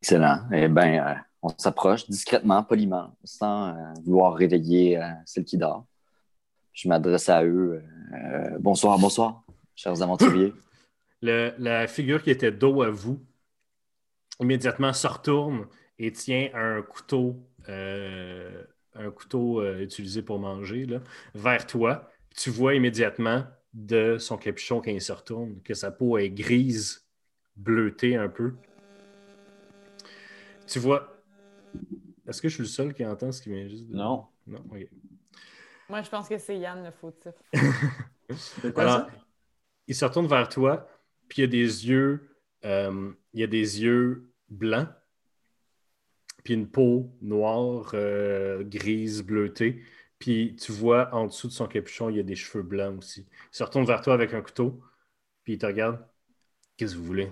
Excellent. 0.00 0.46
Eh 0.52 0.68
bien, 0.68 1.24
on 1.42 1.48
s'approche 1.56 2.08
discrètement, 2.08 2.62
poliment, 2.62 3.16
sans 3.24 3.74
vouloir 4.04 4.34
réveiller 4.34 5.00
celle 5.26 5.44
qui 5.44 5.58
dort. 5.58 5.86
Je 6.72 6.88
m'adresse 6.88 7.28
à 7.28 7.42
eux. 7.42 7.82
bonsoir, 8.60 8.96
bonsoir, 8.96 9.42
chers 9.74 10.00
aventuriers. 10.00 10.52
Le- 11.20 11.52
la 11.58 11.88
figure 11.88 12.22
qui 12.22 12.30
était 12.30 12.52
dos 12.52 12.80
à 12.82 12.90
vous 12.90 13.20
immédiatement 14.40 14.92
se 14.92 15.06
retourne 15.06 15.66
et 15.98 16.12
tient 16.12 16.50
un 16.54 16.82
couteau, 16.82 17.36
euh, 17.68 18.62
un 18.94 19.10
couteau 19.10 19.60
euh, 19.60 19.80
utilisé 19.82 20.22
pour 20.22 20.38
manger 20.38 20.86
là, 20.86 21.00
vers 21.34 21.66
toi. 21.66 22.10
Tu 22.36 22.50
vois 22.50 22.74
immédiatement 22.74 23.44
de 23.72 24.16
son 24.18 24.36
capuchon 24.36 24.80
quand 24.80 24.90
il 24.90 25.00
se 25.00 25.12
retourne 25.12 25.60
que 25.62 25.74
sa 25.74 25.90
peau 25.90 26.18
est 26.18 26.30
grise, 26.30 27.06
bleutée 27.56 28.16
un 28.16 28.28
peu. 28.28 28.54
Tu 30.66 30.78
vois. 30.78 31.22
Est-ce 32.26 32.42
que 32.42 32.48
je 32.48 32.54
suis 32.54 32.62
le 32.62 32.68
seul 32.68 32.94
qui 32.94 33.04
entend 33.04 33.32
ce 33.32 33.42
qui 33.42 33.50
vient 33.50 33.68
juste 33.68 33.88
de. 33.88 33.94
Non. 33.94 34.26
Non, 34.46 34.64
ok. 34.70 34.86
Moi, 35.88 36.02
je 36.02 36.10
pense 36.10 36.28
que 36.28 36.38
c'est 36.38 36.58
Yann 36.58 36.84
le 36.84 36.90
fautif. 36.90 37.32
Alors, 38.76 39.08
il 39.86 39.94
se 39.94 40.04
retourne 40.04 40.26
vers 40.26 40.48
toi, 40.48 40.86
puis 41.28 41.38
il 41.38 41.40
y 41.42 41.44
a 41.44 41.50
des 41.50 41.88
yeux, 41.88 42.28
euh, 42.64 43.12
il 43.32 43.40
y 43.40 43.42
a 43.42 43.46
des 43.46 43.82
yeux 43.82 44.30
blancs, 44.50 44.88
puis 46.48 46.54
une 46.54 46.66
peau 46.66 47.12
noire, 47.20 47.90
euh, 47.92 48.64
grise, 48.64 49.22
bleutée. 49.22 49.82
Puis 50.18 50.56
tu 50.58 50.72
vois 50.72 51.14
en 51.14 51.26
dessous 51.26 51.46
de 51.48 51.52
son 51.52 51.66
capuchon, 51.66 52.08
il 52.08 52.16
y 52.16 52.20
a 52.20 52.22
des 52.22 52.36
cheveux 52.36 52.62
blancs 52.62 52.96
aussi. 52.96 53.26
Il 53.52 53.56
se 53.58 53.62
retourne 53.62 53.84
vers 53.84 54.00
toi 54.00 54.14
avec 54.14 54.32
un 54.32 54.40
couteau, 54.40 54.80
puis 55.44 55.52
il 55.52 55.58
te 55.58 55.66
regarde. 55.66 55.98
Qu'est-ce 56.78 56.94
que 56.94 57.00
vous 57.00 57.04
voulez? 57.04 57.30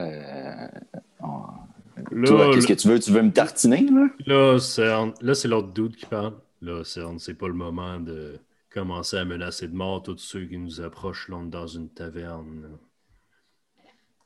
Euh, 0.00 0.66
on- 1.20 1.44
Là, 2.10 2.26
Toi, 2.26 2.50
qu'est-ce 2.52 2.66
que 2.66 2.72
tu 2.72 2.88
veux? 2.88 2.98
Tu 2.98 3.12
veux 3.12 3.22
me 3.22 3.32
tartiner, 3.32 3.86
là? 3.88 4.08
Là, 4.26 5.34
c'est 5.34 5.46
l'autre 5.48 5.72
dude 5.72 5.94
qui 5.94 6.06
parle. 6.06 6.34
Là, 6.60 6.82
Cern, 6.82 7.20
c'est 7.20 7.34
pas 7.34 7.46
le 7.46 7.54
moment 7.54 8.00
de 8.00 8.40
commencer 8.68 9.16
à 9.16 9.24
menacer 9.24 9.68
de 9.68 9.76
mort 9.76 10.02
tous 10.02 10.18
ceux 10.18 10.44
qui 10.44 10.58
nous 10.58 10.80
approchent 10.80 11.28
là, 11.28 11.40
dans 11.44 11.68
une 11.68 11.88
taverne. 11.88 12.62
là. 12.62 12.68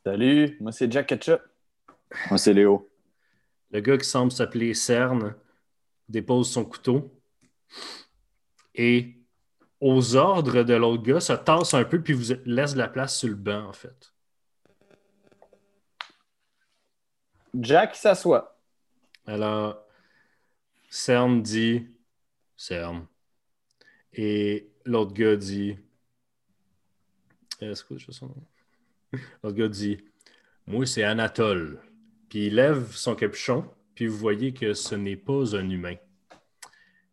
Salut, 0.07 0.57
moi 0.61 0.73
c'est 0.73 0.91
Jack 0.91 1.09
Ketchup. 1.09 1.43
Moi, 2.29 2.39
c'est 2.39 2.53
Léo. 2.53 2.91
Le 3.71 3.81
gars 3.81 3.99
qui 3.99 4.09
semble 4.09 4.33
s'appeler 4.33 4.75
Cern 4.75 5.35
dépose 6.09 6.51
son 6.51 6.65
couteau 6.65 7.11
et, 8.75 9.17
aux 9.81 10.17
ordres 10.17 10.63
de 10.63 10.75
l'autre 10.75 11.03
gars, 11.03 11.21
se 11.21 11.33
tasse 11.33 11.75
un 11.75 11.85
peu 11.85 12.03
puis 12.03 12.13
vous 12.13 12.35
laisse 12.45 12.75
de 12.75 12.79
la 12.79 12.89
place 12.89 13.19
sur 13.19 13.29
le 13.29 13.35
banc, 13.35 13.69
en 13.69 13.73
fait. 13.73 14.13
Jack 17.55 17.97
s'assoit. 17.97 18.61
Alors, 19.27 19.83
Cern 20.89 21.43
dit 21.43 21.89
Cern. 22.57 23.07
Et 24.13 24.71
l'autre 24.85 25.13
gars 25.13 25.37
dit 25.37 25.77
déjà 27.61 28.13
son 28.13 28.27
nom? 28.27 28.47
L'autre 29.43 29.57
gars 29.57 29.69
dit 29.69 29.99
Moi, 30.67 30.87
c'est 30.87 31.05
Anatole. 31.05 31.81
Puis 32.31 32.47
il 32.47 32.55
lève 32.55 32.93
son 32.93 33.17
capuchon, 33.17 33.67
puis 33.95 34.07
vous 34.07 34.17
voyez 34.17 34.55
que 34.55 34.73
ce 34.73 34.95
n'est 34.95 35.17
pas 35.17 35.57
un 35.57 35.69
humain. 35.69 35.97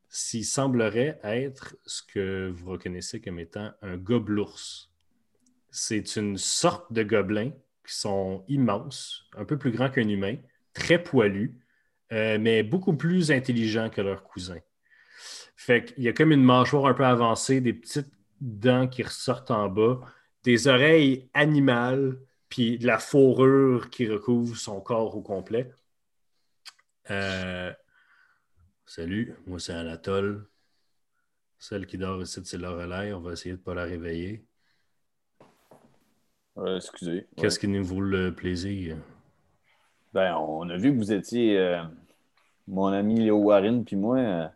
S'il 0.07 0.45
semblerait 0.45 1.20
être 1.24 1.76
ce 1.86 2.03
que 2.03 2.49
vous 2.49 2.72
reconnaissez 2.72 3.20
comme 3.20 3.39
étant 3.39 3.72
un 3.82 3.97
gobelours. 3.97 4.89
C'est 5.72 6.15
une 6.15 6.38
sorte 6.38 6.93
de 6.93 7.03
gobelin 7.03 7.49
qui 7.86 7.95
sont 7.95 8.45
immenses, 8.47 9.26
un 9.36 9.43
peu 9.43 9.57
plus 9.57 9.72
grands 9.72 9.89
qu'un 9.89 10.07
humain, 10.07 10.38
très 10.74 11.01
poilus, 11.01 11.57
euh, 12.13 12.38
mais 12.39 12.61
beaucoup 12.61 12.95
plus 12.95 13.32
intelligents 13.32 13.89
que 13.89 14.01
leurs 14.01 14.24
cousins. 14.24 14.61
Fait 15.55 15.84
qu'il 15.84 16.03
y 16.03 16.07
a 16.07 16.13
comme 16.13 16.32
une 16.32 16.43
mâchoire 16.43 16.86
un 16.86 16.93
peu 16.93 17.05
avancée, 17.05 17.59
des 17.59 17.74
petites 17.74 18.13
dents 18.39 18.88
qui 18.88 19.01
ressortent 19.01 19.51
en 19.51 19.68
bas, 19.68 19.99
des 20.43 20.68
oreilles 20.68 21.30
animales, 21.34 22.20
puis 22.49 22.77
de 22.77 22.87
la 22.87 22.99
fourrure 22.99 23.89
qui 23.89 24.07
recouvre 24.07 24.55
son 24.55 24.81
corps 24.81 25.15
au 25.15 25.21
complet. 25.21 25.71
Euh, 27.09 27.73
Salut, 28.85 29.35
moi 29.45 29.59
c'est 29.59 29.73
Anatole. 29.73 30.47
Celle 31.59 31.87
qui 31.87 31.97
dort 31.97 32.21
ici, 32.21 32.39
c'est 32.43 32.57
Lorelai. 32.57 33.13
On 33.13 33.19
va 33.19 33.33
essayer 33.33 33.51
de 33.53 33.59
ne 33.59 33.63
pas 33.63 33.73
la 33.73 33.83
réveiller. 33.83 34.45
Euh, 36.57 36.77
excusez. 36.77 37.27
Qu'est-ce 37.35 37.59
qui 37.59 37.67
nous 37.67 37.83
vaut 37.83 38.01
le 38.01 38.33
plaisir? 38.33 38.97
Ben, 40.13 40.35
on 40.35 40.69
a 40.69 40.77
vu 40.77 40.91
que 40.91 40.97
vous 40.97 41.11
étiez 41.11 41.57
euh, 41.57 41.83
mon 42.67 42.87
ami 42.87 43.19
Léo 43.19 43.37
Warren, 43.37 43.83
puis 43.83 43.95
moi. 43.95 44.17
euh, 44.17 44.47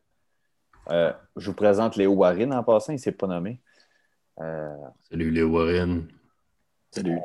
euh, 0.89 1.13
je 1.35 1.49
vous 1.49 1.55
présente 1.55 1.95
Léo 1.95 2.13
Warren 2.13 2.53
en 2.53 2.63
passant, 2.63 2.93
il 2.93 2.99
s'est 2.99 3.11
pas 3.11 3.27
nommé. 3.27 3.59
Euh, 4.39 4.75
Salut 5.09 5.31
les 5.31 5.43
Warren. 5.43 6.07
Salut. 6.91 7.19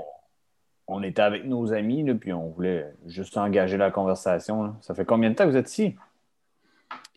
On 0.88 1.02
était 1.02 1.22
avec 1.22 1.44
nos 1.44 1.72
amis, 1.72 2.04
là, 2.04 2.14
puis 2.14 2.32
on 2.32 2.50
voulait 2.50 2.94
juste 3.06 3.36
engager 3.36 3.76
la 3.76 3.90
conversation. 3.90 4.62
là. 4.62 4.76
Ça 4.80 4.94
fait 4.94 5.04
combien 5.04 5.30
de 5.30 5.34
temps 5.34 5.44
que 5.44 5.50
vous 5.50 5.56
êtes 5.56 5.70
ici? 5.70 5.96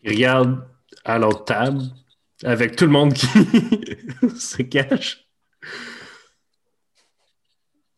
Il 0.02 0.12
regarde 0.12 0.66
à 1.04 1.18
l'autre 1.18 1.44
table 1.44 1.80
avec 2.42 2.74
tout 2.76 2.86
le 2.86 2.90
monde 2.90 3.12
qui 3.12 3.26
se 4.36 4.62
cache. 4.62 5.26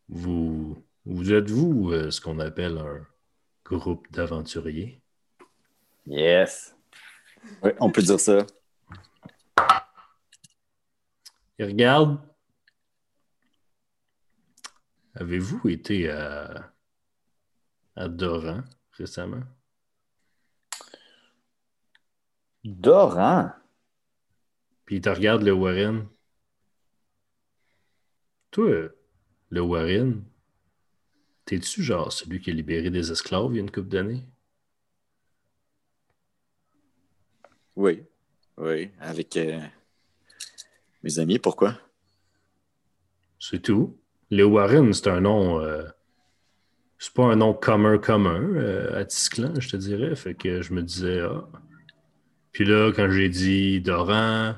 Vous, 0.09 0.77
vous 1.05 1.33
êtes-vous 1.33 1.91
euh, 1.91 2.11
ce 2.11 2.21
qu'on 2.21 2.39
appelle 2.39 2.77
un 2.77 3.05
groupe 3.65 4.05
d'aventuriers? 4.11 5.01
Yes. 6.05 6.75
Oui, 7.63 7.71
on 7.79 7.89
peut 7.89 8.01
dire 8.01 8.19
ça. 8.19 8.45
Il 11.57 11.65
regarde. 11.65 12.19
Avez-vous 15.15 15.69
été 15.69 16.09
à, 16.09 16.73
à 17.95 18.07
Doran 18.07 18.63
récemment? 18.93 19.43
Doran? 22.63 23.51
Puis 24.85 24.97
il 24.97 25.01
te 25.01 25.09
regarde, 25.09 25.43
le 25.43 25.51
Warren. 25.53 26.07
Toi, 28.51 28.89
le 29.49 29.61
Warren, 29.61 30.23
t'es-tu 31.45 31.83
genre 31.83 32.11
celui 32.11 32.41
qui 32.41 32.51
a 32.51 32.53
libéré 32.53 32.89
des 32.89 33.11
esclaves 33.11 33.51
il 33.51 33.55
y 33.55 33.57
a 33.59 33.61
une 33.61 33.71
couple 33.71 33.89
d'années? 33.89 34.25
Oui. 37.75 38.05
Oui, 38.57 38.91
avec 38.99 39.35
euh, 39.37 39.59
mes 41.01 41.17
amis. 41.17 41.39
Pourquoi? 41.39 41.75
C'est 43.39 43.61
tout. 43.61 43.99
Le 44.31 44.43
Warren, 44.43 44.93
c'est 44.93 45.07
un 45.07 45.21
nom. 45.21 45.59
euh, 45.59 45.83
c'est 46.97 47.13
pas 47.13 47.25
un 47.25 47.35
nom 47.35 47.53
commun 47.53 47.97
commun 47.97 48.41
euh, 48.55 48.97
à 48.99 49.03
Tisclan, 49.05 49.53
je 49.59 49.69
te 49.69 49.75
dirais. 49.77 50.15
Fait 50.15 50.33
que 50.35 50.61
je 50.61 50.73
me 50.73 50.81
disais, 50.81 51.19
ah. 51.21 51.43
Puis 52.51 52.65
là, 52.65 52.91
quand 52.95 53.09
j'ai 53.11 53.29
dit 53.29 53.81
Doran, 53.81 54.55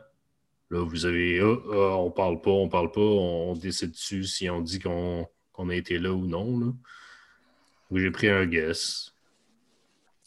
là, 0.70 0.84
vous 0.86 1.06
avez, 1.06 1.40
ah, 1.42 1.56
ah, 1.72 1.96
on 1.98 2.12
parle 2.12 2.42
pas, 2.42 2.52
on 2.52 2.70
parle 2.70 2.92
pas, 2.92 3.02
on 3.02 3.56
décide 3.56 3.92
dessus 3.92 4.24
si 4.26 4.50
on 4.50 4.62
dit 4.62 4.80
qu'on 4.80 5.28
qu'on 5.54 5.70
a 5.70 5.76
été 5.76 5.98
là 6.00 6.12
ou 6.12 6.26
non. 6.28 6.60
Là? 6.60 6.66
Donc, 6.66 8.00
J'ai 8.00 8.12
pris 8.12 8.28
un 8.30 8.46
guess. 8.46 9.14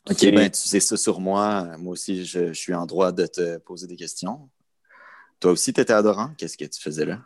OK, 0.09 0.17
Ok. 0.23 0.35
ben 0.35 0.51
tu 0.51 0.59
sais 0.61 0.81
ça 0.81 0.97
sur 0.97 1.21
moi. 1.21 1.77
Moi 1.77 1.93
aussi, 1.93 2.25
je, 2.25 2.49
je 2.49 2.53
suis 2.55 2.73
en 2.73 2.87
droit 2.87 3.13
de 3.13 3.27
te 3.27 3.59
poser 3.59 3.87
des 3.87 3.97
questions. 3.97 4.49
Toi 5.39 5.51
aussi, 5.53 5.73
tu 5.75 5.81
étais 5.83 5.93
adorant. 5.93 6.33
Qu'est-ce 6.39 6.57
que 6.57 6.65
tu 6.65 6.81
faisais 6.81 7.05
là? 7.05 7.21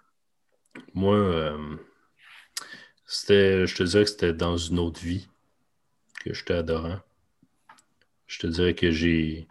Moi, 0.94 1.14
euh, 1.14 1.76
c'était, 3.14 3.66
je 3.66 3.74
te 3.74 3.82
dirais 3.82 4.04
que 4.04 4.10
c'était 4.10 4.32
dans 4.32 4.56
une 4.56 4.78
autre 4.78 5.00
vie 5.00 5.28
que 6.24 6.32
j'étais 6.32 6.54
adorant. 6.54 7.00
Je 8.26 8.38
te 8.38 8.46
dirais 8.46 8.74
que 8.74 8.90
j'ai, 8.90 9.46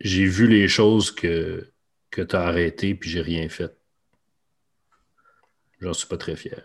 j'ai 0.00 0.24
vu 0.26 0.46
les 0.46 0.68
choses 0.68 1.10
que, 1.10 1.68
que 2.10 2.22
tu 2.22 2.36
as 2.36 2.42
arrêtées 2.42 2.94
puis 2.94 3.10
j'ai 3.10 3.22
rien 3.22 3.48
fait. 3.48 3.76
J'en 5.80 5.92
suis 5.92 6.06
pas 6.06 6.16
très 6.18 6.36
fier. 6.36 6.62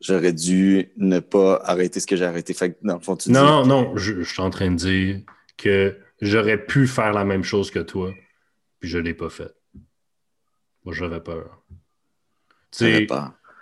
J'aurais 0.00 0.32
dû 0.32 0.92
ne 0.96 1.20
pas 1.20 1.56
arrêter 1.64 2.00
ce 2.00 2.06
que 2.06 2.16
j'ai 2.16 2.24
arrêté. 2.24 2.54
Fait 2.54 2.72
que, 2.72 2.78
dans 2.82 2.94
le 2.94 3.00
fond, 3.00 3.16
tu 3.16 3.30
Non, 3.32 3.62
dis... 3.62 3.68
non, 3.68 3.96
je, 3.96 4.22
je 4.22 4.32
suis 4.32 4.42
en 4.42 4.50
train 4.50 4.70
de 4.70 4.76
dire 4.76 5.20
que 5.56 5.98
j'aurais 6.20 6.64
pu 6.64 6.86
faire 6.86 7.12
la 7.12 7.24
même 7.24 7.42
chose 7.42 7.70
que 7.70 7.78
toi, 7.80 8.14
puis 8.78 8.88
je 8.88 8.98
l'ai 8.98 9.14
pas 9.14 9.30
fait. 9.30 9.52
Moi, 10.84 10.94
j'avais 10.94 11.20
peur. 11.20 11.62
Tu 11.68 11.76
J'avais 11.76 11.80
sais, 11.80 11.84
pas. 12.60 12.65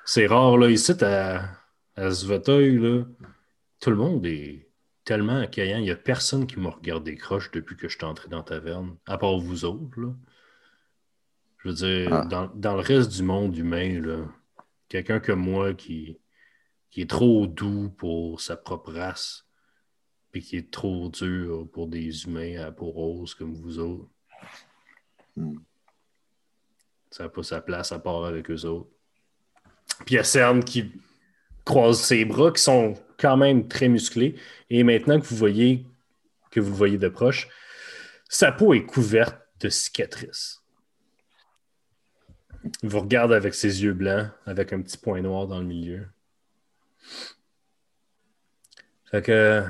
C'est 0.04 0.26
rare, 0.26 0.56
là, 0.58 0.70
ici, 0.70 0.92
à, 1.04 1.48
à 1.96 2.10
Svetoy, 2.10 2.78
là. 2.78 3.04
tout 3.80 3.90
le 3.90 3.96
monde 3.96 4.24
est 4.26 4.68
tellement 5.04 5.38
accueillant. 5.38 5.78
Il 5.78 5.84
n'y 5.84 5.90
a 5.90 5.96
personne 5.96 6.46
qui 6.46 6.58
m'a 6.58 6.70
regardé 6.70 7.14
croche 7.16 7.50
depuis 7.50 7.76
que 7.76 7.88
je 7.88 7.96
suis 7.96 8.04
entré 8.04 8.28
dans 8.28 8.38
la 8.38 8.42
taverne, 8.44 8.96
à 9.06 9.16
part 9.18 9.38
vous 9.38 9.64
autres. 9.64 10.00
Là. 10.00 10.14
Je 11.58 11.68
veux 11.68 11.74
dire, 11.74 12.12
Ah. 12.12 12.24
dans, 12.26 12.46
dans 12.54 12.74
le 12.74 12.80
reste 12.80 13.10
du 13.12 13.22
monde 13.22 13.56
humain, 13.56 14.00
là, 14.00 14.26
quelqu'un 14.88 15.20
comme 15.20 15.40
moi 15.40 15.74
qui, 15.74 16.18
qui 16.90 17.00
est 17.02 17.10
trop 17.10 17.46
doux 17.46 17.90
pour 17.96 18.40
sa 18.40 18.56
propre 18.56 18.92
race, 18.92 19.46
puis 20.32 20.42
qui 20.42 20.56
est 20.56 20.70
trop 20.70 21.08
dur 21.08 21.66
pour 21.72 21.86
des 21.86 22.24
humains 22.24 22.62
à 22.64 22.72
peau 22.72 22.90
rose 22.90 23.34
comme 23.34 23.54
vous 23.54 23.78
autres, 23.78 24.08
Hmm. 25.36 25.58
ça 27.10 27.24
n'a 27.24 27.28
pas 27.28 27.42
sa 27.42 27.60
place 27.60 27.90
à 27.92 27.98
part 27.98 28.24
avec 28.24 28.50
eux 28.50 28.64
autres. 28.66 28.90
Puis 30.06 30.14
il 30.14 30.16
y 30.16 30.18
a 30.18 30.24
Cern 30.24 30.62
qui 30.62 30.92
croise 31.64 32.00
ses 32.00 32.24
bras, 32.24 32.52
qui 32.52 32.62
sont 32.62 32.94
quand 33.18 33.36
même 33.36 33.68
très 33.68 33.88
musclés. 33.88 34.36
Et 34.70 34.82
maintenant 34.82 35.20
que 35.20 35.26
vous 35.26 35.36
voyez, 35.36 35.86
que 36.50 36.60
vous 36.60 36.70
le 36.70 36.76
voyez 36.76 36.98
de 36.98 37.08
proche, 37.08 37.48
sa 38.28 38.52
peau 38.52 38.74
est 38.74 38.84
couverte 38.84 39.36
de 39.60 39.68
cicatrices. 39.68 40.62
Il 42.82 42.88
vous 42.88 43.00
regarde 43.00 43.32
avec 43.32 43.54
ses 43.54 43.82
yeux 43.82 43.92
blancs, 43.92 44.30
avec 44.46 44.72
un 44.72 44.80
petit 44.80 44.96
point 44.96 45.20
noir 45.20 45.46
dans 45.46 45.60
le 45.60 45.66
milieu. 45.66 46.08
Fait 49.10 49.22
que. 49.22 49.64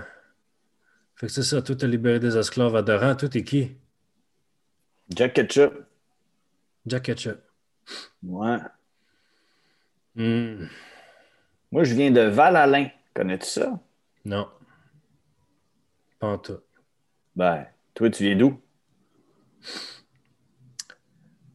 Fait 1.17 1.27
que 1.27 1.33
c'est 1.33 1.43
ça, 1.43 1.63
tout 1.63 1.77
a 1.81 1.87
libéré 1.87 2.19
des 2.19 2.37
esclaves 2.37 2.75
adorants. 2.77 3.15
Tout 3.15 3.37
est 3.37 3.45
qui? 3.45 3.77
Jack 5.11 5.35
Ketchup. 5.35 5.75
Jack 6.87 7.03
Ketchup. 7.05 7.41
Ouais. 8.23 8.59
Hmm, 10.17 10.67
Moi, 11.73 11.85
je 11.85 11.95
viens 11.95 12.11
de 12.11 12.21
Val-Alain. 12.23 12.89
Connais-tu 13.15 13.47
ça? 13.47 13.79
non. 14.25 14.49
Pas 16.19 16.27
en 16.29 16.39
tout. 16.39 16.61
Ben, 17.37 17.67
toi, 17.95 18.11
tu 18.11 18.25
viens 18.25 18.37
d'où? 18.37 18.61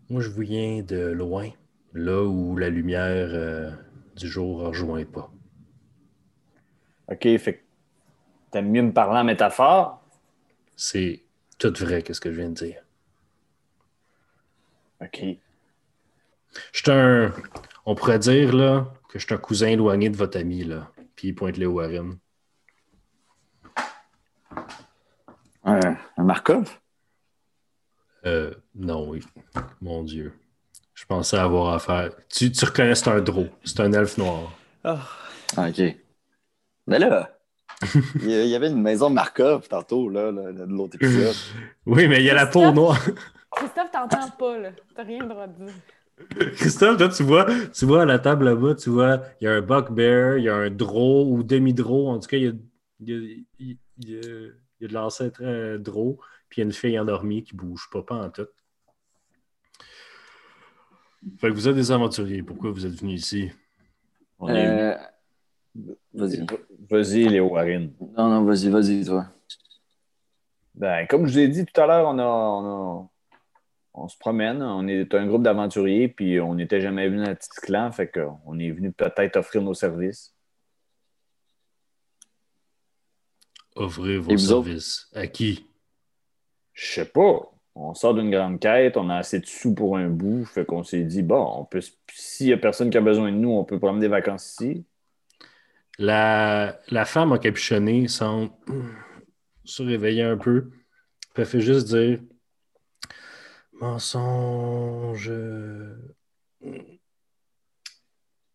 Moi, 0.10 0.22
je 0.22 0.30
viens 0.30 0.82
de 0.82 0.97
loin, 1.12 1.49
là 1.93 2.24
où 2.24 2.57
la 2.57 2.70
lumière 2.70 3.30
euh, 3.32 3.72
du 4.16 4.28
jour 4.28 4.62
ne 4.64 4.68
rejoint 4.68 5.05
pas. 5.05 5.32
OK, 7.12 7.24
fait 7.38 7.53
que 7.55 7.60
t'aimes 8.51 8.70
mieux 8.72 8.82
me 8.84 8.93
parler 8.93 9.20
en 9.20 9.24
métaphore? 9.24 10.01
C'est 10.76 11.22
tout 11.57 11.74
vrai, 11.80 12.01
qu'est-ce 12.01 12.22
que 12.22 12.32
je 12.32 12.39
viens 12.39 12.49
de 12.49 12.53
dire. 12.55 12.82
OK. 15.01 15.20
Je 16.74 16.80
suis 16.80 16.91
un. 16.91 17.32
On 17.90 17.96
pourrait 17.96 18.20
dire 18.20 18.56
là, 18.56 18.86
que 19.10 19.18
je 19.18 19.26
suis 19.26 19.34
un 19.34 19.40
cousin 19.40 19.66
éloigné 19.70 20.12
de 20.12 20.16
votre 20.16 20.38
ami, 20.38 20.64
là. 20.64 20.92
Puis 21.16 21.30
il 21.30 21.34
pointe 21.34 21.58
les 21.58 21.66
Warren. 21.66 22.20
Un, 25.64 25.98
un 26.18 26.24
Markov? 26.24 26.80
Euh, 28.28 28.54
non, 28.76 29.10
oui. 29.10 29.24
Mon 29.82 30.04
Dieu. 30.04 30.34
Je 30.94 31.04
pensais 31.06 31.38
avoir 31.40 31.74
affaire. 31.74 32.12
Tu, 32.30 32.52
tu 32.52 32.64
reconnais, 32.64 32.94
c'est 32.94 33.10
un 33.10 33.22
drôle. 33.22 33.50
C'est 33.64 33.80
un 33.80 33.92
elfe 33.92 34.20
noir. 34.20 34.54
Ah, 34.84 35.08
OK. 35.58 35.82
Mais 36.86 37.00
là, 37.00 37.40
il 38.22 38.30
y 38.30 38.36
a- 38.36 38.44
il 38.44 38.50
y 38.50 38.56
avait 38.56 38.70
une 38.70 38.84
maison 38.84 39.10
Markov 39.10 39.68
tantôt, 39.68 40.10
là, 40.10 40.32
là, 40.32 40.52
de 40.52 40.64
l'autre 40.66 40.96
épisode. 40.96 41.36
Oui, 41.88 42.08
mais 42.08 42.20
il 42.20 42.26
y 42.26 42.30
a 42.30 42.36
la 42.36 42.46
peau 42.46 42.72
noire. 42.72 43.00
Christophe, 43.52 43.90
t'entends 43.92 44.30
pas, 44.38 44.60
là. 44.60 44.70
T'as 44.96 45.04
rien 45.04 45.24
le 45.24 45.30
droit 45.30 45.48
de 45.48 45.66
dire. 45.66 45.74
Christophe, 46.56 46.98
toi, 46.98 47.10
tu 47.10 47.24
vois, 47.24 47.46
tu 47.74 47.86
vois 47.86 48.04
à 48.04 48.06
la 48.06 48.20
table 48.20 48.46
là-bas, 48.46 48.76
tu 48.76 48.90
vois, 48.90 49.22
il 49.42 49.46
y 49.46 49.48
a 49.48 49.54
un 49.54 49.62
bugbear, 49.62 50.38
il 50.38 50.44
y 50.46 50.50
a 50.50 50.56
un 50.56 50.70
draw 50.70 51.26
ou 51.32 51.44
demi-draw. 51.44 52.10
En 52.10 52.20
tout 52.20 52.28
cas, 52.28 52.38
il 52.38 52.44
y 52.44 52.48
a, 52.48 52.52
il 53.00 53.10
y 53.10 53.14
a- 53.14 53.44
il 53.60 54.10
y 54.10 54.16
a- 54.16 54.52
il 54.80 54.84
y 54.84 54.86
a 54.86 54.88
de 54.88 54.94
l'ancêtre 54.94 55.42
euh, 55.44 55.78
draw, 55.78 56.20
puis 56.50 56.60
il 56.60 56.62
y 56.62 56.64
a 56.64 56.66
une 56.68 56.74
fille 56.74 56.98
endormie 57.00 57.44
qui 57.44 57.56
bouge 57.56 57.90
pas, 57.92 58.02
pas 58.04 58.16
en 58.26 58.30
tout. 58.30 58.48
Fait 61.38 61.50
que 61.50 61.54
vous 61.54 61.68
êtes 61.68 61.76
des 61.76 61.92
aventuriers. 61.92 62.44
Pourquoi 62.44 62.72
vous 62.72 62.86
êtes 62.86 62.94
venus 62.94 63.22
ici? 63.22 63.52
Euh, 64.42 64.96
Vas-y. 66.14 66.46
Vas-y, 66.90 67.28
Léo 67.30 67.48
Warren. 67.50 67.92
Non, 68.18 68.30
non, 68.30 68.44
vas-y, 68.46 68.70
vas-y, 68.70 69.04
toi. 69.06 69.26
Ben, 70.76 71.06
comme 71.08 71.26
je 71.28 71.34
vous 71.34 71.40
ai 71.40 71.48
dit 71.50 71.66
tout 71.66 71.82
à 71.82 71.86
l'heure, 71.88 72.08
on 72.08 72.18
a, 72.20 72.24
on 72.26 73.02
a- 73.04 73.10
on 74.00 74.08
se 74.08 74.18
promène, 74.18 74.62
on 74.62 74.88
est 74.88 75.14
un 75.14 75.28
groupe 75.28 75.43
d'aventuriers, 75.43 76.08
puis 76.08 76.39
on 76.39 76.56
n'était 76.56 76.80
jamais 76.80 77.10
venu 77.10 77.24
à 77.24 77.36
petit 77.36 77.50
clan, 77.62 77.91
fait 77.91 78.10
qu'on 78.10 78.58
est 78.58 78.72
venu 78.72 78.91
peut-être 78.91 79.38
offrir 79.38 79.62
nos 79.62 79.74
services. 79.74 80.34
Offrir 83.76 84.22
vos 84.22 84.38
services. 84.38 85.10
À 85.14 85.28
qui? 85.28 85.68
Je 86.74 86.86
sais 86.86 87.06
pas. 87.06 87.52
On 87.76 87.93
sort 87.93 88.14
d'une 88.14 88.32
grande 88.32 88.60
quête, 88.60 88.97
on 88.97 89.10
a 89.10 89.18
assez 89.18 89.39
de 89.39 89.45
sous 89.45 89.74
pour 89.74 89.97
un 89.97 90.10
bout, 90.10 90.45
fait 90.45 90.66
qu'on 90.66 90.84
s'est 90.84 91.04
dit, 91.04 91.22
bon, 91.22 91.60
on 91.60 91.66
peut, 91.66 91.82
s'il 92.12 92.47
y 92.47 92.54
a 92.54 92.58
personne 92.58 92.89
qui 92.89 92.97
a 92.97 93.02
besoin 93.02 93.32
de 93.32 93.38
nous, 93.38 93.52
on 93.52 93.64
peut 93.64 93.80
prendre 93.80 94.00
des 94.00 94.08
vacances 94.08 94.54
ici. 94.54 94.86
La, 95.97 96.80
la 96.89 97.06
femme 97.06 97.34
encapuchonnée 97.34 98.08
semble 98.08 98.52
se 99.66 99.84
réveiller 99.84 100.24
un 100.24 100.38
peu. 100.38 100.72
Elle 101.36 101.45
fait 101.45 101.62
juste 101.62 101.88
dire 101.88 102.20
Mensonge. 103.80 105.32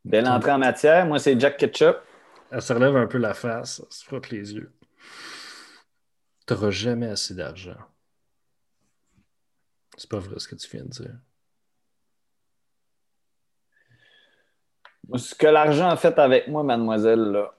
Belle 0.05 0.29
entrée 0.29 0.53
en 0.53 0.59
matière, 0.59 1.07
moi 1.07 1.18
c'est 1.18 1.39
Jack 1.41 1.57
Ketchup. 1.57 1.97
Elle 2.51 2.62
se 2.62 2.72
relève 2.72 2.97
un 2.97 3.07
peu 3.07 3.18
la 3.18 3.35
face, 3.35 3.81
elle 3.83 3.93
se 3.93 4.05
frotte 4.05 4.31
les 4.31 4.55
yeux. 4.55 4.72
Tu 6.47 6.53
n'auras 6.53 6.70
jamais 6.70 7.07
assez 7.07 7.35
d'argent. 7.35 7.77
C'est 9.97 10.11
pas 10.11 10.18
vrai 10.18 10.39
ce 10.39 10.49
que 10.49 10.57
tu 10.57 10.68
viens 10.70 10.85
de 10.85 10.91
dire. 10.91 11.16
Ce 15.16 15.35
que 15.35 15.47
l'argent 15.47 15.89
a 15.89 15.97
fait 15.97 16.18
avec 16.18 16.49
moi, 16.49 16.62
mademoiselle, 16.62 17.20
là. 17.20 17.55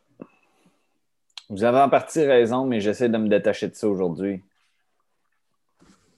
Vous 1.49 1.63
avez 1.63 1.79
en 1.79 1.89
partie 1.89 2.25
raison, 2.25 2.65
mais 2.65 2.79
j'essaie 2.79 3.09
de 3.09 3.17
me 3.17 3.27
détacher 3.27 3.67
de 3.67 3.75
ça 3.75 3.87
aujourd'hui. 3.87 4.43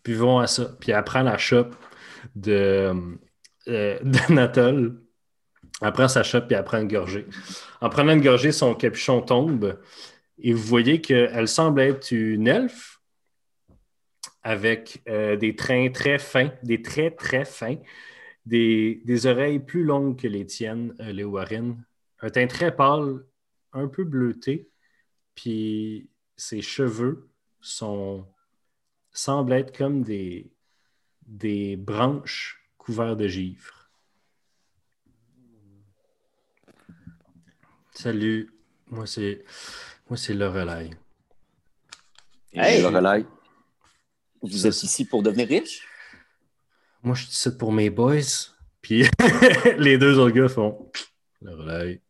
Buvons 0.08 0.40
à 0.40 0.48
ça. 0.48 0.72
Puis 0.80 0.94
elle 0.94 1.04
la 1.14 1.38
chope 1.38 1.76
de, 2.34 2.94
euh, 3.68 4.00
d'Anatole. 4.04 5.02
Elle 5.82 6.10
sa 6.10 6.24
chope 6.24 6.48
puis 6.48 6.56
elle 6.56 6.64
prend 6.64 6.80
une 6.80 6.88
gorgée. 6.88 7.26
En 7.82 7.90
prenant 7.90 8.14
une 8.14 8.22
gorgée, 8.22 8.54
son 8.54 8.74
capuchon 8.74 9.22
tombe 9.22 9.78
et 10.40 10.54
vous 10.54 10.64
voyez 10.64 11.02
qu'elle 11.02 11.48
semble 11.50 11.82
être 11.82 12.12
une 12.12 12.48
elfe 12.48 13.02
avec 14.44 15.04
euh, 15.10 15.36
des 15.36 15.58
trains 15.58 15.90
très 15.90 16.20
fins, 16.20 16.52
des 16.64 16.82
traits 16.82 17.18
très 17.18 17.44
fins, 17.44 17.76
des, 18.46 19.02
des 19.04 19.26
oreilles 19.26 19.60
plus 19.60 19.84
longues 19.84 20.18
que 20.18 20.28
les 20.28 20.46
tiennes, 20.46 20.96
euh, 21.02 21.12
les 21.12 21.26
Warren, 21.26 21.84
un 22.22 22.30
teint 22.30 22.48
très 22.48 22.74
pâle, 22.74 23.26
un 23.74 23.90
peu 23.90 24.06
bleuté, 24.06 24.70
puis 25.36 26.10
ses 26.38 26.62
cheveux 26.62 27.30
sont 27.60 28.26
semblent 29.18 29.54
être 29.54 29.76
comme 29.76 30.04
des, 30.04 30.52
des 31.26 31.76
branches 31.76 32.70
couvertes 32.78 33.18
de 33.18 33.28
givre. 33.28 33.90
Salut, 37.94 38.54
moi 38.88 39.08
c'est 39.08 39.44
moi 40.08 40.18
c'est 40.18 40.36
Lorelai. 40.36 40.92
Hey! 42.54 42.82
Lorelai, 42.82 43.26
vous 44.42 44.68
êtes 44.68 44.84
ici 44.84 45.04
pour 45.06 45.24
devenir 45.24 45.48
riche? 45.48 45.88
Moi 47.02 47.16
je 47.16 47.24
suis 47.24 47.32
ici 47.32 47.58
pour 47.58 47.72
mes 47.72 47.90
boys. 47.90 48.54
Puis 48.82 49.04
les 49.78 49.98
deux 49.98 50.20
autres 50.20 50.36
gars 50.36 50.48
font 50.48 50.92
Lorelai. 51.42 52.02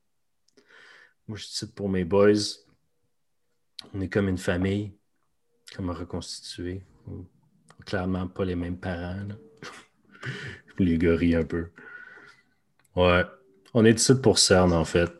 Moi 1.26 1.38
je 1.38 1.46
suis 1.46 1.54
ici 1.54 1.74
pour 1.74 1.88
mes 1.88 2.04
boys. 2.04 2.34
On 3.94 4.02
est 4.02 4.10
comme 4.10 4.28
une 4.28 4.38
famille, 4.38 4.94
comme 5.74 5.90
reconstituée. 5.90 6.84
Clairement 7.86 8.28
pas 8.28 8.46
les 8.46 8.56
mêmes 8.56 8.78
parents. 8.78 9.16
là. 9.28 9.36
les 10.80 10.98
rient 11.16 11.36
un 11.36 11.44
peu. 11.44 11.68
Ouais. 12.96 13.24
On 13.74 13.86
est 13.86 14.00
ici 14.00 14.14
pour 14.22 14.40
Cern, 14.40 14.74
en 14.74 14.86
fait. 14.86 15.12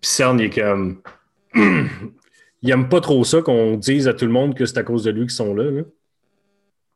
Puis 0.00 0.10
Cern, 0.10 0.38
il 0.38 0.46
est 0.46 0.60
comme. 0.60 1.02
il 1.54 2.70
aime 2.70 2.88
pas 2.88 3.00
trop 3.00 3.24
ça 3.24 3.42
qu'on 3.42 3.76
dise 3.76 4.08
à 4.08 4.14
tout 4.14 4.26
le 4.26 4.32
monde 4.32 4.54
que 4.54 4.66
c'est 4.66 4.78
à 4.78 4.82
cause 4.82 5.04
de 5.04 5.10
lui 5.10 5.22
qu'ils 5.22 5.30
sont 5.30 5.54
là. 5.54 5.70
là. 5.70 5.82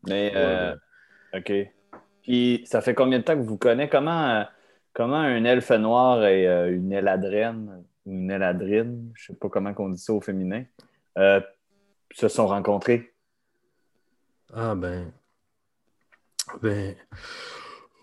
Mais, 0.06 0.32
euh, 0.34 0.74
OK. 1.34 1.52
Puis, 2.22 2.62
ça 2.66 2.80
fait 2.80 2.94
combien 2.94 3.18
de 3.18 3.24
temps 3.24 3.36
que 3.36 3.46
vous 3.46 3.56
connaissez? 3.56 3.88
Comment, 3.88 4.28
euh, 4.28 4.44
comment 4.92 5.16
un 5.16 5.44
elfe 5.44 5.70
noir 5.70 6.24
et 6.26 6.46
euh, 6.46 6.74
une 6.74 6.92
eladrine, 6.92 7.84
ou 8.04 8.12
une 8.12 8.30
eladrine, 8.30 9.10
je 9.14 9.26
sais 9.26 9.34
pas 9.34 9.48
comment 9.48 9.72
on 9.78 9.88
dit 9.88 10.02
ça 10.02 10.12
au 10.12 10.20
féminin, 10.20 10.64
euh, 11.16 11.40
se 12.12 12.28
sont 12.28 12.46
rencontrés? 12.46 13.14
Ah 14.52 14.74
ben. 14.74 15.12
Ben. 16.62 16.94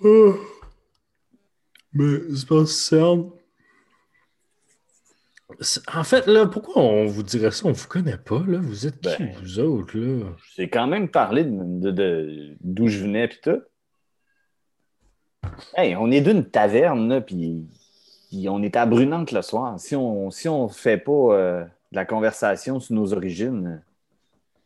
Oh. 0.04 0.36
Ben, 1.94 2.36
c'est 2.36 2.48
pas. 2.48 2.66
C'est- 2.66 2.96
En 5.96 6.04
fait, 6.04 6.28
là, 6.28 6.48
pourquoi 6.48 6.82
on 6.82 7.06
vous 7.06 7.24
dirait 7.24 7.52
ça? 7.52 7.68
On 7.68 7.72
vous 7.72 7.88
connaît 7.88 8.18
pas, 8.18 8.44
là. 8.48 8.60
Vous 8.60 8.88
êtes 8.88 9.00
qui, 9.00 9.24
Ben. 9.24 9.36
vous 9.42 9.60
autres, 9.60 9.98
là? 9.98 10.26
J'ai 10.56 10.70
quand 10.70 10.88
même 10.88 11.08
parlé 11.08 11.44
de, 11.46 12.56
d'où 12.62 12.88
je 12.88 13.00
venais 13.00 13.28
puis 13.28 13.40
tout. 13.42 13.62
Hey, 15.78 15.96
on 15.96 16.12
est 16.12 16.22
d'une 16.22 16.50
taverne, 16.50 17.08
là, 17.10 17.22
puis 17.22 17.68
puis 18.30 18.50
on 18.50 18.62
est 18.64 18.76
à 18.76 18.86
Brunante 18.86 19.32
le 19.32 19.42
soir. 19.42 19.80
Si 19.80 19.96
on 19.96 20.30
si 20.32 20.50
on 20.50 20.68
fait 20.68 20.98
pas 20.98 21.12
euh, 21.12 21.64
de 21.64 21.96
la 21.96 22.06
conversation 22.06 22.80
sur 22.80 22.96
nos 22.96 23.14
origines, 23.14 23.82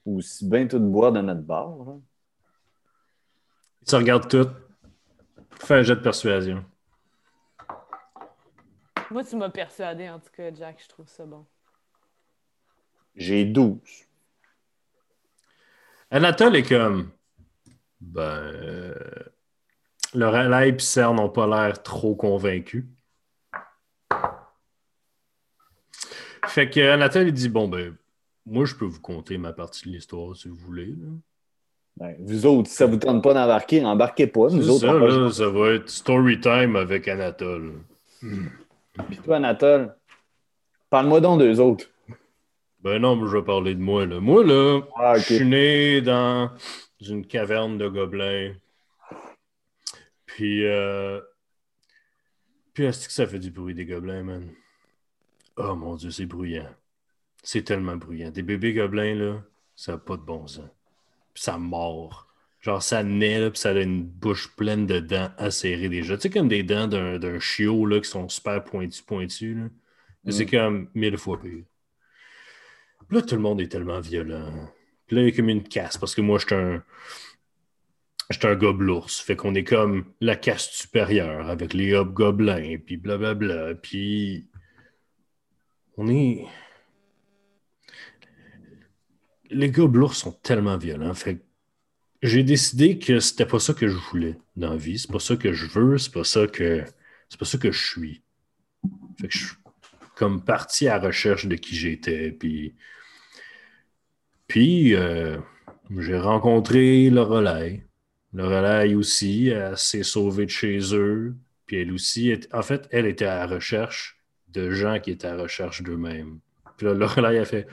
euh, 0.09 0.15
ou 0.15 0.21
si 0.21 0.47
bien 0.47 0.67
tout 0.67 0.79
boire 0.79 1.11
de 1.11 1.21
notre 1.21 1.41
bar, 1.41 1.75
se 3.85 3.95
regardent 3.95 4.27
tout. 4.27 4.49
Fais 5.51 5.75
un 5.75 5.83
jet 5.83 5.95
de 5.95 6.01
persuasion. 6.01 6.63
Moi, 9.11 9.23
tu 9.23 9.35
m'as 9.35 9.49
persuadé, 9.49 10.09
en 10.09 10.19
tout 10.19 10.29
cas, 10.31 10.53
Jack, 10.53 10.79
je 10.83 10.87
trouve 10.87 11.07
ça 11.07 11.25
bon. 11.25 11.45
j'ai 13.15 13.45
12. 13.45 13.79
Anatole 16.11 16.55
est 16.55 16.67
comme. 16.67 17.11
Ben. 17.99 18.21
euh, 18.21 19.03
et 20.15 20.79
Serre 20.79 21.13
n'ont 21.13 21.29
pas 21.29 21.47
l'air 21.47 21.83
trop 21.83 22.15
convaincus. 22.15 22.85
Fait 26.45 26.69
que 26.69 26.79
Anatole, 26.79 27.27
il 27.27 27.33
dit 27.33 27.49
Bon, 27.49 27.67
ben, 27.67 27.95
moi, 28.49 28.65
je 28.65 28.75
peux 28.75 28.85
vous 28.85 28.99
conter 29.01 29.37
ma 29.37 29.53
partie 29.53 29.87
de 29.87 29.93
l'histoire 29.93 30.35
si 30.35 30.47
vous 30.47 30.55
voulez. 30.55 30.95
Ben, 31.97 32.15
vous 32.19 32.45
autres, 32.45 32.69
si 32.69 32.75
ça 32.75 32.85
vous 32.85 32.97
tente 32.97 33.23
pas 33.23 33.33
d'embarquer, 33.33 33.83
embarquez 33.85 34.27
pas. 34.27 34.49
Nous 34.49 34.63
C'est 34.63 34.69
autres, 34.69 34.79
ça, 34.79 34.93
là, 34.93 35.31
ça 35.31 35.49
va 35.49 35.73
être 35.73 35.89
story 35.89 36.39
time 36.39 36.75
avec 36.75 37.07
Anatole. 37.07 37.73
Puis 38.21 39.17
toi, 39.23 39.37
Anatole, 39.37 39.95
parle-moi 40.89 41.21
donc 41.21 41.39
d'eux 41.39 41.59
autres. 41.59 41.87
Ben 42.81 42.99
non, 42.99 43.17
mais 43.17 43.27
je 43.27 43.37
vais 43.37 43.43
parler 43.43 43.75
de 43.75 43.81
moi, 43.81 44.05
là. 44.05 44.21
Moi, 44.21 44.45
là, 44.45 44.81
Ah, 44.97 45.17
je 45.17 45.35
suis 45.35 45.45
né 45.45 46.01
dans 46.01 46.49
une 47.01 47.25
caverne 47.25 47.77
de 47.77 47.89
gobelins. 47.89 48.53
Puis, 50.25 50.65
euh... 50.65 51.19
Puis, 52.73 52.85
est-ce 52.85 53.07
que 53.07 53.13
ça 53.13 53.27
fait 53.27 53.39
du 53.39 53.51
bruit, 53.51 53.73
des 53.73 53.85
gobelins, 53.85 54.23
man? 54.23 54.49
Oh 55.57 55.75
mon 55.75 55.95
Dieu, 55.95 56.11
c'est 56.11 56.25
bruyant. 56.25 56.69
C'est 57.43 57.63
tellement 57.63 57.95
bruyant. 57.95 58.31
Des 58.31 58.43
bébés 58.43 58.73
gobelins, 58.73 59.15
là, 59.15 59.43
ça 59.75 59.93
n'a 59.93 59.97
pas 59.97 60.17
de 60.17 60.21
bon 60.21 60.47
sens. 60.47 60.69
Puis 61.33 61.43
ça 61.43 61.57
mord. 61.57 62.27
Genre, 62.61 62.83
ça 62.83 63.03
naît, 63.03 63.39
là, 63.39 63.49
puis 63.49 63.59
ça 63.59 63.69
a 63.69 63.79
une 63.79 64.03
bouche 64.03 64.53
pleine 64.55 64.85
de 64.85 64.99
dents 64.99 65.31
acérées 65.37 65.87
déjà. 65.87 66.17
Tu 66.17 66.23
sais, 66.23 66.29
comme 66.29 66.49
des 66.49 66.63
dents 66.63 66.87
d'un 66.87 67.17
d'un 67.17 67.39
chiot, 67.39 67.85
là, 67.85 68.01
qui 68.01 68.09
sont 68.09 68.27
super 68.27 68.63
pointues, 68.63 69.03
pointues, 69.03 69.55
là. 69.55 69.69
C'est 70.31 70.45
comme 70.45 70.89
mille 70.93 71.17
fois 71.17 71.39
pire. 71.41 71.63
Puis 73.07 73.17
là, 73.17 73.23
tout 73.23 73.35
le 73.35 73.41
monde 73.41 73.61
est 73.61 73.71
tellement 73.71 74.01
violent. 74.01 74.69
Puis 75.07 75.15
là, 75.15 75.21
il 75.23 75.29
y 75.29 75.31
a 75.31 75.35
comme 75.35 75.49
une 75.49 75.63
casse, 75.63 75.97
parce 75.97 76.13
que 76.13 76.21
moi, 76.21 76.37
je 76.39 76.45
suis 76.45 76.55
un... 76.55 76.83
J'étais 78.29 78.47
un 78.47 78.55
gobelours. 78.55 79.09
Fait 79.09 79.35
qu'on 79.35 79.55
est 79.55 79.63
comme 79.63 80.05
la 80.21 80.35
caste 80.35 80.73
supérieure 80.73 81.49
avec 81.49 81.73
les 81.73 81.95
hobgoblins, 81.95 82.77
puis 82.85 82.97
blablabla. 82.97 83.73
Puis 83.75 84.47
on 85.97 86.07
est. 86.09 86.45
Les 89.49 89.69
gobelours 89.71 90.15
sont 90.15 90.31
tellement 90.31 90.77
violents. 90.77 91.13
J'ai 92.21 92.43
décidé 92.43 92.99
que 92.99 93.19
c'était 93.19 93.45
pas 93.45 93.59
ça 93.59 93.73
que 93.73 93.87
je 93.87 93.97
voulais 94.11 94.37
dans 94.55 94.71
la 94.71 94.77
vie. 94.77 94.99
C'est 94.99 95.11
pas 95.11 95.19
ça 95.19 95.35
que 95.35 95.53
je 95.53 95.65
veux. 95.67 95.97
C'est 95.97 96.13
pas 96.13 96.23
ça 96.23 96.47
que. 96.47 96.83
C'est 97.29 97.39
pas 97.39 97.45
ça 97.45 97.57
que 97.57 97.71
je 97.71 97.85
suis. 97.85 98.21
Je 99.27 99.37
suis 99.37 99.55
comme 100.15 100.43
parti 100.43 100.87
à 100.87 100.99
recherche 100.99 101.45
de 101.47 101.55
qui 101.55 101.75
j'étais. 101.75 102.31
Puis. 104.47 104.95
Euh, 104.95 105.37
j'ai 105.97 106.17
rencontré 106.17 107.09
Lorelai. 107.09 107.85
Lorelai 108.33 108.95
aussi, 108.95 109.47
elle 109.47 109.77
s'est 109.77 110.03
sauvée 110.03 110.45
de 110.45 110.51
chez 110.51 110.79
eux. 110.93 111.35
Puis 111.65 111.77
elle 111.77 111.91
aussi, 111.91 112.29
est- 112.29 112.53
en 112.53 112.61
fait, 112.61 112.87
elle 112.91 113.05
était 113.05 113.25
à 113.25 113.39
la 113.39 113.47
recherche 113.47 114.17
de 114.49 114.71
gens 114.71 114.99
qui 114.99 115.11
étaient 115.11 115.27
à 115.27 115.37
recherche 115.37 115.81
d'eux-mêmes. 115.83 116.39
Puis 116.77 116.87
là, 116.87 116.93
Lorelai 116.93 117.39
a 117.39 117.45
fait 117.45 117.67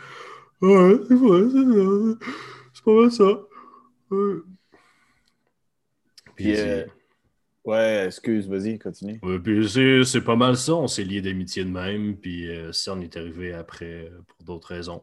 Ouais, 0.62 0.98
c'est 1.09 1.14
vrai, 1.14 1.42
c'est 1.52 1.64
ça. 1.72 2.26
C'est 2.74 2.84
pas 2.84 2.92
mal 2.92 3.12
ça. 3.12 3.40
Ouais. 4.11 4.34
Puis, 6.34 6.57
euh, 6.57 6.84
Ouais, 7.66 8.04
excuse, 8.07 8.48
vas-y, 8.48 8.78
continue. 8.78 9.18
Ouais, 9.24 9.40
puis 9.40 9.68
c'est, 9.68 10.04
c'est 10.04 10.20
pas 10.20 10.36
mal 10.36 10.57
ça. 10.57 10.74
On 10.76 10.86
s'est 10.86 11.02
liés 11.02 11.20
d'amitié 11.20 11.64
de 11.64 11.70
même. 11.70 12.16
Puis 12.16 12.48
euh, 12.48 12.70
ça, 12.72 12.94
on 12.94 13.00
est 13.00 13.16
arrivé 13.16 13.52
après 13.52 14.09
euh, 14.09 14.22
pour 14.28 14.44
d'autres 14.44 14.68
raisons. 14.68 15.02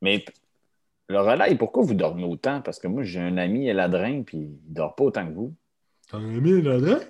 Mais 0.00 0.24
le 1.08 1.20
relais, 1.20 1.56
pourquoi 1.56 1.82
vous 1.82 1.94
dormez 1.94 2.24
autant? 2.24 2.62
Parce 2.62 2.78
que 2.78 2.86
moi, 2.86 3.02
j'ai 3.02 3.18
un 3.18 3.36
ami, 3.36 3.66
Eladrin, 3.66 4.22
puis 4.22 4.38
il 4.38 4.72
dort 4.72 4.94
pas 4.94 5.04
autant 5.04 5.26
que 5.26 5.32
vous. 5.32 5.56
T'en 6.08 6.18
as 6.18 6.22
mis 6.22 6.62
là-dedans? 6.62 7.00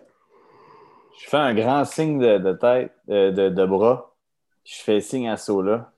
Je 1.20 1.28
fais 1.28 1.36
un 1.36 1.54
grand 1.54 1.84
signe 1.84 2.18
de, 2.18 2.38
de 2.38 2.52
tête, 2.54 2.92
euh, 3.10 3.30
de, 3.30 3.50
de 3.50 3.66
bras. 3.66 4.16
Je 4.68 4.82
fais 4.82 5.00
signe 5.00 5.28
à 5.30 5.38
Sola. 5.38 5.90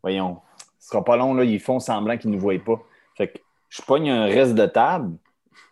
Voyons, 0.00 0.40
ce 0.78 0.88
sera 0.88 1.04
pas 1.04 1.16
long, 1.16 1.34
là, 1.34 1.42
ils 1.42 1.58
font 1.58 1.80
semblant 1.80 2.16
qu'ils 2.16 2.30
ne 2.30 2.36
nous 2.36 2.40
voient 2.40 2.62
pas. 2.64 2.80
Fait 3.16 3.28
que 3.28 3.38
je 3.68 3.82
pogne 3.82 4.08
un 4.08 4.26
reste 4.26 4.54
de 4.54 4.66
table 4.66 5.16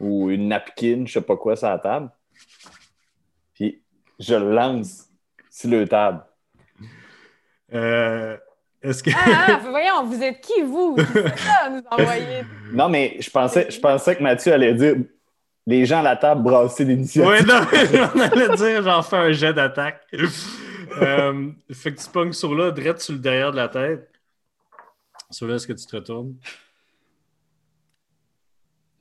ou 0.01 0.29
une 0.29 0.49
napkin, 0.49 1.05
je 1.07 1.13
sais 1.13 1.21
pas 1.21 1.37
quoi, 1.37 1.55
sur 1.55 1.69
la 1.69 1.79
table. 1.79 2.11
Puis 3.55 3.81
je 4.19 4.35
le 4.35 4.53
lance 4.53 5.09
sur 5.51 5.71
le 5.71 5.87
table. 5.87 6.25
Euh, 7.73 8.37
est-ce 8.83 9.05
que. 9.05 9.11
Ah, 9.15 9.47
ah, 9.47 9.61
voyons, 9.63 10.05
vous 10.05 10.21
êtes 10.21 10.41
qui, 10.41 10.63
vous? 10.63 10.97
Qui 10.97 11.43
ça, 11.43 11.71
nous 11.71 11.83
envoyer? 11.91 12.43
Non, 12.73 12.89
mais 12.89 13.19
je 13.21 13.31
pensais, 13.31 13.71
je 13.71 13.79
pensais 13.79 14.17
que 14.17 14.23
Mathieu 14.23 14.53
allait 14.53 14.75
dire 14.75 14.97
les 15.65 15.87
gens 15.87 16.01
à 16.01 16.03
la 16.03 16.17
table 16.17 16.43
brasser 16.43 16.85
l'initiative. 16.85 17.31
Ouais, 17.31 17.43
non, 17.43 17.61
on 18.17 18.21
allait 18.21 18.57
dire, 18.57 18.83
j'en 18.83 19.03
fais 19.03 19.17
un 19.17 19.31
jet 19.31 19.53
d'attaque. 19.53 20.05
Euh, 20.97 21.53
fait 21.73 21.95
que 21.95 22.03
tu 22.03 22.11
pognes 22.11 22.33
sur 22.33 22.55
là, 22.55 22.71
direct 22.71 23.01
sur 23.01 23.15
le 23.15 23.21
derrière 23.21 23.51
de 23.51 23.57
la 23.57 23.69
tête. 23.69 24.11
Sur 25.31 25.47
là, 25.47 25.55
est-ce 25.55 25.67
que 25.67 25.73
tu 25.73 25.87
te 25.87 25.97
retournes? 25.97 26.37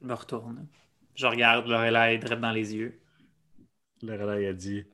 Je 0.02 0.08
me 0.08 0.14
retourne. 0.14 0.68
Je 1.16 1.28
regarde 1.28 1.68
Lorelai 1.68 2.18
direct 2.18 2.42
dans 2.42 2.52
les 2.52 2.74
yeux. 2.74 3.00
Le 4.02 4.14
relais 4.14 4.48
a 4.48 4.54
dit 4.54 4.86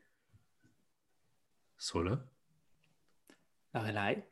Sur 1.78 2.04
là. 2.04 2.20
Lorelai. 3.74 4.24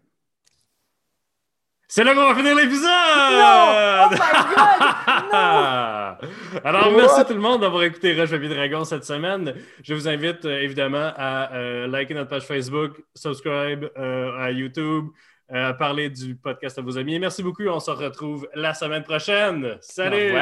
C'est 1.87 2.03
là 2.03 2.15
qu'on 2.15 2.25
va 2.27 2.35
finir 2.35 2.55
l'épisode! 2.55 2.81
Non! 2.83 3.71
Oh 4.05 4.09
my 4.11 4.17
God! 4.17 5.31
Alors, 6.65 6.87
What? 6.91 6.97
merci 6.97 7.25
tout 7.25 7.33
le 7.33 7.39
monde 7.39 7.61
d'avoir 7.61 7.83
écouté 7.83 8.13
Rush 8.19 8.31
Baby 8.31 8.49
Dragon 8.49 8.83
cette 8.83 9.05
semaine. 9.05 9.53
Je 9.83 9.93
vous 9.93 10.07
invite 10.07 10.45
euh, 10.45 10.61
évidemment 10.61 11.11
à 11.15 11.53
euh, 11.53 11.87
liker 11.87 12.15
notre 12.15 12.29
page 12.31 12.43
Facebook, 12.43 13.03
subscribe 13.13 13.85
euh, 13.97 14.35
à 14.39 14.49
YouTube, 14.51 15.05
euh, 15.53 15.69
à 15.69 15.73
parler 15.73 16.09
du 16.09 16.35
podcast 16.35 16.79
à 16.79 16.81
vos 16.81 16.97
amis. 16.97 17.19
Merci 17.19 17.43
beaucoup. 17.43 17.63
On 17.67 17.79
se 17.79 17.91
retrouve 17.91 18.47
la 18.55 18.73
semaine 18.73 19.03
prochaine. 19.03 19.77
Salut! 19.81 20.33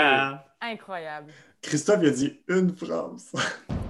Incroyable. 0.62 1.34
Christophe, 1.62 2.00
il 2.04 2.08
a 2.08 2.12
dit 2.12 2.40
une 2.48 2.74
phrase. 2.76 3.34